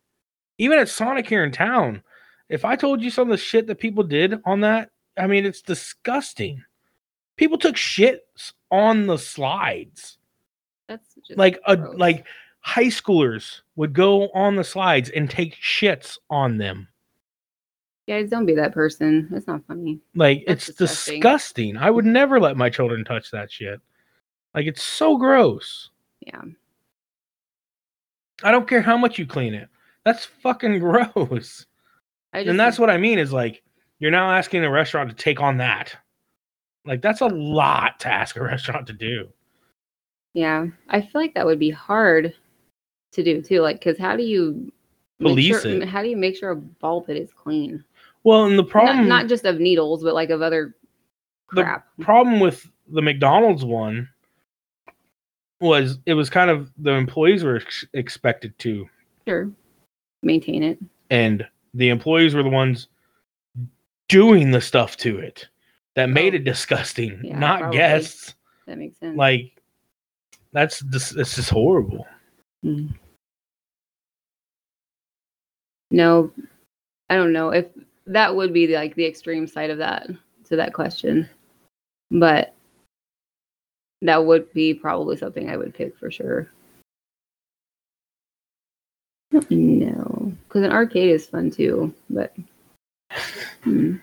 even 0.57 0.77
at 0.79 0.89
Sonic 0.89 1.27
here 1.27 1.43
in 1.43 1.51
town, 1.51 2.03
if 2.49 2.63
I 2.65 2.75
told 2.75 3.01
you 3.01 3.10
some 3.10 3.27
of 3.29 3.38
the 3.38 3.43
shit 3.43 3.67
that 3.67 3.79
people 3.79 4.03
did 4.03 4.39
on 4.45 4.62
that, 4.62 4.91
I 5.17 5.27
mean 5.27 5.45
it's 5.45 5.62
disgusting. 5.62 6.63
People 7.38 7.57
took 7.57 7.75
shits 7.75 8.53
on 8.69 9.07
the 9.07 9.17
slides. 9.17 10.17
that's 10.88 11.15
just 11.27 11.38
Like 11.39 11.60
a 11.65 11.75
like 11.75 12.25
high 12.60 12.86
schoolers 12.86 13.62
would 13.75 13.93
go 13.93 14.29
on 14.29 14.55
the 14.55 14.63
slides 14.63 15.10
and 15.10 15.29
take 15.29 15.55
shits 15.55 16.17
on 16.29 16.57
them. 16.57 16.88
Guys, 18.12 18.30
don't 18.30 18.45
be 18.45 18.56
that 18.56 18.74
person. 18.74 19.30
That's 19.32 19.47
not 19.47 19.65
funny. 19.65 20.02
Like 20.15 20.43
That's 20.45 20.67
it's 20.67 20.78
disgusting. 20.78 21.21
disgusting. 21.21 21.78
I 21.78 21.89
would 21.89 22.04
never 22.04 22.41
let 22.41 22.58
my 22.58 22.69
children 22.69 23.06
touch 23.06 23.32
that 23.32 23.50
shit. 23.50 23.80
Like 24.54 24.65
it's 24.65 24.84
so 24.84 25.15
gross. 25.15 25.91
Yeah. 26.19 26.41
I 28.43 28.52
don't 28.52 28.67
care 28.67 28.82
how 28.82 28.97
much 28.97 29.17
you 29.17 29.26
clean 29.26 29.54
it. 29.54 29.69
That's 30.04 30.26
fucking 30.26 30.80
gross. 30.82 31.65
I 32.34 32.41
just 32.41 32.50
and 32.50 32.60
that's 32.60 32.78
what 32.78 32.89
I 32.89 32.97
mean 32.97 33.17
is 33.17 33.32
like 33.32 33.63
you're 34.00 34.12
now 34.12 34.30
asking 34.30 34.65
a 34.65 34.69
restaurant 34.69 35.10
to 35.10 35.15
take 35.15 35.39
on 35.39 35.56
that. 35.60 35.95
Like 36.84 37.02
that's 37.02 37.21
a 37.21 37.28
lot 37.28 37.97
to 38.02 38.10
ask 38.10 38.36
a 38.36 38.43
restaurant 38.43 38.88
to 38.88 38.93
do. 38.93 39.30
yeah. 40.34 40.65
I 40.89 41.00
feel 41.00 41.21
like 41.21 41.36
that 41.36 41.45
would 41.45 41.60
be 41.60 41.69
hard 41.69 42.34
to 43.13 43.24
do 43.24 43.41
too. 43.41 43.62
Like, 43.62 43.80
because 43.80 43.97
how 43.97 44.17
do 44.17 44.24
you 44.24 44.69
Police 45.21 45.62
sure, 45.62 45.71
it. 45.71 45.88
How 45.88 46.02
do 46.02 46.10
you 46.10 46.17
make 46.17 46.36
sure 46.36 46.52
a 46.52 46.56
ball 46.56 47.02
pit 47.02 47.17
is 47.17 47.32
clean? 47.32 47.84
Well, 48.23 48.45
and 48.45 48.57
the 48.57 48.63
problem 48.63 49.07
not 49.07 49.27
just 49.27 49.45
of 49.45 49.60
needles, 49.60 50.03
but 50.03 50.13
like 50.13 50.29
of 50.29 50.41
other 50.41 50.75
crap. 51.47 51.88
The- 51.97 52.03
problem 52.03 52.39
with 52.39 52.69
the 52.88 53.01
McDonald's 53.01 53.65
one 53.65 54.07
was 55.60 55.99
it 56.05 56.13
was 56.15 56.29
kind 56.29 56.49
of 56.49 56.71
the 56.77 56.91
employees 56.91 57.43
were 57.43 57.57
ex- 57.57 57.86
expected 57.93 58.57
to 58.60 58.88
Sure. 59.27 59.51
Maintain 60.23 60.63
it. 60.63 60.79
and 61.10 61.47
the 61.73 61.89
employees 61.89 62.34
were 62.36 62.43
the 62.43 62.49
ones 62.49 62.88
doing 64.10 64.51
the 64.51 64.62
stuff 64.62 64.97
to 64.97 65.19
it 65.19 65.47
that 65.95 66.10
made 66.10 66.34
Oh. 66.34 66.38
it 66.38 66.43
disgusting, 66.43 67.21
Yeah, 67.23 67.38
not 67.39 67.60
probably. 67.60 67.77
guests. 67.77 68.36
That 68.67 68.77
makes 68.77 68.97
sense. 68.99 69.17
Like 69.17 69.62
that's 70.51 70.79
this 70.79 71.10
this 71.12 71.38
is 71.38 71.47
horrible. 71.49 72.05
Mm. 72.65 72.93
No, 75.91 76.31
I 77.10 77.15
don't 77.15 77.34
know 77.34 77.49
if 77.49 77.65
that 78.12 78.36
would 78.36 78.54
be 78.54 78.67
like 78.67 78.95
the 78.95 79.06
extreme 79.06 79.47
side 79.47 79.69
of 79.69 79.78
that 79.78 80.08
to 80.45 80.56
that 80.58 80.74
question, 80.74 81.30
but 82.10 82.54
that 84.02 84.26
would 84.26 84.52
be 84.54 84.74
probably 84.74 85.15
something 85.15 85.50
I 85.50 85.58
would 85.58 85.74
pick 85.74 85.97
for 85.97 86.12
sure. 86.12 86.52
No, 89.50 90.34
because 90.47 90.63
an 90.63 90.74
arcade 90.74 91.10
is 91.10 91.26
fun 91.26 91.52
too, 91.52 91.93
but 92.10 92.36
hmm, 93.63 93.95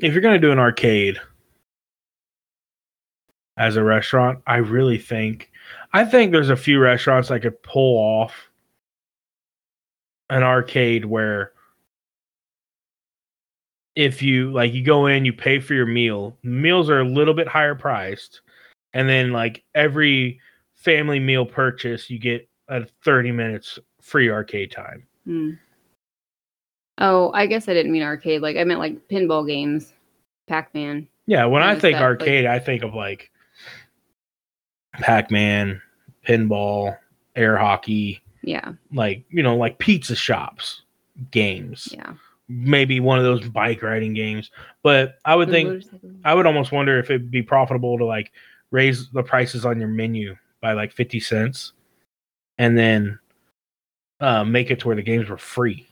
If 0.00 0.12
you're 0.12 0.22
gonna 0.22 0.38
do 0.38 0.52
an 0.52 0.60
arcade 0.60 1.18
as 3.56 3.76
a 3.76 3.82
restaurant, 3.82 4.40
I 4.46 4.58
really 4.58 4.98
think 4.98 5.50
I 5.92 6.04
think 6.04 6.30
there's 6.30 6.50
a 6.50 6.56
few 6.56 6.78
restaurants 6.78 7.30
that 7.30 7.40
could 7.40 7.60
pull 7.64 7.98
off 7.98 8.48
an 10.28 10.44
arcade 10.44 11.04
where 11.04 11.52
if 13.96 14.22
you 14.22 14.52
like 14.52 14.72
you 14.72 14.82
go 14.84 15.06
in, 15.06 15.24
you 15.24 15.32
pay 15.32 15.58
for 15.60 15.74
your 15.74 15.86
meal. 15.86 16.36
Meals 16.42 16.88
are 16.90 17.00
a 17.00 17.04
little 17.08 17.34
bit 17.34 17.48
higher 17.48 17.74
priced, 17.74 18.40
and 18.94 19.08
then 19.08 19.32
like 19.32 19.62
every 19.74 20.40
family 20.74 21.18
meal 21.18 21.44
purchase, 21.44 22.08
you 22.08 22.18
get 22.18 22.48
a 22.68 22.86
30 23.04 23.32
minutes 23.32 23.78
free 24.00 24.30
arcade 24.30 24.70
time. 24.70 25.06
hmm. 25.24 25.50
Oh, 27.02 27.30
I 27.32 27.46
guess 27.46 27.66
I 27.68 27.72
didn't 27.74 27.92
mean 27.92 28.02
arcade. 28.02 28.42
Like 28.42 28.56
I 28.58 28.64
meant 28.64 28.78
like 28.80 29.08
pinball 29.08 29.46
games, 29.46 29.94
Pac 30.48 30.72
Man. 30.74 31.08
Yeah, 31.26 31.46
when 31.46 31.62
I 31.62 31.70
think 31.72 31.94
stuff, 31.96 32.00
like- 32.00 32.02
arcade, 32.02 32.44
I 32.46 32.58
think 32.58 32.82
of 32.82 32.94
like 32.94 33.30
Pac-Man, 34.94 35.80
pinball, 36.26 36.96
air 37.36 37.56
hockey, 37.56 38.20
Yeah, 38.42 38.72
like 38.92 39.24
you 39.30 39.42
know, 39.42 39.56
like 39.56 39.78
pizza 39.78 40.14
shops, 40.16 40.82
games. 41.30 41.88
yeah. 41.92 42.14
Maybe 42.52 42.98
one 42.98 43.18
of 43.18 43.24
those 43.24 43.48
bike 43.48 43.82
riding 43.82 44.12
games. 44.12 44.50
But 44.82 45.18
I 45.24 45.36
would 45.36 45.50
think 45.50 45.84
I 46.24 46.34
would 46.34 46.46
almost 46.46 46.72
wonder 46.72 46.98
if 46.98 47.06
it'd 47.06 47.30
be 47.30 47.42
profitable 47.42 47.96
to 47.98 48.04
like 48.04 48.32
raise 48.72 49.08
the 49.10 49.22
prices 49.22 49.64
on 49.64 49.78
your 49.78 49.88
menu 49.88 50.36
by 50.60 50.72
like 50.72 50.92
50 50.92 51.20
cents 51.20 51.72
and 52.58 52.76
then 52.76 53.18
uh, 54.20 54.44
make 54.44 54.70
it 54.70 54.80
to 54.80 54.86
where 54.86 54.96
the 54.96 55.02
games 55.02 55.28
were 55.28 55.38
free. 55.38 55.88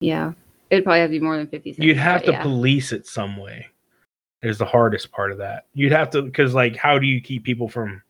Yeah, 0.00 0.32
it'd 0.70 0.84
probably 0.84 1.00
have 1.00 1.10
to 1.10 1.18
be 1.18 1.20
more 1.20 1.36
than 1.36 1.46
fifty 1.48 1.72
cents. 1.72 1.84
You'd 1.84 1.96
have 1.96 2.22
to 2.24 2.32
yeah. 2.32 2.42
police 2.42 2.92
it 2.92 3.06
some 3.06 3.36
way. 3.36 3.66
Is 4.40 4.56
the 4.56 4.64
hardest 4.64 5.10
part 5.10 5.32
of 5.32 5.38
that. 5.38 5.66
You'd 5.74 5.92
have 5.92 6.10
to 6.10 6.22
because 6.22 6.54
like 6.54 6.76
how 6.76 6.98
do 6.98 7.06
you 7.06 7.20
keep 7.20 7.44
people 7.44 7.68
from 7.68 8.02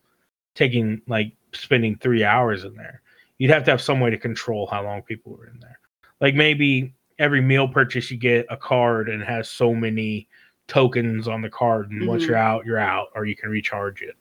taking 0.55 1.01
like 1.09 1.33
spending 1.53 1.97
three 1.97 2.25
hours 2.25 2.65
in 2.65 2.75
there? 2.75 3.03
You'd 3.39 3.51
have 3.51 3.65
to 3.65 3.71
have 3.71 3.81
some 3.81 4.01
way 4.01 4.11
to 4.11 4.19
control 4.19 4.67
how 4.67 4.83
long 4.85 5.03
people 5.03 5.33
were 5.33 5.47
in 5.47 5.59
there. 5.61 5.79
Like 6.21 6.35
maybe 6.35 6.95
every 7.19 7.41
meal 7.41 7.69
purchase 7.69 8.11
you 8.11 8.17
get 8.17 8.47
a 8.51 8.57
card 8.57 9.09
and 9.09 9.23
has 9.23 9.49
so 9.51 9.75
many 9.75 10.29
tokens 10.67 11.27
on 11.29 11.41
the 11.41 11.49
card, 11.49 11.91
and 11.91 12.07
once 12.07 12.25
Mhm. 12.25 12.29
you're 12.29 12.37
out, 12.37 12.67
you're 12.67 12.79
out, 12.79 13.09
or 13.15 13.25
you 13.25 13.35
can 13.37 13.49
recharge 13.51 14.03
it. 14.03 14.17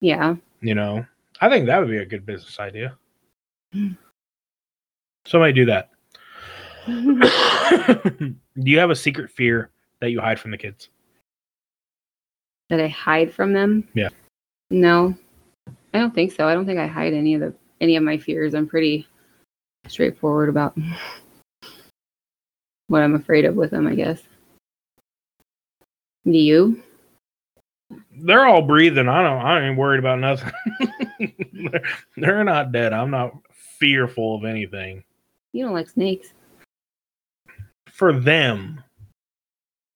Yeah. 0.00 0.36
You 0.60 0.74
know, 0.74 1.06
I 1.40 1.48
think 1.48 1.66
that 1.66 1.78
would 1.78 1.90
be 1.90 1.98
a 1.98 2.06
good 2.06 2.26
business 2.26 2.58
idea. 2.58 2.96
Mm. 3.74 3.96
Somebody 5.26 5.52
do 5.52 5.64
that. 5.66 5.90
do 6.86 8.36
you 8.70 8.78
have 8.78 8.90
a 8.90 8.96
secret 8.96 9.30
fear 9.30 9.70
that 10.00 10.10
you 10.10 10.20
hide 10.20 10.38
from 10.40 10.50
the 10.50 10.58
kids? 10.58 10.88
that 12.70 12.80
I 12.80 12.88
hide 12.88 13.32
from 13.32 13.52
them? 13.52 13.86
Yeah. 13.94 14.08
No, 14.70 15.14
I 15.92 15.98
don't 15.98 16.14
think 16.14 16.32
so. 16.32 16.48
I 16.48 16.54
don't 16.54 16.64
think 16.66 16.78
I 16.80 16.86
hide 16.86 17.12
any 17.12 17.34
of 17.34 17.40
the 17.42 17.54
any 17.84 17.96
of 17.96 18.02
my 18.02 18.18
fears. 18.18 18.54
I'm 18.54 18.66
pretty 18.66 19.06
straightforward 19.86 20.48
about 20.48 20.76
what 22.88 23.02
I'm 23.02 23.14
afraid 23.14 23.44
of 23.44 23.54
with 23.54 23.70
them. 23.70 23.86
I 23.86 23.94
guess. 23.94 24.22
Do 26.24 26.32
you? 26.32 26.82
They're 28.16 28.46
all 28.46 28.62
breathing. 28.62 29.08
I 29.08 29.22
don't. 29.22 29.44
I 29.44 29.68
ain't 29.68 29.76
worried 29.78 29.98
about 29.98 30.18
nothing. 30.18 30.52
they're, 31.52 31.82
they're 32.16 32.44
not 32.44 32.72
dead. 32.72 32.92
I'm 32.92 33.10
not 33.10 33.34
fearful 33.78 34.36
of 34.36 34.44
anything. 34.44 35.04
You 35.52 35.64
don't 35.64 35.74
like 35.74 35.90
snakes? 35.90 36.32
For 37.86 38.12
them, 38.12 38.82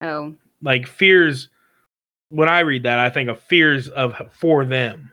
Oh, 0.01 0.35
like 0.63 0.87
fears. 0.87 1.49
When 2.29 2.49
I 2.49 2.61
read 2.61 2.85
that, 2.85 2.99
I 2.99 3.11
think 3.11 3.29
of 3.31 3.41
fears 3.41 3.89
of 3.89 4.15
for 4.33 4.65
them, 4.65 5.13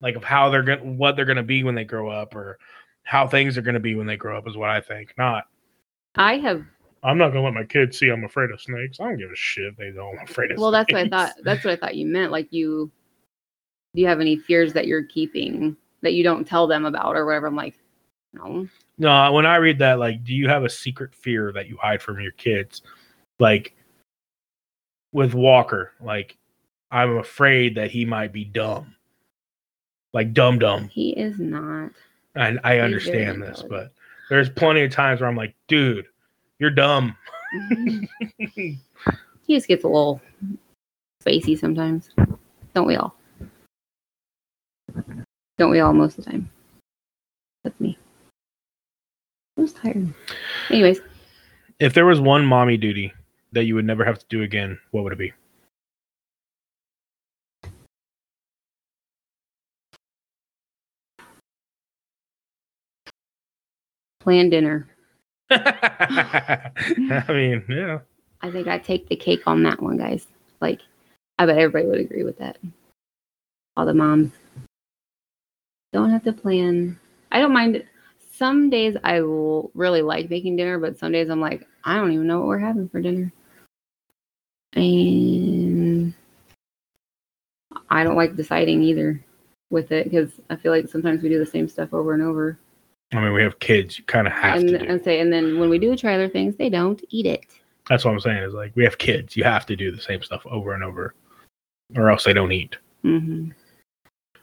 like 0.00 0.16
of 0.16 0.24
how 0.24 0.50
they're 0.50 0.62
gonna, 0.62 0.84
what 0.84 1.16
they're 1.16 1.24
gonna 1.24 1.42
be 1.42 1.64
when 1.64 1.74
they 1.74 1.84
grow 1.84 2.08
up, 2.08 2.34
or 2.34 2.58
how 3.02 3.26
things 3.26 3.56
are 3.58 3.62
gonna 3.62 3.80
be 3.80 3.94
when 3.94 4.06
they 4.06 4.16
grow 4.16 4.38
up. 4.38 4.46
Is 4.46 4.56
what 4.56 4.70
I 4.70 4.80
think. 4.80 5.14
Not. 5.18 5.44
I 6.16 6.38
have. 6.38 6.64
I'm 7.02 7.18
not 7.18 7.28
gonna 7.28 7.44
let 7.44 7.54
my 7.54 7.64
kids 7.64 7.98
see 7.98 8.08
I'm 8.08 8.24
afraid 8.24 8.50
of 8.50 8.60
snakes. 8.60 9.00
I 9.00 9.04
don't 9.04 9.18
give 9.18 9.30
a 9.30 9.36
shit. 9.36 9.76
They 9.76 9.90
know 9.90 10.10
I'm 10.10 10.26
afraid 10.26 10.50
of. 10.50 10.58
Well, 10.58 10.70
that's 10.70 10.92
what 10.92 11.06
I 11.06 11.08
thought. 11.08 11.32
That's 11.44 11.64
what 11.64 11.72
I 11.72 11.76
thought 11.76 11.96
you 11.96 12.06
meant. 12.06 12.32
Like 12.32 12.52
you. 12.52 12.90
Do 13.94 14.02
you 14.02 14.08
have 14.08 14.20
any 14.20 14.36
fears 14.36 14.72
that 14.74 14.86
you're 14.86 15.04
keeping 15.04 15.76
that 16.02 16.12
you 16.12 16.22
don't 16.22 16.46
tell 16.46 16.66
them 16.66 16.84
about 16.84 17.16
or 17.16 17.24
whatever? 17.24 17.46
I'm 17.46 17.56
like, 17.56 17.78
no. 18.32 18.68
No, 18.98 19.32
when 19.32 19.46
I 19.46 19.56
read 19.56 19.78
that, 19.78 19.98
like, 19.98 20.24
do 20.24 20.34
you 20.34 20.48
have 20.48 20.64
a 20.64 20.68
secret 20.68 21.14
fear 21.14 21.52
that 21.52 21.68
you 21.68 21.78
hide 21.80 22.02
from 22.02 22.20
your 22.20 22.32
kids? 22.32 22.82
Like 23.38 23.74
with 25.12 25.34
Walker, 25.34 25.92
like, 26.00 26.36
I'm 26.90 27.16
afraid 27.16 27.76
that 27.76 27.90
he 27.90 28.04
might 28.04 28.32
be 28.32 28.44
dumb. 28.44 28.94
Like 30.12 30.32
dumb 30.32 30.58
dumb. 30.58 30.88
He 30.88 31.10
is 31.10 31.38
not. 31.38 31.90
And 32.34 32.60
I 32.64 32.78
understand 32.78 33.42
this, 33.42 33.62
but 33.68 33.92
there's 34.30 34.48
plenty 34.48 34.82
of 34.82 34.92
times 34.92 35.20
where 35.20 35.28
I'm 35.28 35.36
like, 35.36 35.54
dude, 35.66 36.06
you're 36.58 36.70
dumb. 36.70 37.16
he 38.38 38.78
just 39.48 39.68
gets 39.68 39.84
a 39.84 39.88
little 39.88 40.20
spacey 41.24 41.58
sometimes. 41.58 42.10
Don't 42.74 42.86
we 42.86 42.96
all? 42.96 43.14
Don't 45.56 45.70
we 45.70 45.80
all 45.80 45.92
most 45.92 46.18
of 46.18 46.24
the 46.24 46.30
time? 46.30 46.50
That's 47.64 47.78
me. 47.80 47.98
I 49.56 49.60
was 49.60 49.72
tired. 49.72 50.14
Anyways, 50.70 51.00
If 51.80 51.94
there 51.94 52.06
was 52.06 52.20
one 52.20 52.46
mommy 52.46 52.76
duty 52.76 53.12
that 53.52 53.64
you 53.64 53.74
would 53.74 53.84
never 53.84 54.04
have 54.04 54.18
to 54.18 54.26
do 54.28 54.42
again, 54.42 54.78
what 54.92 55.02
would 55.04 55.12
it 55.12 55.18
be? 55.18 55.32
Plan 64.28 64.50
dinner. 64.50 64.86
I 65.50 66.70
mean, 67.30 67.64
yeah. 67.66 68.00
I 68.42 68.50
think 68.50 68.68
I 68.68 68.76
take 68.76 69.08
the 69.08 69.16
cake 69.16 69.40
on 69.46 69.62
that 69.62 69.82
one, 69.82 69.96
guys. 69.96 70.26
Like, 70.60 70.82
I 71.38 71.46
bet 71.46 71.56
everybody 71.56 71.86
would 71.86 72.00
agree 72.00 72.24
with 72.24 72.36
that. 72.36 72.58
All 73.74 73.86
the 73.86 73.94
moms 73.94 74.32
don't 75.94 76.10
have 76.10 76.24
to 76.24 76.34
plan. 76.34 77.00
I 77.32 77.40
don't 77.40 77.54
mind. 77.54 77.76
It. 77.76 77.86
Some 78.30 78.68
days 78.68 78.98
I 79.02 79.22
will 79.22 79.70
really 79.72 80.02
like 80.02 80.28
making 80.28 80.56
dinner, 80.56 80.78
but 80.78 80.98
some 80.98 81.10
days 81.10 81.30
I'm 81.30 81.40
like, 81.40 81.66
I 81.84 81.96
don't 81.96 82.12
even 82.12 82.26
know 82.26 82.40
what 82.40 82.48
we're 82.48 82.58
having 82.58 82.90
for 82.90 83.00
dinner. 83.00 83.32
And 84.74 86.12
I 87.88 88.04
don't 88.04 88.16
like 88.16 88.36
deciding 88.36 88.82
either 88.82 89.24
with 89.70 89.90
it 89.90 90.04
because 90.04 90.32
I 90.50 90.56
feel 90.56 90.70
like 90.70 90.86
sometimes 90.86 91.22
we 91.22 91.30
do 91.30 91.38
the 91.38 91.46
same 91.46 91.66
stuff 91.66 91.94
over 91.94 92.12
and 92.12 92.22
over. 92.22 92.58
I 93.12 93.20
mean, 93.20 93.32
we 93.32 93.42
have 93.42 93.58
kids. 93.58 93.98
You 93.98 94.04
kind 94.04 94.26
of 94.26 94.32
have 94.34 94.58
and, 94.58 94.68
to 94.68 94.86
and 94.86 95.02
say, 95.02 95.20
and 95.20 95.32
then 95.32 95.58
when 95.58 95.70
we 95.70 95.78
do 95.78 95.96
try 95.96 96.14
other 96.14 96.28
things, 96.28 96.56
they 96.56 96.68
don't 96.68 97.02
eat 97.08 97.26
it. 97.26 97.44
That's 97.88 98.04
what 98.04 98.12
I'm 98.12 98.20
saying. 98.20 98.42
Is 98.42 98.54
like 98.54 98.72
we 98.74 98.84
have 98.84 98.98
kids. 98.98 99.36
You 99.36 99.44
have 99.44 99.64
to 99.66 99.76
do 99.76 99.90
the 99.90 100.00
same 100.00 100.22
stuff 100.22 100.44
over 100.46 100.74
and 100.74 100.84
over, 100.84 101.14
or 101.96 102.10
else 102.10 102.24
they 102.24 102.34
don't 102.34 102.52
eat. 102.52 102.76
hmm 103.02 103.50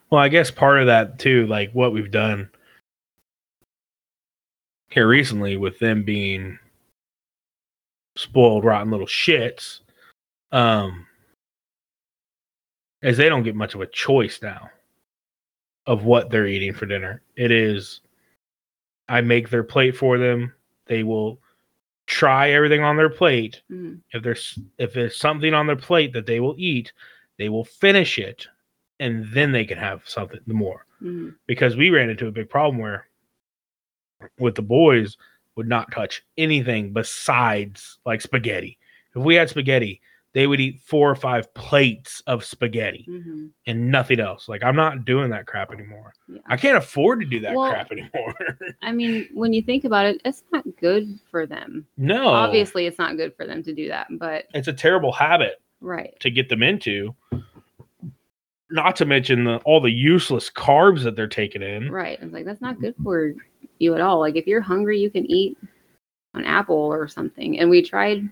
Well, 0.09 0.21
I 0.21 0.29
guess 0.29 0.49
part 0.49 0.79
of 0.79 0.87
that 0.87 1.19
too, 1.19 1.45
like 1.47 1.71
what 1.73 1.93
we've 1.93 2.11
done 2.11 2.49
here 4.89 5.07
recently 5.07 5.57
with 5.57 5.77
them 5.79 6.03
being 6.03 6.57
spoiled, 8.17 8.63
rotten 8.63 8.91
little 8.91 9.05
shits, 9.05 9.81
um, 10.51 11.05
is 13.01 13.17
they 13.17 13.29
don't 13.29 13.43
get 13.43 13.55
much 13.55 13.75
of 13.75 13.81
a 13.81 13.87
choice 13.87 14.39
now 14.41 14.69
of 15.85 16.03
what 16.05 16.29
they're 16.31 16.47
eating 16.47 16.73
for 16.73 16.85
dinner. 16.85 17.21
It 17.35 17.51
is, 17.51 18.01
I 19.07 19.21
make 19.21 19.49
their 19.49 19.63
plate 19.63 19.95
for 19.95 20.17
them. 20.17 20.53
They 20.87 21.03
will 21.03 21.39
try 22.07 22.51
everything 22.51 22.81
on 22.83 22.97
their 22.97 23.09
plate. 23.09 23.61
hmm 23.67 23.95
If 24.11 24.23
there's 24.23 24.59
if 24.77 24.93
there's 24.93 25.17
something 25.17 25.53
on 25.53 25.67
their 25.67 25.75
plate 25.75 26.13
that 26.13 26.25
they 26.25 26.39
will 26.39 26.55
eat, 26.57 26.93
they 27.37 27.49
will 27.49 27.65
finish 27.65 28.17
it, 28.17 28.47
and 28.99 29.25
then 29.33 29.51
they 29.51 29.65
can 29.65 29.77
have 29.77 30.01
something 30.05 30.39
more 30.47 30.85
hmm 30.99 31.29
because 31.47 31.75
we 31.75 31.89
ran 31.89 32.09
into 32.09 32.27
a 32.27 32.31
big 32.31 32.49
problem 32.49 32.79
where 32.79 33.07
with 34.39 34.55
the 34.55 34.61
boys 34.61 35.17
would 35.55 35.67
not 35.67 35.91
touch 35.91 36.23
anything 36.37 36.93
besides 36.93 37.99
like 38.05 38.21
spaghetti. 38.21 38.77
If 39.15 39.23
we 39.23 39.35
had 39.35 39.49
spaghetti, 39.49 40.01
they 40.35 40.47
would 40.47 40.59
eat 40.59 40.81
four 40.83 41.09
or 41.09 41.15
five 41.15 41.51
plates 41.55 42.21
of 42.27 42.43
spaghetti 42.43 43.05
hmm 43.07 43.47
and 43.67 43.89
nothing 43.89 44.19
else. 44.19 44.47
Like 44.47 44.63
I'm 44.63 44.75
not 44.75 45.05
doing 45.05 45.31
that 45.31 45.47
crap 45.47 45.71
anymore. 45.71 46.13
Yeah. 46.27 46.41
I 46.47 46.57
can't 46.57 46.77
afford 46.77 47.21
to 47.21 47.25
do 47.25 47.39
that 47.39 47.55
Well- 47.55 47.71
crap 47.71 47.91
anymore. 47.91 48.35
I 48.83 48.91
mean, 48.91 49.27
when 49.33 49.53
you 49.53 49.63
think 49.63 49.85
about 49.85 50.05
it, 50.05 50.21
it's 50.23 50.43
not 50.51 50.63
good 50.79 51.17
for 51.31 51.47
them. 51.47 51.87
no. 51.97 52.27
Obviously, 52.27 52.85
it's 52.85 52.99
not 52.99 53.17
good 53.17 53.33
for 53.35 53.47
them 53.47 53.63
to 53.63 53.73
do 53.73 53.87
that, 53.87 54.07
but 54.11 54.43
it's 54.53 54.67
a 54.67 54.73
terrible 54.73 55.11
habit 55.11 55.61
right. 55.81 56.13
to 56.19 56.29
get 56.29 56.49
them 56.49 56.61
into. 56.61 57.15
Not 58.69 58.95
to 58.97 59.05
mention 59.05 59.45
the 59.45 59.57
all 59.59 59.79
the 59.79 59.91
useless 59.91 60.49
carbs 60.51 61.03
that 61.03 61.15
they're 61.15 61.27
taking 61.27 61.61
in. 61.61 61.89
Right. 61.89 62.19
It's 62.21 62.33
like 62.33 62.45
that's 62.45 62.61
not 62.61 62.81
good 62.81 62.95
for 63.03 63.33
you 63.79 63.95
at 63.95 64.01
all. 64.01 64.19
Like 64.19 64.35
if 64.35 64.47
you're 64.47 64.61
hungry, 64.61 64.99
you 64.99 65.09
can 65.09 65.25
eat 65.31 65.57
an 66.33 66.43
apple 66.43 66.75
or 66.75 67.07
something. 67.07 67.59
And 67.59 67.69
we 67.69 67.81
tried 67.81 68.29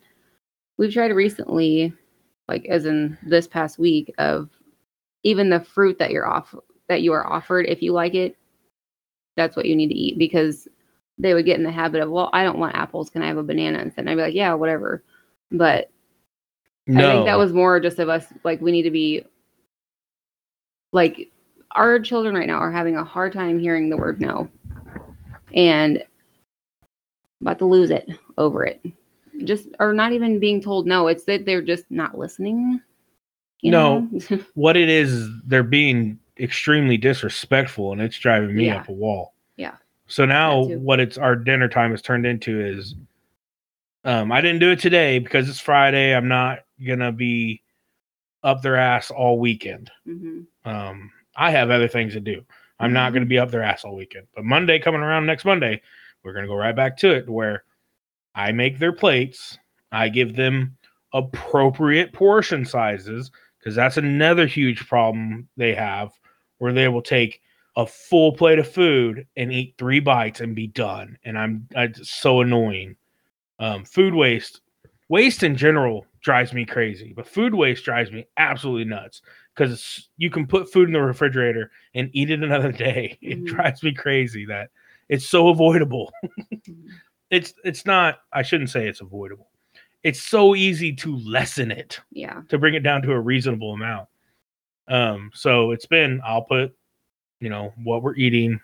we've 0.78 0.94
tried 0.94 1.12
recently, 1.12 1.94
like 2.48 2.66
as 2.66 2.86
in 2.86 3.18
this 3.24 3.48
past 3.48 3.80
week, 3.80 4.14
of 4.18 4.50
even 5.24 5.50
the 5.50 5.60
fruit 5.60 5.98
that 6.00 6.12
you're 6.12 6.28
off 6.28 6.54
that 6.90 7.02
you 7.02 7.14
are 7.14 7.26
offered, 7.26 7.66
if 7.68 7.82
you 7.82 7.94
like 7.94 8.14
it, 8.14 8.38
that's 9.36 9.56
what 9.56 9.66
you 9.66 9.76
need 9.76 9.88
to 9.88 9.96
eat 9.96 10.18
because 10.18 10.68
they 11.18 11.34
would 11.34 11.46
get 11.46 11.58
in 11.58 11.64
the 11.64 11.72
habit 11.72 12.02
of, 12.02 12.10
well, 12.10 12.30
I 12.34 12.44
don't 12.44 12.60
want 12.60 12.76
apples. 12.76 13.10
Can 13.10 13.22
I 13.22 13.28
have 13.28 13.38
a 13.38 13.44
banana 13.44 13.80
instead? 13.80 14.02
And 14.02 14.10
I'd 14.10 14.16
be 14.16 14.22
like, 14.22 14.34
yeah, 14.34 14.54
whatever. 14.54 15.04
But 15.52 15.90
No, 16.88 17.08
I 17.08 17.14
think 17.14 17.26
that 17.26 17.38
was 17.38 17.54
more 17.54 17.80
just 17.80 18.00
of 18.00 18.10
us 18.10 18.26
like 18.44 18.62
we 18.62 18.72
need 18.72 18.84
to 18.84 18.92
be 18.92 19.24
like 20.92 21.32
our 21.72 22.00
children 22.00 22.36
right 22.36 22.48
now 22.48 22.58
are 22.58 22.72
having 22.72 22.98
a 22.98 23.04
hard 23.04 23.34
time 23.34 23.60
hearing 23.60 23.90
the 23.90 23.98
word 23.98 24.20
no. 24.20 24.50
And 25.54 26.04
about 27.42 27.60
to 27.60 27.66
lose 27.66 27.92
it 27.92 28.10
over 28.38 28.66
it. 28.66 28.82
Just 29.44 29.68
or 29.80 29.94
not 29.94 30.12
even 30.14 30.40
being 30.40 30.62
told 30.62 30.86
no. 30.88 31.08
It's 31.08 31.24
that 31.26 31.46
they're 31.46 31.62
just 31.62 31.86
not 31.90 32.18
listening. 32.18 32.80
you 33.62 33.72
No. 33.72 34.00
know? 34.30 34.40
what 34.54 34.78
it 34.78 34.90
is 34.90 35.30
they're 35.46 35.64
being 35.64 36.20
extremely 36.40 36.98
disrespectful 36.98 37.92
and 37.94 38.02
it's 38.02 38.18
driving 38.18 38.56
me 38.56 38.66
Yeah. 38.68 38.78
up 38.82 38.90
a 38.90 38.92
wall. 38.92 39.34
Yeah. 39.58 39.76
So 40.08 40.26
now 40.26 40.64
what 40.66 41.00
it's 41.00 41.18
our 41.18 41.36
dinner 41.36 41.68
time 41.70 41.92
has 41.92 42.02
turned 42.02 42.26
into 42.26 42.60
is 42.60 42.96
um 44.06 44.32
I 44.32 44.42
didn't 44.42 44.60
do 44.60 44.72
it 44.72 44.80
today 44.80 45.20
because 45.20 45.50
it's 45.50 45.60
Friday. 45.60 46.16
I'm 46.16 46.28
not 46.28 46.60
gonna 46.86 47.12
be 47.12 47.62
up 48.44 48.62
their 48.62 48.76
ass 48.76 49.10
all 49.12 49.40
weekend. 49.40 49.90
Mhm. 50.08 50.46
Um 50.66 51.12
I 51.36 51.52
have 51.52 51.70
other 51.72 51.88
things 51.88 52.14
to 52.14 52.20
do. 52.20 52.44
I'm 52.80 52.92
not 52.94 53.14
gonna 53.14 53.26
be 53.26 53.40
up 53.40 53.50
their 53.50 53.64
ass 53.64 53.86
all 53.86 53.96
weekend. 53.96 54.28
But 54.36 54.44
Monday 54.44 54.78
coming 54.80 55.02
around 55.02 55.26
next 55.26 55.46
Monday, 55.46 55.82
we're 56.24 56.34
gonna 56.34 56.48
go 56.48 56.56
right 56.56 56.76
back 56.76 56.98
to 56.98 57.12
it 57.12 57.30
where 57.30 57.64
I 58.36 58.52
make 58.52 58.80
their 58.80 58.94
plates, 58.94 59.58
I 59.92 60.10
give 60.10 60.36
them 60.36 60.78
appropriate 61.14 62.14
portion 62.14 62.66
sizes 62.66 63.32
because 63.60 63.76
that's 63.76 63.98
another 63.98 64.48
huge 64.48 64.88
problem 64.88 65.48
they 65.58 65.74
have 65.76 66.12
where 66.58 66.74
they 66.74 66.88
will 66.88 67.02
take 67.02 67.42
a 67.76 67.86
full 67.86 68.34
plate 68.34 68.60
of 68.60 68.68
food 68.68 69.26
and 69.38 69.52
eat 69.52 69.76
three 69.78 70.00
bites 70.00 70.42
and 70.42 70.56
be 70.56 70.68
done 70.68 71.18
and 71.24 71.38
i'm 71.38 71.68
it's 71.72 72.10
so 72.10 72.42
annoying 72.42 72.96
um, 73.60 73.84
food 73.86 74.14
waste 74.14 74.62
waste 75.10 75.44
in 75.44 75.56
general 75.56 76.06
drives 76.22 76.54
me 76.54 76.66
crazy 76.66 77.14
but 77.16 77.28
food 77.28 77.54
waste 77.54 77.86
drives 77.86 78.12
me 78.12 78.26
absolutely 78.38 78.86
nuts 78.86 79.22
because 79.56 80.10
you 80.18 80.30
can 80.30 80.46
put 80.48 80.72
food 80.72 80.88
in 80.88 80.94
the 80.94 81.02
refrigerator 81.02 81.72
and 81.94 82.10
eat 82.14 82.30
it 82.32 82.44
another 82.44 82.72
day 82.88 83.18
it 83.22 83.40
Mhm. 83.44 83.46
drives 83.46 83.84
me 83.84 83.94
crazy 83.94 84.46
that 84.46 84.70
it's 85.10 85.28
so 85.28 85.50
avoidable. 85.50 86.12
it's 87.34 87.54
it's 87.64 87.86
not 87.86 88.20
i 88.32 88.42
shouldn't 88.42 88.70
say 88.70 88.88
it's 88.88 89.02
avoidable 89.02 89.48
it's 90.04 90.22
so 90.22 90.54
easy 90.56 90.94
to 90.94 91.16
lessen 91.18 91.72
it 91.72 92.00
Yeah. 92.12 92.42
to 92.50 92.58
bring 92.58 92.74
it 92.74 92.82
down 92.84 93.02
to 93.04 93.14
a 93.14 93.20
reasonable 93.20 93.72
amount. 93.74 94.10
Um, 94.90 95.32
so 95.34 95.72
it's 95.72 95.86
been 95.86 96.20
I'll 96.26 96.42
put, 96.42 96.76
you 97.40 97.50
know, 97.50 97.72
what 97.86 98.04
we're 98.04 98.16
eating. 98.18 98.60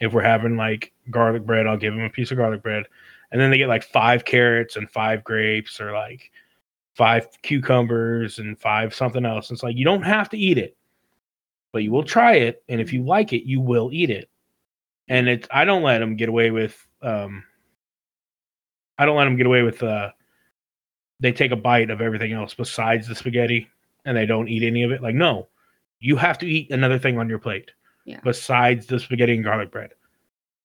If 0.00 0.12
we're 0.12 0.20
having 0.22 0.58
like 0.58 0.92
garlic 1.10 1.46
bread, 1.46 1.66
I'll 1.66 1.78
give 1.78 1.94
them 1.94 2.02
a 2.04 2.10
piece 2.10 2.30
of 2.30 2.36
garlic 2.36 2.62
bread, 2.62 2.84
and 3.30 3.40
then 3.40 3.50
they 3.50 3.56
get 3.56 3.68
like 3.68 3.84
five 3.84 4.26
carrots 4.26 4.76
and 4.76 4.90
five 4.90 5.24
grapes, 5.24 5.80
or 5.80 5.92
like 5.92 6.30
five 6.94 7.26
cucumbers 7.40 8.38
and 8.38 8.60
five 8.60 8.94
something 8.94 9.24
else. 9.24 9.50
It's 9.50 9.62
like 9.62 9.76
you 9.76 9.86
don't 9.86 10.02
have 10.02 10.28
to 10.28 10.36
eat 10.36 10.58
it, 10.58 10.76
but 11.72 11.82
you 11.82 11.90
will 11.90 12.04
try 12.04 12.34
it, 12.34 12.62
and 12.68 12.82
if 12.82 12.92
you 12.92 13.02
like 13.02 13.32
it, 13.32 13.48
you 13.48 13.62
will 13.62 13.88
eat 13.94 14.10
it. 14.10 14.28
And 15.08 15.26
it's 15.26 15.48
I 15.50 15.64
don't 15.64 15.82
let 15.82 16.00
them 16.00 16.16
get 16.16 16.28
away 16.28 16.50
with 16.50 16.76
um, 17.00 17.44
I 19.02 19.06
don't 19.06 19.16
let 19.16 19.24
them 19.24 19.36
get 19.36 19.46
away 19.46 19.62
with 19.62 19.82
uh 19.82 20.10
they 21.20 21.32
take 21.32 21.50
a 21.52 21.56
bite 21.56 21.90
of 21.90 22.00
everything 22.00 22.32
else 22.32 22.54
besides 22.54 23.06
the 23.08 23.14
spaghetti 23.14 23.68
and 24.04 24.16
they 24.16 24.26
don't 24.26 24.48
eat 24.48 24.62
any 24.64 24.82
of 24.82 24.90
it. 24.90 25.02
Like, 25.02 25.14
no, 25.14 25.48
you 26.00 26.16
have 26.16 26.38
to 26.38 26.46
eat 26.46 26.70
another 26.70 26.98
thing 26.98 27.18
on 27.18 27.28
your 27.28 27.38
plate 27.38 27.70
Yeah. 28.04 28.20
besides 28.24 28.86
the 28.86 28.98
spaghetti 28.98 29.34
and 29.34 29.44
garlic 29.44 29.70
bread. 29.70 29.90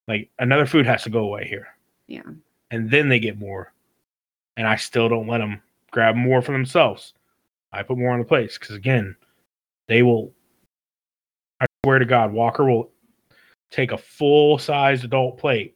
Like, 0.07 0.29
another 0.39 0.65
food 0.65 0.85
has 0.87 1.03
to 1.03 1.09
go 1.11 1.19
away 1.19 1.47
here. 1.47 1.67
Yeah. 2.07 2.23
And 2.71 2.89
then 2.89 3.09
they 3.09 3.19
get 3.19 3.37
more. 3.37 3.71
And 4.55 4.67
I 4.67 4.77
still 4.77 5.09
don't 5.09 5.27
let 5.27 5.39
them 5.39 5.61
grab 5.91 6.15
more 6.15 6.41
for 6.41 6.53
themselves. 6.53 7.13
I 7.71 7.83
put 7.83 7.97
more 7.99 8.11
on 8.11 8.19
the 8.19 8.25
plates 8.25 8.57
because, 8.57 8.75
again, 8.75 9.15
they 9.87 10.01
will. 10.01 10.33
I 11.61 11.65
swear 11.83 11.99
to 11.99 12.05
God, 12.05 12.33
Walker 12.33 12.65
will 12.65 12.89
take 13.69 13.91
a 13.91 13.97
full 13.97 14.57
sized 14.57 15.03
adult 15.03 15.37
plate, 15.37 15.75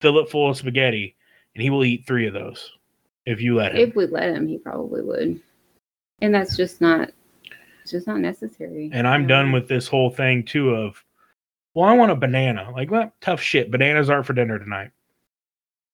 fill 0.00 0.18
it 0.18 0.30
full 0.30 0.50
of 0.50 0.56
spaghetti, 0.56 1.16
and 1.54 1.62
he 1.62 1.70
will 1.70 1.84
eat 1.84 2.06
three 2.06 2.26
of 2.26 2.34
those 2.34 2.72
if 3.26 3.40
you 3.40 3.54
let 3.56 3.72
him. 3.74 3.88
If 3.88 3.94
we 3.96 4.06
let 4.06 4.34
him, 4.34 4.46
he 4.48 4.58
probably 4.58 5.02
would. 5.02 5.40
And 6.20 6.34
that's 6.34 6.56
just 6.56 6.80
not 6.80 7.10
it's 7.82 7.90
just 7.90 8.06
not 8.06 8.20
necessary. 8.20 8.90
And 8.92 9.06
I'm 9.06 9.22
you 9.22 9.28
done 9.28 9.52
with 9.52 9.68
this 9.68 9.86
whole 9.86 10.08
thing 10.10 10.42
too 10.42 10.70
of, 10.70 11.02
well, 11.74 11.88
I 11.88 11.92
want 11.92 12.12
a 12.12 12.16
banana. 12.16 12.70
Like, 12.72 12.90
well, 12.90 13.12
tough 13.20 13.42
shit. 13.42 13.70
Bananas 13.70 14.08
aren't 14.08 14.24
for 14.26 14.32
dinner 14.32 14.58
tonight. 14.58 14.90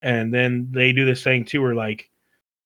And 0.02 0.32
then 0.32 0.68
they 0.70 0.92
do 0.92 1.04
this 1.04 1.24
thing 1.24 1.44
too 1.44 1.62
where 1.62 1.74
like, 1.74 2.08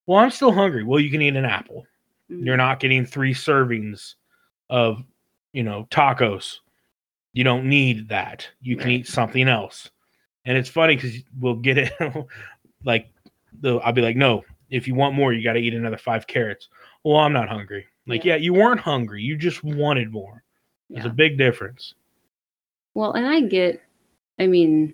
well, 0.05 0.19
I'm 0.19 0.29
still 0.31 0.51
hungry. 0.51 0.83
Well, 0.83 0.99
you 0.99 1.09
can 1.09 1.21
eat 1.23 1.35
an 1.35 1.45
apple. 1.45 1.85
Mhm. 2.31 2.45
You're 2.45 2.57
not 2.57 2.79
getting 2.79 3.03
three 3.05 3.33
servings 3.33 4.13
of, 4.69 5.03
you 5.53 5.63
know, 5.63 5.87
tacos. 5.89 6.57
You 7.33 7.43
don't 7.43 7.65
need 7.65 8.09
that. 8.09 8.47
You 8.61 8.77
can 8.77 8.85
Right. 8.87 8.99
eat 8.99 9.07
something 9.07 9.47
else. 9.47 9.89
And 10.45 10.55
it's 10.57 10.69
funny 10.69 10.95
because 10.95 11.17
we'll 11.39 11.55
get 11.55 11.77
it 11.79 11.93
like 12.85 13.09
the 13.61 13.77
I'll 13.77 13.93
be 13.93 14.01
like, 14.01 14.15
no, 14.15 14.43
if 14.69 14.87
you 14.87 14.95
want 14.95 15.15
more, 15.15 15.33
you 15.33 15.43
got 15.43 15.53
to 15.53 15.59
eat 15.59 15.73
another 15.73 15.97
five 15.97 16.27
carrots. 16.27 16.69
Well, 17.03 17.17
I'm 17.17 17.33
not 17.33 17.49
hungry. 17.49 17.85
Like, 18.07 18.23
Yeah. 18.23 18.35
yeah, 18.35 18.41
you 18.41 18.53
weren't 18.53 18.79
hungry. 18.79 19.21
You 19.21 19.35
just 19.35 19.63
wanted 19.63 20.11
more. 20.11 20.43
There's 20.89 21.05
Yeah. 21.05 21.11
a 21.11 21.13
big 21.13 21.37
difference. 21.37 21.95
Well, 22.93 23.13
and 23.13 23.25
I 23.25 23.41
get, 23.41 23.81
I 24.39 24.47
mean, 24.47 24.93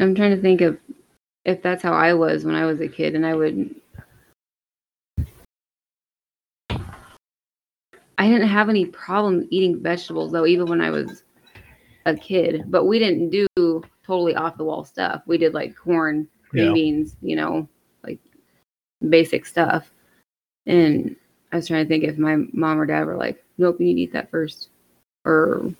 I'm 0.00 0.14
trying 0.14 0.34
to 0.34 0.40
think 0.40 0.60
of 0.62 0.78
if 1.44 1.62
that's 1.62 1.82
how 1.82 1.92
I 1.92 2.14
was 2.14 2.44
when 2.44 2.54
I 2.54 2.66
was 2.66 2.80
a 2.80 2.88
kid, 2.88 3.14
and 3.14 3.26
I 3.26 3.34
would, 3.34 3.74
I 8.18 8.28
didn't 8.28 8.48
have 8.48 8.68
any 8.68 8.86
problem 8.86 9.46
eating 9.50 9.82
vegetables 9.82 10.32
though, 10.32 10.46
even 10.46 10.66
when 10.66 10.80
I 10.80 10.90
was 10.90 11.24
a 12.06 12.14
kid. 12.16 12.64
But 12.68 12.84
we 12.84 12.98
didn't 12.98 13.30
do 13.30 13.82
totally 14.04 14.34
off 14.34 14.56
the 14.56 14.64
wall 14.64 14.84
stuff. 14.84 15.22
We 15.26 15.38
did 15.38 15.54
like 15.54 15.76
corn, 15.76 16.28
green 16.48 16.66
Yeah. 16.68 16.72
beans, 16.74 17.16
you 17.22 17.36
know, 17.36 17.68
like 18.04 18.18
basic 19.08 19.46
stuff. 19.46 19.90
And 20.66 21.16
I 21.52 21.56
was 21.56 21.66
trying 21.68 21.84
to 21.84 21.88
think 21.88 22.04
if 22.04 22.18
my 22.18 22.36
mom 22.52 22.80
or 22.80 22.86
dad 22.86 23.06
were 23.06 23.16
like, 23.16 23.42
"Nope, 23.58 23.80
you 23.80 23.86
need 23.86 23.94
to 23.94 24.00
eat 24.02 24.12
that 24.12 24.30
first. 24.30 24.68
or 25.24 25.72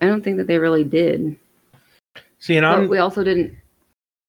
I 0.00 0.06
don't 0.06 0.24
think 0.24 0.38
that 0.38 0.46
they 0.46 0.58
really 0.58 0.84
did. 0.84 1.36
See, 2.38 2.56
and 2.56 2.64
But 2.64 2.78
I'm 2.78 2.88
we 2.88 2.98
also 2.98 3.22
didn't 3.22 3.54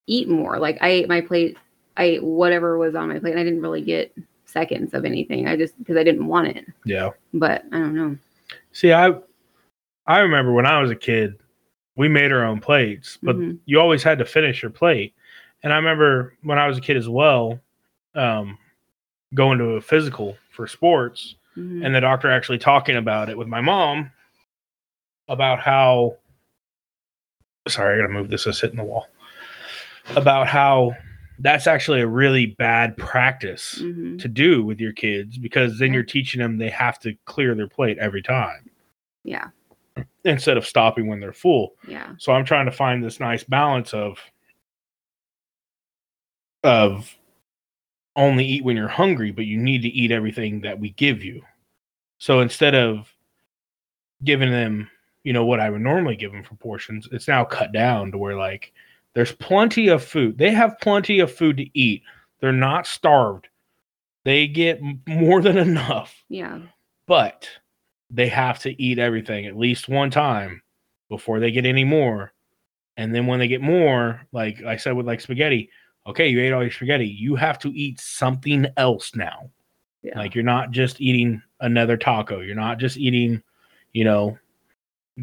eat 0.07 0.27
more. 0.27 0.59
Like 0.59 0.77
I 0.81 0.89
ate 0.89 1.07
my 1.07 1.21
plate, 1.21 1.57
I 1.95 2.03
ate 2.03 2.23
whatever 2.23 2.77
was 2.77 2.95
on 2.95 3.07
my 3.07 3.19
plate, 3.19 3.31
and 3.31 3.39
I 3.39 3.43
didn't 3.43 3.61
really 3.61 3.81
get 3.81 4.13
seconds 4.45 4.93
of 4.93 5.05
anything. 5.05 5.47
I 5.47 5.55
just 5.55 5.77
because 5.77 5.95
I 5.95 6.03
didn't 6.03 6.27
want 6.27 6.49
it. 6.49 6.65
yeah. 6.83 7.11
But 7.33 7.63
I 7.71 7.79
don't 7.79 7.95
know. 7.95 8.17
See, 8.73 8.91
I 8.91 9.13
I 10.07 10.19
remember 10.19 10.51
when 10.51 10.65
I 10.65 10.81
was 10.81 10.91
a 10.91 10.95
kid, 10.95 11.39
we 12.01 12.09
made 12.09 12.31
our 12.31 12.43
own 12.43 12.59
plates, 12.59 13.19
but 13.21 13.35
Mhm. 13.37 13.59
you 13.65 13.79
always 13.79 14.01
had 14.01 14.17
to 14.17 14.25
finish 14.25 14.63
your 14.63 14.71
plate. 14.71 15.13
And 15.61 15.71
I 15.71 15.75
remember 15.75 16.35
when 16.41 16.57
I 16.57 16.65
was 16.67 16.79
a 16.79 16.81
kid 16.81 16.97
as 16.97 17.07
well, 17.07 17.59
um, 18.15 18.57
going 19.35 19.59
to 19.59 19.75
a 19.75 19.81
physical 19.81 20.35
for 20.49 20.65
sports, 20.65 21.35
Mhm. 21.55 21.85
and 21.85 21.93
the 21.93 22.01
doctor 22.01 22.31
actually 22.31 22.57
talking 22.57 22.97
about 22.97 23.29
it 23.29 23.37
with 23.37 23.47
my 23.47 23.61
mom 23.61 24.11
about 25.27 25.59
how 25.59 26.17
sorry, 27.67 27.93
I 27.95 28.01
gotta 28.01 28.11
move 28.11 28.29
this, 28.29 28.47
it's 28.47 28.59
hitting 28.59 28.77
the 28.77 28.83
wall. 28.83 29.07
About 30.15 30.47
how 30.47 30.95
that's 31.37 31.67
actually 31.67 32.01
a 32.01 32.07
really 32.07 32.47
bad 32.47 32.97
practice 32.97 33.79
Mhm. 33.79 34.19
to 34.19 34.27
do 34.27 34.63
with 34.63 34.79
your 34.81 34.91
kids 34.93 35.37
because 35.37 35.77
then 35.77 35.93
you're 35.93 36.01
teaching 36.03 36.41
them 36.41 36.57
they 36.57 36.69
have 36.71 36.97
to 36.99 37.13
clear 37.25 37.53
their 37.53 37.67
plate 37.67 37.97
every 37.99 38.23
time 38.23 38.69
Yeah, 39.23 39.49
instead 40.25 40.57
of 40.57 40.65
stopping 40.65 41.07
when 41.07 41.19
they're 41.19 41.33
full. 41.33 41.73
yeah, 41.87 42.13
So 42.19 42.31
I'm 42.31 42.45
trying 42.45 42.65
to 42.65 42.71
find 42.71 43.03
this 43.03 43.19
nice 43.19 43.43
balance 43.43 43.93
of 43.93 44.19
of 46.63 47.15
only 48.15 48.45
eat 48.45 48.63
when 48.63 48.75
you're 48.75 48.87
hungry, 48.87 49.31
but 49.31 49.45
you 49.45 49.57
need 49.57 49.81
to 49.81 49.87
eat 49.87 50.11
everything 50.11 50.61
that 50.61 50.79
we 50.79 50.91
give 50.91 51.23
you. 51.23 51.41
So 52.17 52.41
instead 52.41 52.75
of 52.75 53.11
giving 54.23 54.51
them, 54.51 54.89
you 55.23 55.33
know, 55.33 55.45
what 55.45 55.59
I 55.59 55.69
would 55.69 55.81
normally 55.81 56.15
give 56.15 56.31
them 56.31 56.43
for 56.43 56.55
portions, 56.55 57.07
it's 57.11 57.27
now 57.27 57.43
cut 57.45 57.71
down 57.71 58.11
to 58.11 58.17
where 58.17 58.37
like 58.37 58.73
there's 59.13 59.31
plenty 59.31 59.87
of 59.87 60.03
food. 60.03 60.37
They 60.37 60.51
have 60.51 60.79
plenty 60.81 61.19
of 61.19 61.31
food 61.31 61.57
to 61.57 61.69
eat. 61.77 62.03
They're 62.39 62.51
not 62.51 62.85
starved. 62.85 63.47
They 64.23 64.47
get 64.47 64.79
more 65.07 65.41
than 65.41 65.57
enough 65.69 66.23
yeah, 66.29 66.59
but 67.07 67.49
they 68.13 68.27
have 68.27 68.59
to 68.59 68.81
eat 68.81 68.99
everything 68.99 69.45
at 69.45 69.57
least 69.57 69.87
one 69.89 70.11
time 70.11 70.61
before 71.09 71.39
they 71.39 71.51
get 71.51 71.65
any 71.65 71.83
more. 71.83 72.33
And 72.97 73.15
then 73.15 73.25
when 73.25 73.39
they 73.39 73.47
get 73.47 73.61
more, 73.61 74.21
like 74.33 74.61
I 74.63 74.75
said 74.75 74.91
with 74.97 75.07
like 75.07 75.21
spaghetti, 75.21 75.69
okay, 76.05 76.27
you 76.27 76.41
ate 76.41 76.51
all 76.51 76.61
your 76.61 76.71
spaghetti. 76.71 77.07
You 77.07 77.35
have 77.35 77.57
to 77.59 77.69
eat 77.69 77.99
something 77.99 78.65
else 78.77 79.15
now. 79.15 79.49
yeah. 80.03 80.17
Like 80.17 80.35
you're 80.35 80.43
not 80.43 80.71
just 80.71 80.99
eating 80.99 81.41
another 81.61 81.95
taco. 81.95 82.41
You're 82.41 82.55
not 82.55 82.79
just 82.79 82.97
eating, 82.97 83.41
you 83.93 84.03
know, 84.03 84.37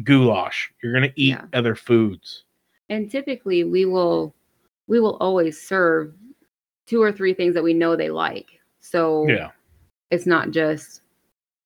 goulash. 0.03 0.71
You're 0.81 0.93
gonna 0.93 1.13
eat 1.15 1.29
Yeah. 1.37 1.45
other 1.53 1.75
foods. 1.75 2.43
and 2.91 3.11
typically 3.11 3.63
we 3.63 3.85
will 3.85 4.33
we 4.87 4.99
will 4.99 5.15
always 5.17 5.61
serve 5.61 6.15
two 6.87 6.99
or 7.03 7.11
three 7.11 7.35
things 7.35 7.53
that 7.53 7.61
we 7.63 7.71
know 7.73 7.95
they 7.95 8.09
like. 8.09 8.59
So 8.79 9.27
Yeah. 9.27 9.51
it's 10.09 10.25
not 10.25 10.49
just 10.49 11.01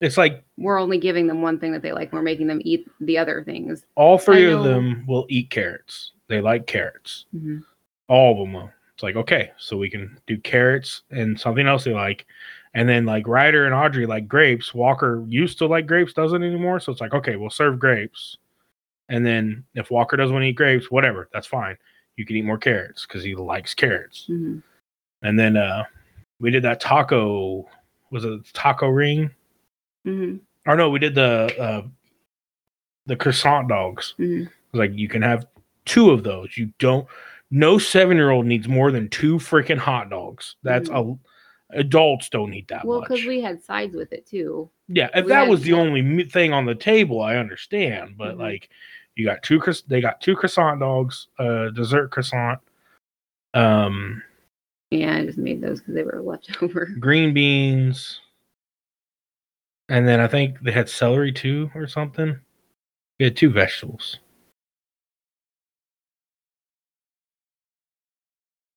It's 0.04 0.18
like 0.18 0.44
we're 0.58 0.78
only 0.80 0.98
giving 0.98 1.28
them 1.28 1.42
one 1.42 1.58
thing 1.60 1.72
that 1.72 1.82
they 1.82 1.94
like. 1.94 2.12
We're 2.12 2.22
making 2.22 2.48
them 2.48 2.62
eat 2.66 2.88
the 3.00 3.18
other 3.18 3.42
things. 3.44 3.86
all 3.96 4.18
three 4.18 4.52
of 4.52 4.64
them 4.64 5.06
will 5.08 5.26
eat 5.30 5.50
carrots. 5.50 6.12
They 6.28 6.42
like 6.42 6.68
carrots. 6.68 7.26
Mhm. 7.36 7.64
all 8.10 8.34
of 8.34 8.38
them 8.38 8.54
will. 8.54 8.70
It's 8.94 9.02
like 9.02 9.16
okay, 9.16 9.52
so 9.58 9.78
we 9.78 9.90
can 9.90 10.20
do 10.28 10.38
carrots 10.38 11.04
and 11.10 11.40
something 11.40 11.66
else 11.68 11.86
they 11.86 11.94
like, 11.94 12.26
and 12.74 12.88
then 12.88 13.06
like 13.06 13.28
Ryder 13.28 13.66
and 13.66 13.74
Audrey 13.74 14.06
like 14.06 14.28
grapes. 14.28 14.74
Walker 14.74 15.24
used 15.30 15.58
to 15.60 15.68
like 15.68 15.88
grapes, 15.88 16.14
doesn't 16.14 16.44
anymore. 16.44 16.82
So 16.82 16.92
it's 16.92 17.00
like 17.02 17.14
okay, 17.14 17.38
we'll 17.38 17.50
serve 17.50 17.80
grapes, 17.80 18.38
and 19.08 19.26
then 19.26 19.64
if 19.74 19.90
Walker 19.90 20.18
doesn't 20.18 20.34
want 20.34 20.44
to 20.44 20.48
eat 20.50 20.54
grapes, 20.58 20.92
whatever, 20.92 21.30
that's 21.32 21.48
fine. 21.48 21.78
You 22.18 22.26
can 22.26 22.36
eat 22.36 22.46
more 22.46 22.58
carrots 22.58 23.06
because 23.08 23.24
he 23.24 23.36
likes 23.36 23.74
carrots. 23.74 24.28
Mhm. 24.30 24.62
And 25.22 25.40
then 25.40 25.56
uh 25.56 25.86
we 26.42 26.52
did 26.52 26.64
that 26.64 26.82
taco. 26.82 27.70
Was 28.12 28.26
it 28.26 28.42
taco 28.54 28.90
ring? 28.90 29.32
Mhm. 30.06 30.40
Or 30.66 30.76
no, 30.76 30.90
we 30.90 31.00
did 31.00 31.16
the 31.16 31.56
uh 31.60 31.88
the 33.06 33.16
croissant 33.16 33.68
dogs. 33.70 34.14
Mhm. 34.20 34.46
Was 34.72 34.80
like 34.80 34.94
you 34.94 35.08
can 35.08 35.22
have 35.22 35.46
two 35.86 36.12
of 36.12 36.24
those. 36.24 36.58
You 36.58 36.72
don't. 36.80 37.08
No 37.52 37.78
seven 37.78 38.18
year 38.18 38.32
old 38.32 38.46
needs 38.46 38.68
more 38.68 38.92
than 38.92 39.10
two 39.10 39.36
freaking 39.36 39.78
hot 39.78 40.10
dogs. 40.10 40.56
That's 40.64 40.90
a. 40.90 41.16
Adults 41.76 42.30
don't 42.30 42.54
eat 42.54 42.68
that 42.68 42.80
Mm-hmm. 42.80 42.88
Well, 42.88 43.02
because 43.02 43.26
we 43.26 43.42
had 43.42 43.64
sides 43.64 43.96
with 43.96 44.14
it 44.14 44.28
too. 44.28 44.70
yeah, 44.90 45.10
if 45.16 45.26
we 45.26 45.30
that 45.30 45.48
was 45.48 45.62
the 45.64 45.74
only 45.74 46.24
thing 46.26 46.54
on 46.54 46.66
the 46.68 46.76
table, 46.76 47.20
I 47.22 47.38
understand. 47.38 48.16
But 48.16 48.36
Mhm. 48.36 48.40
like, 48.40 48.70
you 49.16 49.26
got 49.26 49.42
two. 49.42 49.60
They 49.88 50.00
got 50.00 50.22
two 50.22 50.36
croissant 50.36 50.80
dogs, 50.82 51.28
uh, 51.40 51.70
dessert 51.70 52.12
croissant, 52.12 52.60
um, 53.56 54.22
Yeah, 54.92 55.16
I 55.16 55.26
just 55.26 55.40
made 55.40 55.62
those 55.62 55.80
because 55.80 55.96
they 55.96 56.04
were 56.04 56.22
left 56.22 56.62
over. 56.62 56.86
green 57.00 57.34
beans, 57.34 58.22
and 59.94 60.08
then 60.08 60.20
I 60.20 60.28
think 60.28 60.60
they 60.62 60.72
had 60.72 60.90
celery 60.90 61.32
too, 61.32 61.70
or 61.76 61.86
something. 61.86 62.40
We 63.20 63.26
had 63.26 63.38
two 63.38 63.52
vegetables. 63.52 64.18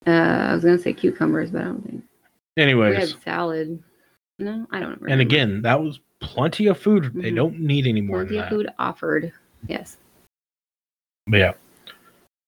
Uh, 0.06 0.10
I 0.10 0.54
was 0.54 0.62
gonna 0.62 0.78
say 0.78 0.92
cucumbers, 0.92 1.50
but 1.50 1.62
I 1.62 1.64
don't 1.64 1.82
think 1.82 2.04
Anyways, 2.58 2.90
we 2.90 3.00
had 3.00 3.22
salad. 3.24 3.82
No, 4.38 4.66
I 4.70 4.78
don't 4.78 4.90
remember. 4.90 5.08
And 5.08 5.22
again, 5.22 5.62
that 5.62 5.80
was 5.82 6.00
plenty 6.20 6.66
of 6.66 6.78
food. 6.78 7.14
They 7.14 7.30
Mhm. 7.30 7.36
don't 7.36 7.60
need 7.60 7.86
any 7.86 8.02
more 8.02 8.18
plenty 8.22 8.36
of 8.36 8.44
that. 8.44 8.50
food 8.50 8.68
offered. 8.78 9.32
Yes, 9.68 9.96
But 11.26 11.38
yeah, 11.38 11.52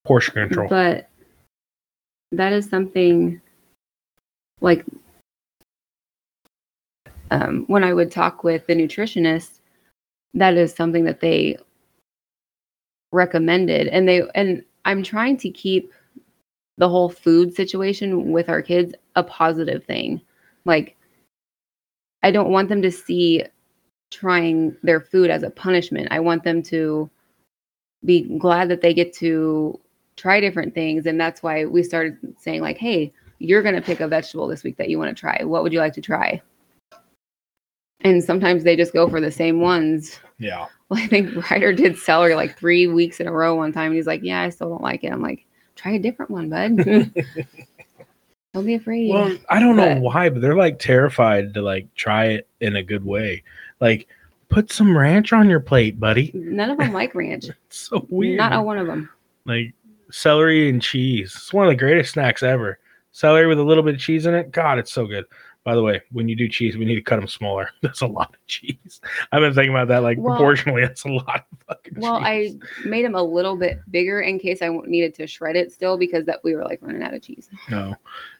portion 0.05 0.35
control. 0.35 0.69
but 0.69 1.09
that 2.33 2.53
is 2.53 2.69
something 2.69 3.41
like 4.61 4.85
um, 7.31 7.65
when 7.67 7.85
I 7.85 7.93
would 7.93 8.11
talk 8.11 8.45
with 8.45 8.67
the 8.67 8.75
nutritionist, 8.75 9.61
that 10.35 10.57
is 10.57 10.75
something 10.75 11.05
that 11.05 11.21
they 11.21 11.57
recommended, 13.13 13.89
and 13.89 14.09
they 14.09 14.23
and 14.35 14.63
I'm 14.85 15.03
trying 15.03 15.37
to 15.39 15.51
keep 15.51 15.93
the 16.79 16.89
whole 16.89 17.09
food 17.09 17.55
situation 17.55 18.31
with 18.33 18.49
our 18.49 18.63
kids 18.63 18.95
a 19.17 19.23
positive 19.23 19.85
thing. 19.85 20.21
Like, 20.65 20.97
I 22.23 22.31
don't 22.31 22.51
want 22.51 22.69
them 22.69 22.83
to 22.83 22.91
see 22.91 23.45
trying 24.11 24.77
their 24.83 25.01
food 25.01 25.31
as 25.31 25.43
a 25.43 25.51
punishment. 25.51 26.09
I 26.11 26.21
want 26.21 26.45
them 26.45 26.63
to 26.65 27.11
be 28.05 28.23
glad 28.39 28.69
that 28.69 28.81
they 28.81 28.95
get 28.95 29.13
to 29.15 29.79
try 30.17 30.41
different 30.41 30.75
things. 30.75 31.07
And 31.07 31.21
that's 31.21 31.43
why 31.43 31.65
we 31.65 31.83
started 31.83 32.17
saying, 32.39 32.61
like, 32.61 32.79
hey, 32.79 33.13
you're 33.39 33.63
going 33.63 33.75
to 33.75 33.83
pick 33.83 34.01
a 34.01 34.09
vegetable 34.09 34.49
this 34.49 34.65
week 34.65 34.77
that 34.77 34.89
you 34.89 34.99
want 34.99 35.15
to 35.15 35.21
try. 35.21 35.43
What 35.45 35.63
would 35.63 35.73
you 35.73 35.81
like 35.81 35.95
to 35.95 36.01
try? 36.01 36.41
And 38.01 38.23
sometimes 38.23 38.65
they 38.65 38.77
just 38.77 38.93
go 38.93 39.09
for 39.09 39.21
the 39.21 39.31
same 39.33 39.61
ones. 39.61 40.19
yeah. 40.39 40.67
Well, 40.89 41.01
I 41.03 41.07
think 41.07 41.51
Ryder 41.51 41.73
did 41.75 41.99
celery 41.99 42.35
like 42.35 42.57
three 42.59 42.87
weeks 42.87 43.21
in 43.21 43.27
a 43.27 43.33
row 43.33 43.55
one 43.55 43.73
time. 43.73 43.87
And 43.87 43.95
he's 43.97 44.07
like, 44.07 44.23
yeah, 44.23 44.41
I 44.43 44.49
still 44.49 44.71
don't 44.71 44.83
like 44.83 45.05
it. 45.05 45.13
I'm 45.13 45.21
like, 45.21 45.45
try 45.77 45.93
a 45.93 45.99
different 45.99 46.31
one, 46.31 46.49
bud. 46.49 46.77
don't 48.55 48.65
be 48.65 48.75
afraid. 48.75 49.11
Well, 49.13 49.37
I 49.51 49.61
don't 49.61 49.77
know 49.77 49.97
why, 50.01 50.31
but 50.31 50.41
they're 50.41 50.57
like 50.57 50.79
terrified 50.79 51.53
to 51.55 51.63
like 51.63 51.93
try 51.95 52.27
it 52.27 52.49
in 52.61 52.77
a 52.77 52.83
good 52.83 53.05
way. 53.05 53.43
Like, 53.81 54.09
put 54.49 54.73
some 54.73 54.97
ranch 54.97 55.33
on 55.35 55.51
your 55.51 55.61
plate, 55.61 56.01
buddy. 56.01 56.31
None 56.33 56.71
of 56.71 56.79
them 56.79 56.93
like 56.95 57.15
ranch. 57.15 57.47
It's 57.67 57.79
so 57.91 58.07
weird. 58.09 58.39
Not 58.39 58.55
a 58.55 58.63
one 58.63 58.79
of 58.79 58.87
them. 58.87 59.11
like 59.45 59.75
celery 60.11 60.71
and 60.71 60.81
cheese. 60.81 61.35
It's 61.37 61.53
one 61.53 61.67
of 61.67 61.71
the 61.71 61.77
greatest 61.77 62.13
snacks 62.15 62.43
ever. 62.43 62.79
Celery 63.13 63.47
with 63.47 63.59
a 63.59 63.63
little 63.65 63.83
bit 63.83 63.97
of 63.97 64.01
cheese 64.01 64.25
in 64.25 64.35
it. 64.35 64.53
God, 64.53 64.79
it's 64.79 64.93
so 64.93 65.07
good. 65.07 65.27
By 65.69 65.75
the 65.75 65.83
way, 65.83 66.01
when 66.13 66.31
you 66.31 66.35
do 66.35 66.49
cheese, 66.49 66.79
we 66.79 66.87
need 66.87 66.95
to 66.95 67.03
cut 67.03 67.17
them 67.17 67.29
smaller. 67.29 67.69
That's 67.83 68.01
a 68.01 68.07
lot 68.07 68.31
of 68.31 68.47
cheese. 68.47 69.03
I've 69.33 69.43
been 69.43 69.53
thinking 69.53 69.69
about 69.75 69.89
that 69.89 70.03
like 70.03 70.17
Well- 70.17 70.35
proportionally. 70.35 70.81
That's 70.81 71.05
a 71.05 71.11
lot 71.11 71.45
of 71.53 71.59
fucking 71.67 71.93
cheese. 71.97 72.03
Well, 72.03 72.23
cheese. 72.25 72.57
I 72.87 72.89
made 72.89 73.05
them 73.05 73.15
a 73.15 73.23
little 73.23 73.55
bit 73.55 73.79
bigger 73.91 74.23
in 74.23 74.39
case 74.39 74.63
I 74.63 74.71
needed 74.87 75.15
to 75.17 75.27
shred 75.27 75.57
it 75.57 75.71
still 75.71 75.99
because 75.99 76.25
that 76.25 76.41
we 76.43 76.55
were 76.55 76.65
like 76.65 76.79
running 76.81 77.03
out 77.03 77.13
of 77.13 77.21
cheese. 77.21 77.51
no. 77.69 77.95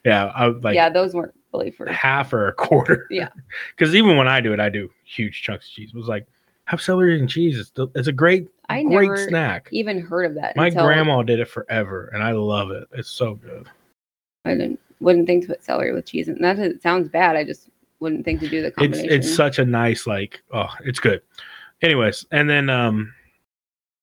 Yeah, 0.05 0.31
I 0.33 0.47
like 0.47 0.73
yeah, 0.73 0.89
those 0.89 1.13
weren't 1.13 1.35
really 1.53 1.69
for. 1.69 1.85
half 1.85 2.33
or 2.33 2.47
a 2.47 2.53
quarter. 2.53 3.05
Yeah. 3.11 3.29
Because 3.77 3.93
even 3.93 4.17
when 4.17 4.27
I 4.27 4.41
do 4.41 4.51
it, 4.51 4.59
I 4.59 4.69
do 4.69 4.89
huge 5.05 5.43
chunks 5.43 5.67
of 5.67 5.71
cheese. 5.73 5.91
It 5.93 5.97
was 5.97 6.07
like, 6.07 6.25
have 6.65 6.81
celery 6.81 7.19
and 7.19 7.29
cheese. 7.29 7.59
It's, 7.59 7.71
it's 7.93 8.07
a 8.07 8.11
great, 8.11 8.47
I 8.69 8.81
great 8.81 9.07
never 9.09 9.17
snack. 9.27 9.69
even 9.71 10.01
heard 10.01 10.25
of 10.25 10.33
that. 10.33 10.55
My 10.55 10.69
until 10.69 10.85
grandma 10.87 11.21
did 11.21 11.39
it 11.39 11.47
forever, 11.47 12.09
and 12.11 12.23
I 12.23 12.31
love 12.31 12.71
it. 12.71 12.87
It's 12.91 13.11
so 13.11 13.35
good. 13.35 13.67
I 14.45 14.55
didn't 14.55 14.79
wouldn't 14.99 15.27
think 15.27 15.43
to 15.43 15.49
put 15.49 15.63
celery 15.63 15.93
with 15.93 16.05
cheese. 16.05 16.27
And 16.27 16.43
that 16.43 16.81
sounds 16.81 17.07
bad. 17.09 17.35
I 17.35 17.43
just 17.43 17.69
wouldn't 17.99 18.25
think 18.25 18.39
to 18.41 18.49
do 18.49 18.61
the 18.61 18.67
It's 18.67 18.75
combination. 18.77 19.11
it's 19.11 19.33
such 19.33 19.59
a 19.59 19.65
nice 19.65 20.05
like. 20.07 20.41
Oh, 20.53 20.69
it's 20.85 20.99
good. 20.99 21.21
Anyways, 21.81 22.25
and 22.31 22.49
then 22.49 22.69
um, 22.69 23.13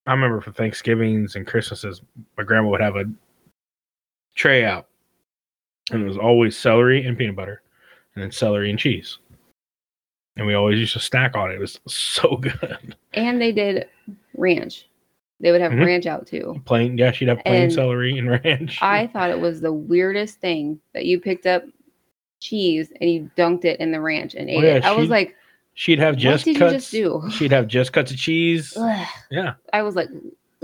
I 0.06 0.12
remember 0.12 0.40
for 0.40 0.52
Thanksgivings 0.52 1.36
and 1.36 1.46
Christmases, 1.46 2.00
my 2.38 2.44
grandma 2.44 2.70
would 2.70 2.80
have 2.80 2.96
a 2.96 3.04
tray 4.34 4.64
out, 4.64 4.88
and 5.90 6.02
it 6.02 6.06
was 6.06 6.16
always 6.18 6.56
celery 6.56 7.04
and 7.06 7.16
peanut 7.18 7.36
butter, 7.36 7.62
and 8.14 8.22
then 8.24 8.30
celery 8.32 8.70
and 8.70 8.78
cheese. 8.78 9.18
And 10.38 10.46
we 10.46 10.54
always 10.54 10.78
used 10.78 10.92
to 10.94 11.00
snack 11.00 11.34
on 11.36 11.50
it. 11.50 11.54
It 11.54 11.60
was 11.60 11.80
so 11.86 12.36
good. 12.40 12.94
and 13.14 13.40
they 13.40 13.52
did 13.52 13.88
ranch. 14.36 14.86
They 15.40 15.52
would 15.52 15.60
have 15.60 15.72
Mhm. 15.72 15.84
ranch 15.84 16.06
out 16.06 16.26
too. 16.26 16.60
Plain, 16.64 16.96
yeah, 16.96 17.12
she'd 17.12 17.28
have 17.28 17.40
plain 17.44 17.64
And 17.64 17.72
celery 17.72 18.16
and 18.18 18.30
ranch. 18.44 18.78
I 18.80 19.06
thought 19.08 19.30
it 19.30 19.38
was 19.40 19.60
the 19.60 19.72
weirdest 19.72 20.40
thing 20.40 20.80
that 20.94 21.04
you 21.04 21.20
picked 21.20 21.46
up 21.46 21.62
cheese 22.40 22.92
and 23.00 23.10
you 23.10 23.30
dunked 23.36 23.64
it 23.64 23.78
in 23.80 23.90
the 23.92 24.00
ranch 24.00 24.34
and 24.34 24.48
ate 24.48 24.58
Oh, 24.58 24.66
yeah, 24.66 24.74
it. 24.76 24.84
I 24.84 24.92
was 24.92 25.08
like, 25.10 25.34
she'd 25.74 25.98
have 25.98 26.14
what 26.14 26.20
just 26.20 26.44
did 26.46 26.56
cuts. 26.56 26.92
you 26.92 27.04
just 27.04 27.22
do? 27.24 27.30
She'd 27.36 27.52
have 27.52 27.66
just 27.68 27.92
cuts 27.92 28.10
of 28.10 28.16
cheese. 28.16 28.74
Ugh. 28.76 29.06
Yeah, 29.30 29.54
I 29.72 29.82
was 29.82 29.94
like, 29.94 30.08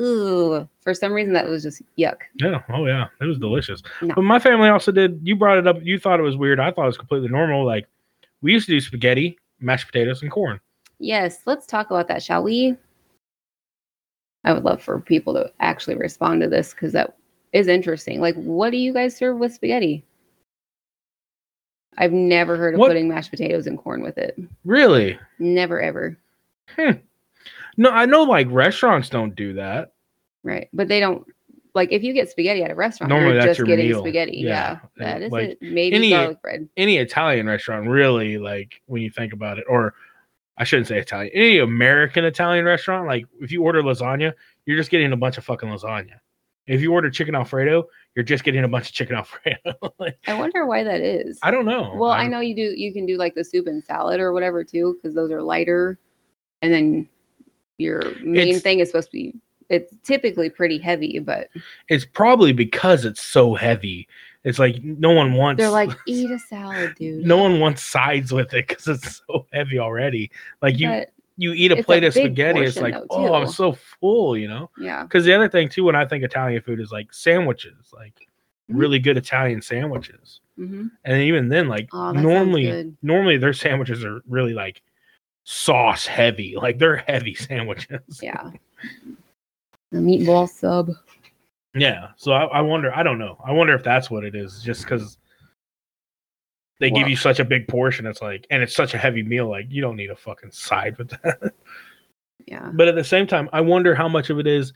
ooh. 0.01 0.67
For 0.83 0.95
some 0.95 1.13
reason, 1.13 1.33
that 1.35 1.47
was 1.49 1.63
just 1.63 1.83
yuck. 1.99 2.17
yeah, 2.41 2.63
oh 2.71 2.87
yeah, 2.87 3.07
it 3.21 3.25
was 3.27 3.39
delicious. 3.39 3.83
No. 4.01 4.15
But 4.15 4.23
my 4.23 4.39
family 4.39 4.69
also 4.69 4.91
did. 4.91 5.21
You 5.23 5.37
brought 5.37 5.59
it 5.59 5.67
up. 5.67 5.79
You 5.83 5.99
thought 5.99 6.19
it 6.19 6.25
was 6.25 6.37
weird. 6.37 6.59
I 6.61 6.71
thought 6.73 6.85
it 6.85 6.87
was 6.87 6.99
completely 6.99 7.29
normal. 7.29 7.65
Like 7.65 7.87
we 8.41 8.53
used 8.53 8.67
to 8.67 8.73
do 8.73 8.81
spaghetti, 8.81 9.39
mashed 9.61 9.87
potatoes, 9.87 10.23
and 10.23 10.31
corn. 10.31 10.59
Yes, 10.99 11.41
let's 11.47 11.67
talk 11.67 11.91
about 11.91 12.09
that, 12.09 12.23
shall 12.23 12.43
we? 12.43 12.77
I 14.45 14.53
would 14.53 14.65
love 14.65 14.83
for 14.83 15.01
people 15.01 15.35
to 15.35 15.51
actually 15.61 15.97
respond 15.97 16.41
to 16.43 16.49
this 16.49 16.73
because 16.75 16.93
that 16.93 17.17
is 17.53 17.69
interesting. 17.69 18.21
Like, 18.21 18.35
what 18.37 18.71
do 18.71 18.77
you 18.77 18.93
guys 18.93 19.17
serve 19.17 19.39
with 19.39 19.53
spaghetti? 19.55 20.05
I've 21.99 22.13
never 22.13 22.57
heard 22.57 22.75
of 22.75 22.81
What- 22.81 22.89
putting 22.89 23.09
mashed 23.09 23.31
potatoes 23.31 23.67
and 23.67 23.79
corn 23.79 24.03
with 24.03 24.19
it. 24.19 24.39
Really? 24.65 25.19
Never 25.39 25.81
ever. 25.81 26.17
Hmm. 26.77 26.93
No, 27.77 27.91
I 27.91 28.07
know 28.07 28.23
like 28.23 28.47
restaurants 28.51 29.09
don't 29.09 29.35
do 29.37 29.53
that. 29.55 29.93
Right. 30.43 30.69
But 30.73 30.89
they 30.89 31.01
don't 31.01 31.25
like 31.75 31.93
if 31.93 32.03
you 32.03 32.13
get 32.13 32.29
spaghetti 32.31 32.63
at 32.63 32.71
a 32.71 32.75
restaurant, 32.75 33.11
Normally 33.11 33.35
you're 33.35 33.43
that's 33.45 33.47
just 33.51 33.59
your 33.59 33.67
getting 33.67 33.91
meal. 33.91 34.01
spaghetti. 34.01 34.39
Yeah. 34.39 34.79
Yeah. 34.99 35.05
That 35.05 35.23
is 35.23 35.33
Like, 35.33 35.49
it. 35.51 35.59
Maybe 35.63 35.97
any- 35.97 36.11
garlic 36.11 36.41
bread. 36.43 36.69
Any 36.77 36.97
Italian 36.99 37.47
restaurant, 37.47 37.89
really, 37.89 38.39
like 38.39 38.81
when 38.87 39.03
you 39.03 39.11
think 39.11 39.33
about 39.33 39.59
it, 39.59 39.65
or 39.69 39.95
I 40.59 40.65
shouldn't 40.65 40.89
say 40.89 40.99
Italian, 40.99 41.31
any 41.35 41.59
American 41.59 42.25
Italian 42.25 42.65
restaurant, 42.65 43.07
like 43.07 43.27
if 43.41 43.51
you 43.51 43.63
order 43.63 43.83
lasagna, 43.83 44.33
you're 44.67 44.77
just 44.77 44.91
getting 44.91 45.13
a 45.13 45.17
bunch 45.17 45.39
of 45.39 45.45
fucking 45.45 45.69
lasagna. 45.69 46.19
If 46.67 46.81
you 46.81 46.93
order 46.93 47.11
chicken 47.11 47.35
Alfredo, 47.35 47.89
you're 48.15 48.23
just 48.23 48.45
getting 48.45 48.63
a 48.63 48.69
bunch 48.69 48.89
of 48.89 48.95
chicken 48.95 49.17
Alfredo. 49.17 49.59
Like, 49.99 50.19
I 50.27 50.35
wonder 50.35 50.65
why 50.67 50.85
that 50.85 51.01
is. 51.01 51.39
I 51.43 51.51
don't 51.51 51.65
know. 51.65 51.95
Well, 51.97 52.11
I 52.11 52.23
I'm- 52.23 52.31
know 52.31 52.41
you 52.41 52.55
do. 52.55 52.63
You 52.63 52.93
can 52.93 53.07
do 53.07 53.17
like 53.17 53.35
the 53.35 53.43
soup 53.45 53.67
and 53.67 53.83
salad 53.83 54.21
or 54.21 54.33
whatever 54.33 54.63
too, 54.63 54.97
because 55.01 55.15
those 55.15 55.31
are 55.31 55.43
lighter. 55.43 55.99
And 56.61 56.73
then 56.73 57.09
your 57.79 58.03
main 58.23 58.61
thing 58.61 58.79
is 58.81 58.89
supposed 58.89 59.09
to 59.09 59.13
be. 59.13 59.35
It's 59.69 59.93
typically 60.03 60.51
pretty 60.51 60.79
heavy, 60.79 61.19
but 61.19 61.49
It's 61.89 62.05
probably 62.05 62.53
because 62.53 63.05
it's 63.05 63.23
so 63.23 63.55
heavy. 63.55 64.07
It's 64.45 64.59
like 64.59 64.83
no 64.83 65.11
one 65.13 65.35
wants. 65.35 65.59
they're 65.61 65.71
like, 65.71 65.91
eat 66.07 66.31
a 66.31 66.39
salad, 66.39 66.95
dude. 66.97 67.25
no 67.25 67.37
one 67.37 67.61
wants 67.61 67.83
sides 67.83 68.33
with 68.33 68.53
it 68.55 68.67
because 68.69 68.87
it's 68.89 69.23
so 69.29 69.47
heavy 69.53 69.79
already. 69.79 70.31
Like 70.61 70.79
you, 70.79 70.89
But, 70.89 71.11
you 71.37 71.53
eat 71.53 71.71
a 71.73 71.75
it's 71.75 71.83
a 71.83 71.85
plate 71.85 72.05
of 72.05 72.13
spaghetti, 72.15 72.61
it's 72.61 72.81
like, 72.81 72.95
though, 72.95 73.07
oh, 73.11 73.35
I'm 73.35 73.47
so 73.49 73.73
full, 74.01 74.37
you 74.37 74.49
know. 74.49 74.69
yeah, 74.77 75.05
Because 75.05 75.25
the 75.25 75.33
other 75.33 75.49
thing 75.49 75.69
too, 75.69 75.85
when 75.85 75.95
I 75.97 76.05
think 76.05 76.25
Italian 76.25 76.61
food 76.63 76.81
is 76.81 76.91
like 76.93 77.13
sandwiches, 77.13 77.93
like 77.93 78.15
Mhm. 78.71 78.79
really 78.79 78.99
good 78.99 79.17
Italian 79.17 79.61
sandwiches, 79.63 80.41
hmm 80.57 80.87
and 81.05 81.21
even 81.23 81.49
then, 81.49 81.69
like 81.69 81.89
Oh, 81.93 82.13
normally, 82.13 82.95
normally 83.03 83.37
their 83.37 83.53
sandwiches 83.53 84.05
are 84.05 84.23
really 84.29 84.55
like 84.55 84.83
sauce 85.45 86.07
heavy, 86.07 86.55
like 86.57 86.79
they're 86.79 86.99
heavy 86.99 87.35
sandwiches. 87.49 88.21
yeah. 88.23 88.51
The 89.91 89.99
meatball 89.99 90.49
sub. 90.49 90.91
Yeah. 91.75 92.09
So 92.17 92.33
I, 92.33 92.45
I 92.45 92.61
wonder. 92.61 92.95
I 92.95 93.03
don't 93.03 93.19
know. 93.19 93.39
I 93.45 93.53
wonder 93.53 93.75
if 93.75 93.83
that's 93.83 94.11
what 94.11 94.25
it 94.25 94.35
is. 94.35 94.63
Just 94.63 94.83
because 94.83 95.19
they 96.81 96.91
give 96.91 97.09
you 97.09 97.17
such 97.17 97.39
a 97.39 97.45
big 97.45 97.69
portion, 97.69 98.07
it's 98.07 98.21
like, 98.21 98.47
and 98.51 98.63
it's 98.63 98.75
such 98.75 98.95
a 98.95 98.99
heavy 98.99 99.23
meal. 99.23 99.49
Like 99.49 99.67
you 99.71 99.81
don't 99.81 99.97
need 99.97 100.11
a 100.11 100.17
fucking 100.17 100.51
side 100.51 100.99
with 100.99 101.11
that. 101.23 101.55
Yeah, 102.47 102.71
but 102.75 102.89
at 102.89 102.97
the 102.97 103.05
same 103.05 103.27
time, 103.27 103.49
I 103.53 103.61
wonder 103.61 103.95
how 103.95 104.09
much 104.09 104.29
of 104.29 104.41
it 104.41 104.49
is 104.49 104.73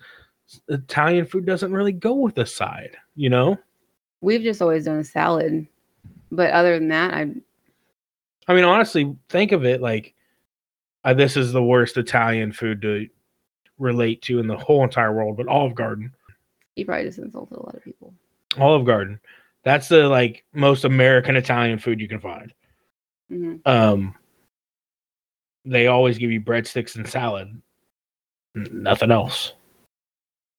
Italian 0.69 1.27
food 1.27 1.45
doesn't 1.45 1.73
really 1.73 1.93
go 1.93 2.15
with 2.15 2.39
a 2.39 2.47
side. 2.47 2.97
You 3.17 3.29
know. 3.29 3.59
we've 4.21 4.43
just 4.43 4.63
always 4.63 4.85
done 4.85 4.99
a 4.99 5.05
salad, 5.05 5.67
but 6.31 6.51
other 6.53 6.79
than 6.79 6.89
that, 6.89 7.13
I 7.13 7.35
I 8.49 8.55
mean, 8.55 8.65
honestly, 8.65 9.17
think 9.29 9.53
of 9.53 9.65
it 9.65 9.81
like 9.81 10.15
uh, 11.05 11.15
this 11.15 11.37
is 11.37 11.53
the 11.53 11.63
worst 11.63 11.97
Italian 11.97 12.53
food 12.53 12.83
to 12.83 13.09
relate 13.79 14.23
to 14.23 14.39
in 14.39 14.47
the 14.47 14.57
whole 14.57 14.83
entire 14.85 15.13
world, 15.13 15.37
but 15.37 15.49
Olive 15.49 15.75
Garden. 15.75 16.13
He 16.77 16.85
probably 16.85 17.07
just 17.07 17.19
insulted 17.19 17.57
a 17.57 17.63
lot 17.63 17.75
of 17.75 17.83
people. 17.83 18.15
Olive 18.59 18.87
Garden. 18.87 19.19
That's 19.65 19.89
the 19.89 20.09
like 20.09 20.45
most 20.53 20.85
American 20.85 21.35
Italian 21.37 21.79
food 21.81 22.01
you 22.01 22.07
can 22.09 22.21
find. 22.21 22.53
hmm 23.29 23.57
Um, 23.65 24.15
they 25.65 25.89
always 25.89 26.17
give 26.19 26.31
you 26.31 26.41
breadsticks 26.41 26.95
and 26.95 27.09
salad, 27.09 27.61
nothing 28.55 29.11
else. 29.11 29.55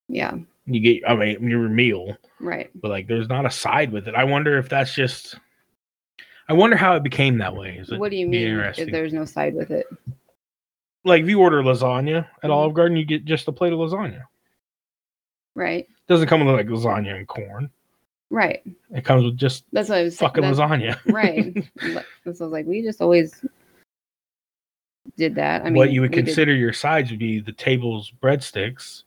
Yeah, 0.10 0.36
You 0.66 0.80
get, 0.82 1.10
I 1.10 1.16
mean, 1.16 1.50
your 1.50 1.68
meal, 1.70 2.18
right. 2.40 2.70
but 2.76 2.90
like, 2.92 3.08
there's 3.08 3.30
not 3.30 3.46
a 3.46 3.52
side 3.52 3.92
with 3.92 4.08
it. 4.08 4.16
I 4.16 4.24
wonder 4.26 4.58
if 4.58 4.68
that's 4.70 4.94
just. 4.94 5.36
I 6.50 6.54
wonder 6.54 6.78
how 6.78 6.96
it 6.96 7.04
became 7.04 7.38
that 7.40 7.54
way. 7.56 7.78
Is 7.78 7.92
it 7.92 8.00
What 8.00 8.10
do 8.12 8.16
you 8.18 8.26
mean 8.28 8.58
if 8.78 8.90
there's 8.90 9.12
no 9.12 9.26
side 9.26 9.54
with 9.54 9.70
it? 9.72 9.86
Like, 11.04 11.24
if 11.24 11.30
you 11.30 11.42
order 11.42 11.62
lasagna 11.62 12.20
at 12.42 12.50
Mhm. 12.50 12.54
Olive 12.54 12.74
Garden, 12.74 12.96
you 12.98 13.04
get 13.06 13.26
just 13.26 13.48
a 13.50 13.52
plate 13.52 13.74
of 13.74 13.80
lasagna. 13.80 14.24
Right, 15.56 15.88
doesn't 16.08 16.28
come 16.28 16.46
with 16.46 16.56
like 16.56 16.68
lasagna 16.68 17.16
and 17.16 17.28
corn. 17.28 17.70
right. 18.30 18.62
It 18.94 19.04
comes 19.06 19.24
with 19.26 19.38
just 19.38 19.66
That's 19.72 19.90
what 19.90 20.00
I 20.00 20.04
was 20.04 20.18
fucking 20.18 20.42
that's- 20.44 20.58
lasagna. 20.60 20.98
right. 21.14 21.70
I 21.82 22.04
was 22.26 22.42
like, 22.42 22.66
we 22.66 22.82
just 22.82 23.02
always 23.02 23.44
did 25.18 25.36
that. 25.36 25.62
I 25.62 25.66
mean, 25.66 25.76
what 25.76 25.92
you 25.92 26.02
would 26.02 26.12
we 26.12 26.16
did- 26.18 26.26
consider 26.26 26.54
your 26.54 26.74
sides 26.74 27.10
would 27.12 27.20
be 27.20 27.40
the 27.40 27.52
table's 27.54 28.12
breadsticks, 28.22 29.04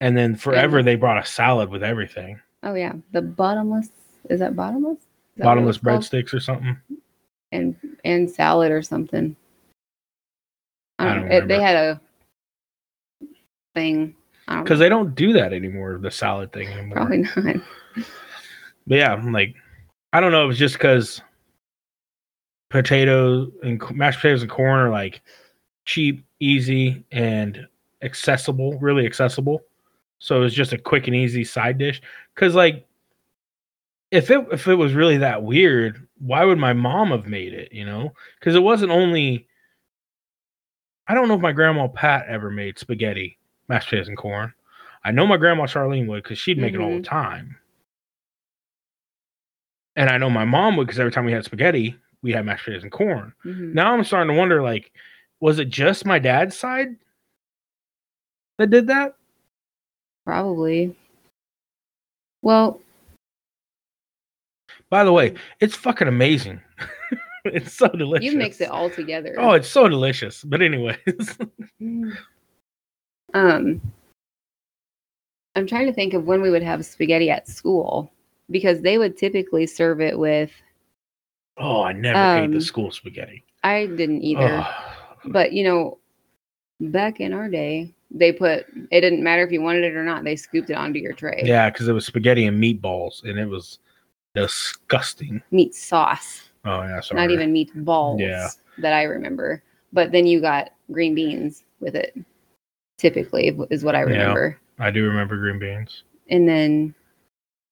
and 0.00 0.16
then 0.16 0.34
forever 0.36 0.82
they 0.82 0.96
brought 0.96 1.22
a 1.22 1.26
salad 1.26 1.68
with 1.70 1.82
everything, 1.82 2.40
oh 2.62 2.74
yeah, 2.74 2.94
the 3.12 3.22
bottomless. 3.22 3.90
Is 4.30 4.40
that 4.40 4.54
bottomless? 4.56 4.98
Is 4.98 5.04
that 5.36 5.44
bottomless 5.44 5.78
breadsticks 5.78 6.34
or 6.34 6.40
something. 6.40 6.76
and 7.52 7.76
and 8.04 8.28
salad 8.30 8.72
or 8.72 8.82
something. 8.82 9.36
I 10.98 11.04
I 11.04 11.06
don't, 11.14 11.20
don't 11.20 11.28
know. 11.30 11.36
It, 11.36 11.48
they 11.48 11.60
had 11.62 11.76
a 11.76 12.00
thing. 13.74 14.14
Because 14.48 14.78
they 14.78 14.88
don't 14.88 15.14
do 15.14 15.32
that 15.34 15.52
anymore, 15.52 15.98
the 16.00 16.10
salad 16.10 16.52
thing 16.52 16.68
anymore. 16.68 16.96
Probably 16.96 17.18
not. 17.18 17.62
But 18.86 18.96
yeah, 18.96 19.12
I'm 19.12 19.32
like, 19.32 19.54
I 20.12 20.20
don't 20.20 20.32
know. 20.32 20.44
It 20.44 20.48
was 20.48 20.58
just 20.58 20.74
because 20.74 21.20
potatoes 22.70 23.50
and 23.62 23.82
mashed 23.90 24.20
potatoes 24.20 24.42
and 24.42 24.50
corn 24.50 24.80
are 24.80 24.90
like 24.90 25.20
cheap, 25.84 26.24
easy, 26.40 27.04
and 27.12 27.66
accessible, 28.02 28.78
really 28.78 29.04
accessible. 29.06 29.62
So 30.18 30.36
it 30.36 30.40
was 30.40 30.54
just 30.54 30.72
a 30.72 30.78
quick 30.78 31.06
and 31.06 31.16
easy 31.16 31.44
side 31.44 31.78
dish. 31.78 32.00
Because 32.34 32.54
like, 32.54 32.86
if 34.10 34.30
it 34.30 34.46
if 34.50 34.66
it 34.66 34.74
was 34.74 34.94
really 34.94 35.18
that 35.18 35.42
weird, 35.42 36.06
why 36.18 36.44
would 36.44 36.58
my 36.58 36.72
mom 36.72 37.10
have 37.10 37.26
made 37.26 37.52
it? 37.52 37.72
You 37.72 37.84
know, 37.84 38.14
because 38.38 38.54
it 38.54 38.62
wasn't 38.62 38.92
only. 38.92 39.46
I 41.06 41.14
don't 41.14 41.28
know 41.28 41.34
if 41.34 41.40
my 41.40 41.52
grandma 41.52 41.88
Pat 41.88 42.26
ever 42.28 42.50
made 42.50 42.78
spaghetti, 42.78 43.37
mashed 43.68 43.88
potatoes, 43.88 44.08
and 44.08 44.16
corn. 44.16 44.52
I 45.04 45.10
know 45.12 45.26
my 45.26 45.36
grandma 45.36 45.64
Charlene 45.66 46.06
would 46.08 46.22
because 46.22 46.38
she'd 46.38 46.58
make 46.58 46.74
it 46.74 46.80
all 46.80 46.90
the 46.90 46.96
Mhm. 47.00 47.04
time. 47.04 47.56
And 49.96 50.10
I 50.10 50.18
know 50.18 50.30
my 50.30 50.44
mom 50.44 50.76
would 50.76 50.86
because 50.86 51.00
every 51.00 51.12
time 51.12 51.24
we 51.24 51.32
had 51.32 51.44
spaghetti, 51.44 51.96
we 52.22 52.32
had 52.32 52.44
mashed 52.46 52.64
potatoes 52.64 52.82
and 52.84 52.92
corn. 52.92 53.32
Mhm. 53.44 53.74
Now 53.74 53.92
I'm 53.94 54.04
starting 54.04 54.32
to 54.34 54.38
wonder, 54.38 54.62
like, 54.62 54.92
was 55.40 55.58
it 55.58 55.68
just 55.68 56.04
my 56.06 56.18
dad's 56.18 56.56
side 56.56 56.96
that 58.58 58.70
did 58.70 58.86
that? 58.88 59.16
Probably. 60.24 60.94
Well, 62.42 62.80
By 64.90 65.04
the 65.04 65.12
way, 65.12 65.34
it's 65.60 65.74
fucking 65.76 66.08
amazing. 66.08 66.62
it's 67.44 67.74
so 67.74 67.88
delicious. 67.88 68.24
you 68.32 68.38
mix 68.38 68.58
it 68.62 68.70
all 68.70 68.88
together. 68.88 69.34
Oh, 69.36 69.52
it's 69.52 69.68
so 69.68 69.86
delicious. 69.86 70.42
But 70.44 70.62
anyways, 70.62 70.96
Mm. 71.80 72.16
Um, 73.34 73.80
I'm 75.54 75.66
trying 75.66 75.86
to 75.86 75.92
think 75.92 76.14
of 76.14 76.24
when 76.24 76.40
we 76.40 76.50
would 76.50 76.62
have 76.62 76.84
spaghetti 76.84 77.30
at 77.30 77.48
school 77.48 78.10
because 78.50 78.80
they 78.80 78.98
would 78.98 79.16
typically 79.16 79.66
serve 79.66 80.00
it 80.00 80.18
with. 80.18 80.50
oh, 81.58 81.82
I 81.82 81.92
never 81.92 82.18
ate 82.44 82.50
the 82.50 82.56
Um, 82.56 82.60
school 82.60 82.90
spaghetti. 82.90 83.44
I 83.64 83.86
didn't 83.86 84.22
either. 84.22 84.64
Oh, 84.64 84.74
But 85.26 85.52
you 85.52 85.64
know, 85.64 85.98
back 86.80 87.20
in 87.20 87.32
our 87.32 87.48
day, 87.48 87.92
they 88.10 88.32
put 88.32 88.64
it 88.90 89.00
didn't 89.00 89.22
matter 89.22 89.42
if 89.42 89.50
you 89.52 89.60
wanted 89.60 89.84
it 89.84 89.94
or 89.96 90.04
not. 90.04 90.24
They 90.24 90.36
scooped 90.36 90.70
it 90.70 90.74
onto 90.74 91.00
your 91.00 91.12
tray. 91.12 91.42
yeah, 91.44 91.68
because 91.68 91.88
it 91.88 91.92
was 91.92 92.06
spaghetti 92.06 92.46
and 92.46 92.62
meatballs, 92.62 93.24
and 93.24 93.38
it 93.38 93.46
was 93.46 93.80
disgusting. 94.34 95.42
Meat 95.50 95.74
sauce, 95.74 96.48
Oh 96.64 96.82
yeah, 96.82 97.00
sorry. 97.00 97.20
not 97.20 97.30
even 97.32 97.52
meatballs. 97.52 98.20
Yeah. 98.20 98.48
That 98.78 98.92
I 98.92 99.02
remember. 99.02 99.62
But 99.92 100.12
then 100.12 100.26
you 100.26 100.40
got 100.40 100.70
green 100.92 101.14
beans 101.14 101.64
with 101.80 101.96
it. 101.96 102.16
Typically, 102.98 103.56
is 103.70 103.84
what 103.84 103.94
I 103.94 104.00
Yeah. 104.00 104.06
remember. 104.06 104.60
I 104.78 104.90
do 104.90 105.04
remember 105.06 105.36
green 105.36 105.58
beans. 105.58 106.04
And 106.30 106.48
then 106.48 106.94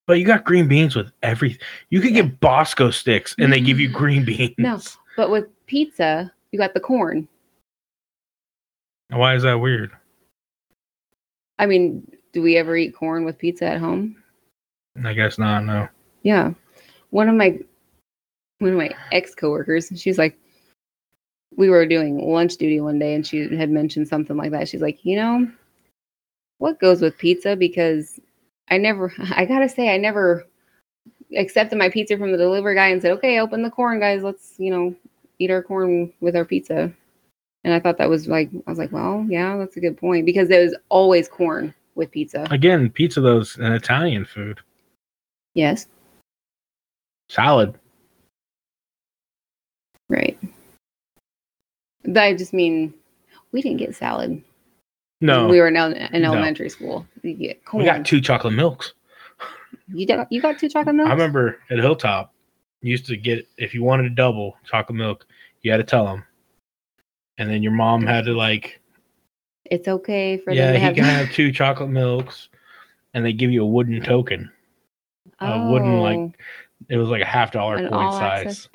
But 0.07 0.19
you 0.19 0.25
got 0.25 0.45
green 0.45 0.69
beans 0.69 0.95
with 0.95 1.11
every. 1.21 1.57
You 1.89 1.99
could 1.99 2.13
get 2.13 2.39
Bosco 2.39 2.91
sticks, 2.91 3.35
and 3.39 3.51
they 3.51 3.59
give 3.59 3.77
you 3.79 3.89
mm-hmm. 3.89 3.97
green 3.97 4.25
beans. 4.25 4.55
No. 4.57 4.79
but 5.17 5.29
with 5.29 5.47
pizza, 5.65 6.31
you 6.51 6.59
got 6.59 6.73
the 6.73 6.79
corn. 6.79 7.27
Why 9.09 9.35
is 9.35 9.43
that 9.43 9.59
weird? 9.59 9.91
I 11.59 11.65
mean, 11.65 12.09
do 12.33 12.41
we 12.41 12.55
ever 12.57 12.77
eat 12.77 12.95
corn 12.95 13.25
with 13.25 13.37
pizza 13.37 13.65
at 13.65 13.79
home? 13.79 14.15
I 15.03 15.13
guess 15.13 15.37
not. 15.37 15.65
No. 15.65 15.87
Yeah. 16.23 16.53
One 17.09 17.29
of 17.29 17.35
my 17.35 17.59
one 18.59 18.71
of 18.71 18.77
my 18.77 18.91
ex 19.11 19.35
coworkers, 19.35 19.91
she's 19.95 20.17
like, 20.17 20.37
we 21.55 21.69
were 21.69 21.85
doing 21.85 22.17
lunch 22.17 22.57
duty 22.57 22.81
one 22.81 22.99
day 22.99 23.13
and 23.13 23.25
she 23.25 23.55
had 23.55 23.69
mentioned 23.69 24.07
something 24.07 24.37
like 24.37 24.51
that. 24.51 24.67
She's 24.67 24.81
like, 24.81 25.03
you 25.03 25.15
know, 25.15 25.49
what 26.57 26.79
goes 26.79 27.01
with 27.01 27.17
pizza? 27.17 27.55
Because 27.55 28.19
I 28.69 28.77
never 28.77 29.13
I 29.31 29.45
gotta 29.45 29.69
say, 29.69 29.93
I 29.93 29.97
never 29.97 30.45
accepted 31.35 31.77
my 31.77 31.89
pizza 31.89 32.17
from 32.17 32.31
the 32.31 32.37
delivery 32.37 32.75
guy 32.75 32.87
and 32.87 33.01
said, 33.01 33.11
Okay, 33.13 33.39
open 33.39 33.63
the 33.63 33.71
corn, 33.71 33.99
guys, 33.99 34.23
let's, 34.23 34.55
you 34.57 34.71
know, 34.71 34.95
eat 35.39 35.51
our 35.51 35.63
corn 35.63 36.11
with 36.19 36.35
our 36.35 36.45
pizza. 36.45 36.91
And 37.63 37.73
I 37.73 37.79
thought 37.79 37.97
that 37.97 38.09
was 38.09 38.27
like 38.27 38.49
I 38.65 38.69
was 38.69 38.79
like, 38.79 38.91
Well, 38.91 39.25
yeah, 39.29 39.57
that's 39.57 39.77
a 39.77 39.81
good 39.81 39.97
point. 39.97 40.25
Because 40.25 40.47
there 40.47 40.63
was 40.63 40.75
always 40.89 41.27
corn 41.27 41.73
with 41.95 42.11
pizza. 42.11 42.47
Again, 42.51 42.89
pizza 42.89 43.21
though's 43.21 43.57
an 43.57 43.73
Italian 43.73 44.25
food. 44.25 44.59
Yes. 45.53 45.87
Salad. 47.29 47.77
Right. 50.09 50.37
I 52.15 52.33
just 52.33 52.53
mean 52.53 52.93
we 53.51 53.61
didn't 53.61 53.77
get 53.77 53.95
salad. 53.95 54.41
No. 55.19 55.47
we 55.47 55.59
were 55.59 55.67
in, 55.67 55.75
in 55.75 56.21
No. 56.21 56.31
elementary 56.33 56.69
school. 56.69 57.05
You 57.23 57.33
get 57.33 57.65
corn. 57.65 57.83
we 57.83 57.89
got 57.89 58.05
two 58.05 58.21
chocolate 58.21 58.53
milks. 58.53 58.93
you 59.93 60.05
got 60.05 60.31
you 60.31 60.41
got 60.41 60.59
two 60.59 60.69
chocolate 60.69 60.95
milks. 60.95 61.09
I 61.09 61.13
remember 61.13 61.59
at 61.69 61.79
Hilltop, 61.79 62.33
you 62.81 62.91
used 62.91 63.07
to 63.07 63.17
get 63.17 63.47
if 63.57 63.73
you 63.73 63.83
wanted 63.83 64.05
a 64.05 64.09
double 64.15 64.55
chocolate 64.65 64.95
milk, 64.95 65.25
you 65.61 65.71
had 65.71 65.77
to 65.77 65.83
tell 65.83 66.05
them, 66.05 66.23
and 67.37 67.49
then 67.49 67.63
your 67.63 67.71
mom 67.71 68.05
had 68.05 68.25
to 68.25 68.33
like, 68.33 68.79
It's 69.65 69.87
okay 69.87 70.37
for 70.37 70.51
yeah, 70.53 70.67
them 70.67 70.73
to 70.73 70.79
he 70.79 70.85
have. 70.85 70.95
can 70.95 71.03
have 71.05 71.31
two 71.33 71.51
chocolate 71.51 71.89
milks, 71.89 72.49
and 73.15 73.25
they 73.25 73.33
give 73.33 73.49
you 73.51 73.63
a 73.63 73.67
wooden 73.67 74.01
token. 74.03 74.51
a 75.39 75.71
wooden, 75.71 75.99
like, 75.99 76.17
Oh, 76.19 76.31
It 76.89 76.97
was 76.97 77.09
like 77.09 77.21
a 77.21 77.25
half 77.25 77.51
dollar 77.51 77.77
an 77.77 77.89
coin 77.89 78.11
size. 78.11 78.69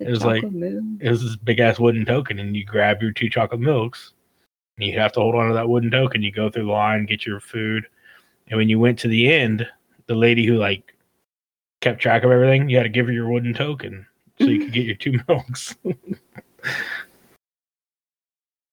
It 0.00 0.10
was 0.10 0.24
like- 0.24 0.42
milk. 0.52 0.84
It 1.00 1.10
was 1.10 1.22
this 1.22 1.36
big 1.36 1.60
ass 1.60 1.78
wooden 1.80 2.04
token, 2.04 2.38
and 2.38 2.54
you 2.56 2.64
grab 2.64 3.02
your 3.02 3.10
two 3.12 3.28
chocolate 3.30 3.60
milks, 3.60 4.12
and 4.76 4.86
you 4.86 4.98
have 4.98 5.12
to 5.12 5.20
hold 5.20 5.34
on 5.34 5.48
to 5.48 5.54
that 5.54 5.68
wooden 5.68 5.90
token. 5.90 6.22
You 6.22 6.30
go 6.30 6.50
through 6.50 6.66
the 6.66 6.72
line, 6.72 7.06
get 7.06 7.26
your 7.26 7.40
food, 7.40 7.86
and 8.48 8.58
when 8.58 8.68
you 8.68 8.78
went 8.78 8.98
to 9.00 9.08
the 9.08 9.32
end, 9.32 9.66
the 10.06 10.14
lady 10.14 10.46
who 10.46 10.56
like 10.56 10.94
kept 11.80 12.00
track 12.00 12.22
of 12.24 12.30
everything, 12.30 12.68
you 12.68 12.76
had 12.76 12.82
to 12.84 12.88
give 12.88 13.06
her 13.06 13.12
your 13.12 13.28
wooden 13.28 13.54
token 13.54 14.06
so 14.38 14.46
you 14.46 14.60
could 14.60 14.72
get 14.72 14.84
your 14.86 14.96
two 14.96 15.18
milks. 15.28 15.74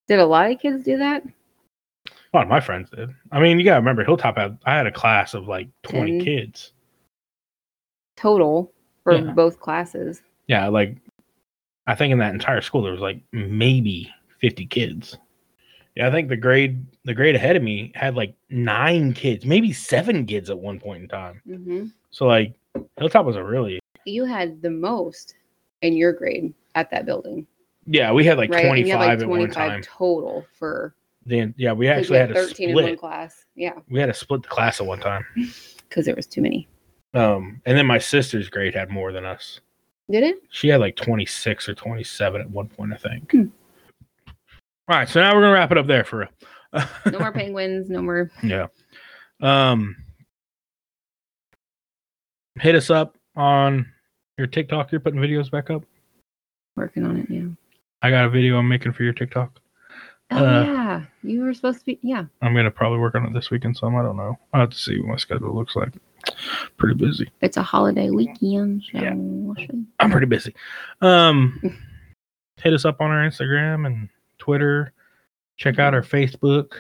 Did 0.08 0.20
a 0.20 0.26
lot 0.26 0.52
of 0.52 0.60
kids 0.60 0.84
do 0.84 0.98
that? 0.98 1.24
A 2.08 2.38
lot 2.38 2.44
of 2.44 2.50
my 2.50 2.60
friends 2.60 2.90
did. 2.90 3.10
I 3.32 3.40
mean, 3.40 3.58
you 3.58 3.66
gotta 3.66 3.80
remember, 3.80 4.04
Hilltop 4.04 4.38
had 4.38 4.58
I 4.66 4.76
had 4.76 4.86
a 4.88 4.92
class 4.92 5.34
of 5.34 5.48
like 5.48 5.70
twenty 5.84 6.18
Ten. 6.18 6.26
kids. 6.26 6.74
Total 8.16 8.72
for 9.04 9.14
Yeah. 9.14 9.32
both 9.34 9.60
classes. 9.60 10.22
Yeah, 10.48 10.68
like 10.68 10.96
I 11.88 11.96
think 11.96 12.12
in 12.12 12.20
that 12.20 12.34
entire 12.34 12.62
school 12.62 12.82
there 12.84 12.92
was 12.92 13.02
like 13.02 13.20
maybe 13.32 14.12
fifty 14.40 14.66
kids. 14.66 15.18
Yeah, 15.96 16.08
I 16.08 16.12
think 16.12 16.30
the 16.30 16.38
grade 16.38 16.86
the 17.06 17.14
grade 17.14 17.36
ahead 17.36 17.56
of 17.56 17.64
me 17.64 17.92
had 17.96 18.16
like 18.16 18.34
nine 18.50 19.14
kids, 19.14 19.46
maybe 19.46 19.72
seven 19.72 20.26
kids 20.26 20.50
at 20.50 20.58
one 20.58 20.80
point 20.80 21.04
in 21.04 21.08
time. 21.10 21.42
hmm 21.46 21.86
So 22.12 22.26
like 22.26 22.56
Hilltop 22.98 23.26
was 23.26 23.36
a 23.36 23.44
really 23.44 23.80
You 24.06 24.26
had 24.26 24.62
the 24.62 24.70
most 24.70 25.36
in 25.82 25.94
your 25.96 26.14
grade 26.14 26.54
at 26.76 26.90
that 26.92 27.06
building, 27.06 27.46
yeah. 27.86 28.12
We 28.12 28.24
had 28.26 28.38
like 28.38 28.50
right? 28.50 28.66
twenty 28.66 28.82
and 28.82 28.88
you 28.90 28.94
had 28.98 29.00
like 29.08 29.20
at 29.20 29.28
one 29.28 29.40
25 29.40 29.54
time. 29.56 29.82
total 29.84 30.46
for. 30.58 30.96
Then 31.28 31.54
yeah, 31.58 31.72
we 31.74 31.88
actually 31.88 32.16
we 32.16 32.18
had 32.20 32.30
to 32.30 32.36
13 32.36 32.70
in 32.70 32.76
one 32.76 32.98
class. 32.98 33.46
Yeah, 33.56 33.74
We 33.90 34.00
had 34.00 34.08
to 34.08 34.14
split 34.14 34.44
the 34.44 34.48
class 34.50 34.80
at 34.80 34.86
one 34.86 35.00
time. 35.00 35.26
because 35.90 36.06
there 36.06 36.16
was 36.16 36.28
too 36.28 36.42
many. 36.42 36.68
Um, 37.16 37.62
and 37.66 37.78
then 37.78 37.86
my 37.86 37.98
sister's 37.98 38.50
grade 38.50 38.76
had 38.76 38.90
more 38.90 39.12
than 39.12 39.26
us. 39.26 39.62
Did 40.12 40.24
it? 40.24 40.36
She 40.50 40.68
had 40.68 40.80
like 40.82 40.96
26 40.98 41.70
or 41.70 41.74
27 41.74 42.42
at 42.42 42.50
one 42.50 42.68
point, 42.68 42.94
I 42.94 42.98
think. 42.98 43.32
Hmm. 43.32 43.46
All 44.88 44.98
right, 44.98 45.10
so 45.10 45.20
now 45.22 45.34
we're 45.34 45.42
gonna 45.42 45.54
wrap 45.54 45.72
it 45.72 45.78
up 45.78 45.88
there 45.88 46.04
for 46.04 46.20
real. 46.20 46.30
No 47.12 47.20
more 47.20 47.32
penguins. 47.32 47.90
No 47.90 48.02
more. 48.02 48.30
yeah. 48.44 48.68
Um, 49.42 49.96
hit 52.60 52.76
us 52.76 52.90
up 52.90 53.18
on 53.36 53.92
your 54.38 54.48
TikTok. 54.48 54.92
You're 54.92 55.02
putting 55.02 55.20
videos 55.20 55.50
back 55.50 55.70
up. 55.70 55.84
Working 56.76 57.06
on 57.06 57.18
it. 57.18 57.28
Yeah. 57.30 57.48
I 58.02 58.10
got 58.12 58.26
a 58.26 58.30
video 58.30 58.58
I'm 58.58 58.68
making 58.68 58.94
for 58.94 59.04
your 59.04 59.14
TikTok. 59.14 59.60
Oh 60.32 60.38
Uh, 60.46 60.64
yeah, 60.66 61.02
you 61.24 61.42
were 61.42 61.54
supposed 61.54 61.80
to 61.80 61.86
be. 61.86 62.00
Yeah. 62.02 62.26
I'm 62.42 62.54
gonna 62.54 62.72
probably 62.72 63.00
work 63.00 63.16
on 63.16 63.26
it 63.26 63.34
this 63.34 63.50
weekend. 63.52 63.78
Some 63.78 63.96
I 63.96 64.02
don't 64.04 64.18
know. 64.18 64.38
I 64.54 64.58
will 64.58 64.64
have 64.66 64.70
to 64.72 64.78
see 64.78 65.00
what 65.00 65.08
my 65.10 65.16
schedule 65.18 65.56
looks 65.56 65.76
like. 65.76 65.94
Pretty 66.78 66.96
busy. 66.96 67.30
It's 67.42 67.58
a 67.58 67.64
holiday 67.64 68.10
weekend, 68.10 68.84
so 68.92 69.00
Yeah. 69.00 69.14
should- 69.66 69.86
I'm 70.00 70.12
pretty 70.12 70.28
busy. 70.28 70.54
Um, 71.02 71.60
hit 72.62 72.74
us 72.74 72.86
up 72.86 73.02
on 73.02 73.12
our 73.12 73.28
Instagram 73.28 73.86
and 73.86 74.10
Twitter. 74.38 74.92
Check 75.58 75.80
out 75.80 75.94
our 75.94 76.02
Facebook. 76.02 76.74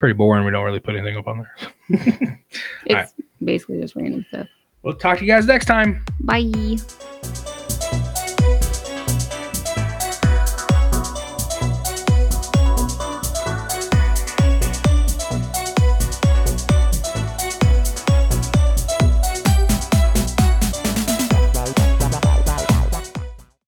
Pretty 0.00 0.14
boring. 0.14 0.44
We 0.44 0.50
don't 0.50 0.64
really 0.64 0.80
put 0.80 0.94
anything 0.96 1.16
up 1.16 1.26
on 1.26 1.38
there. 1.38 2.38
it's 2.86 3.14
basically 3.42 3.80
just 3.80 3.96
random 3.96 4.24
stuff. 4.28 4.46
we'll 4.82 4.94
talk 4.94 5.18
to 5.18 5.24
you 5.24 5.30
guys 5.30 5.46
next 5.46 5.66
time. 5.66 6.04
Bye. 6.20 6.76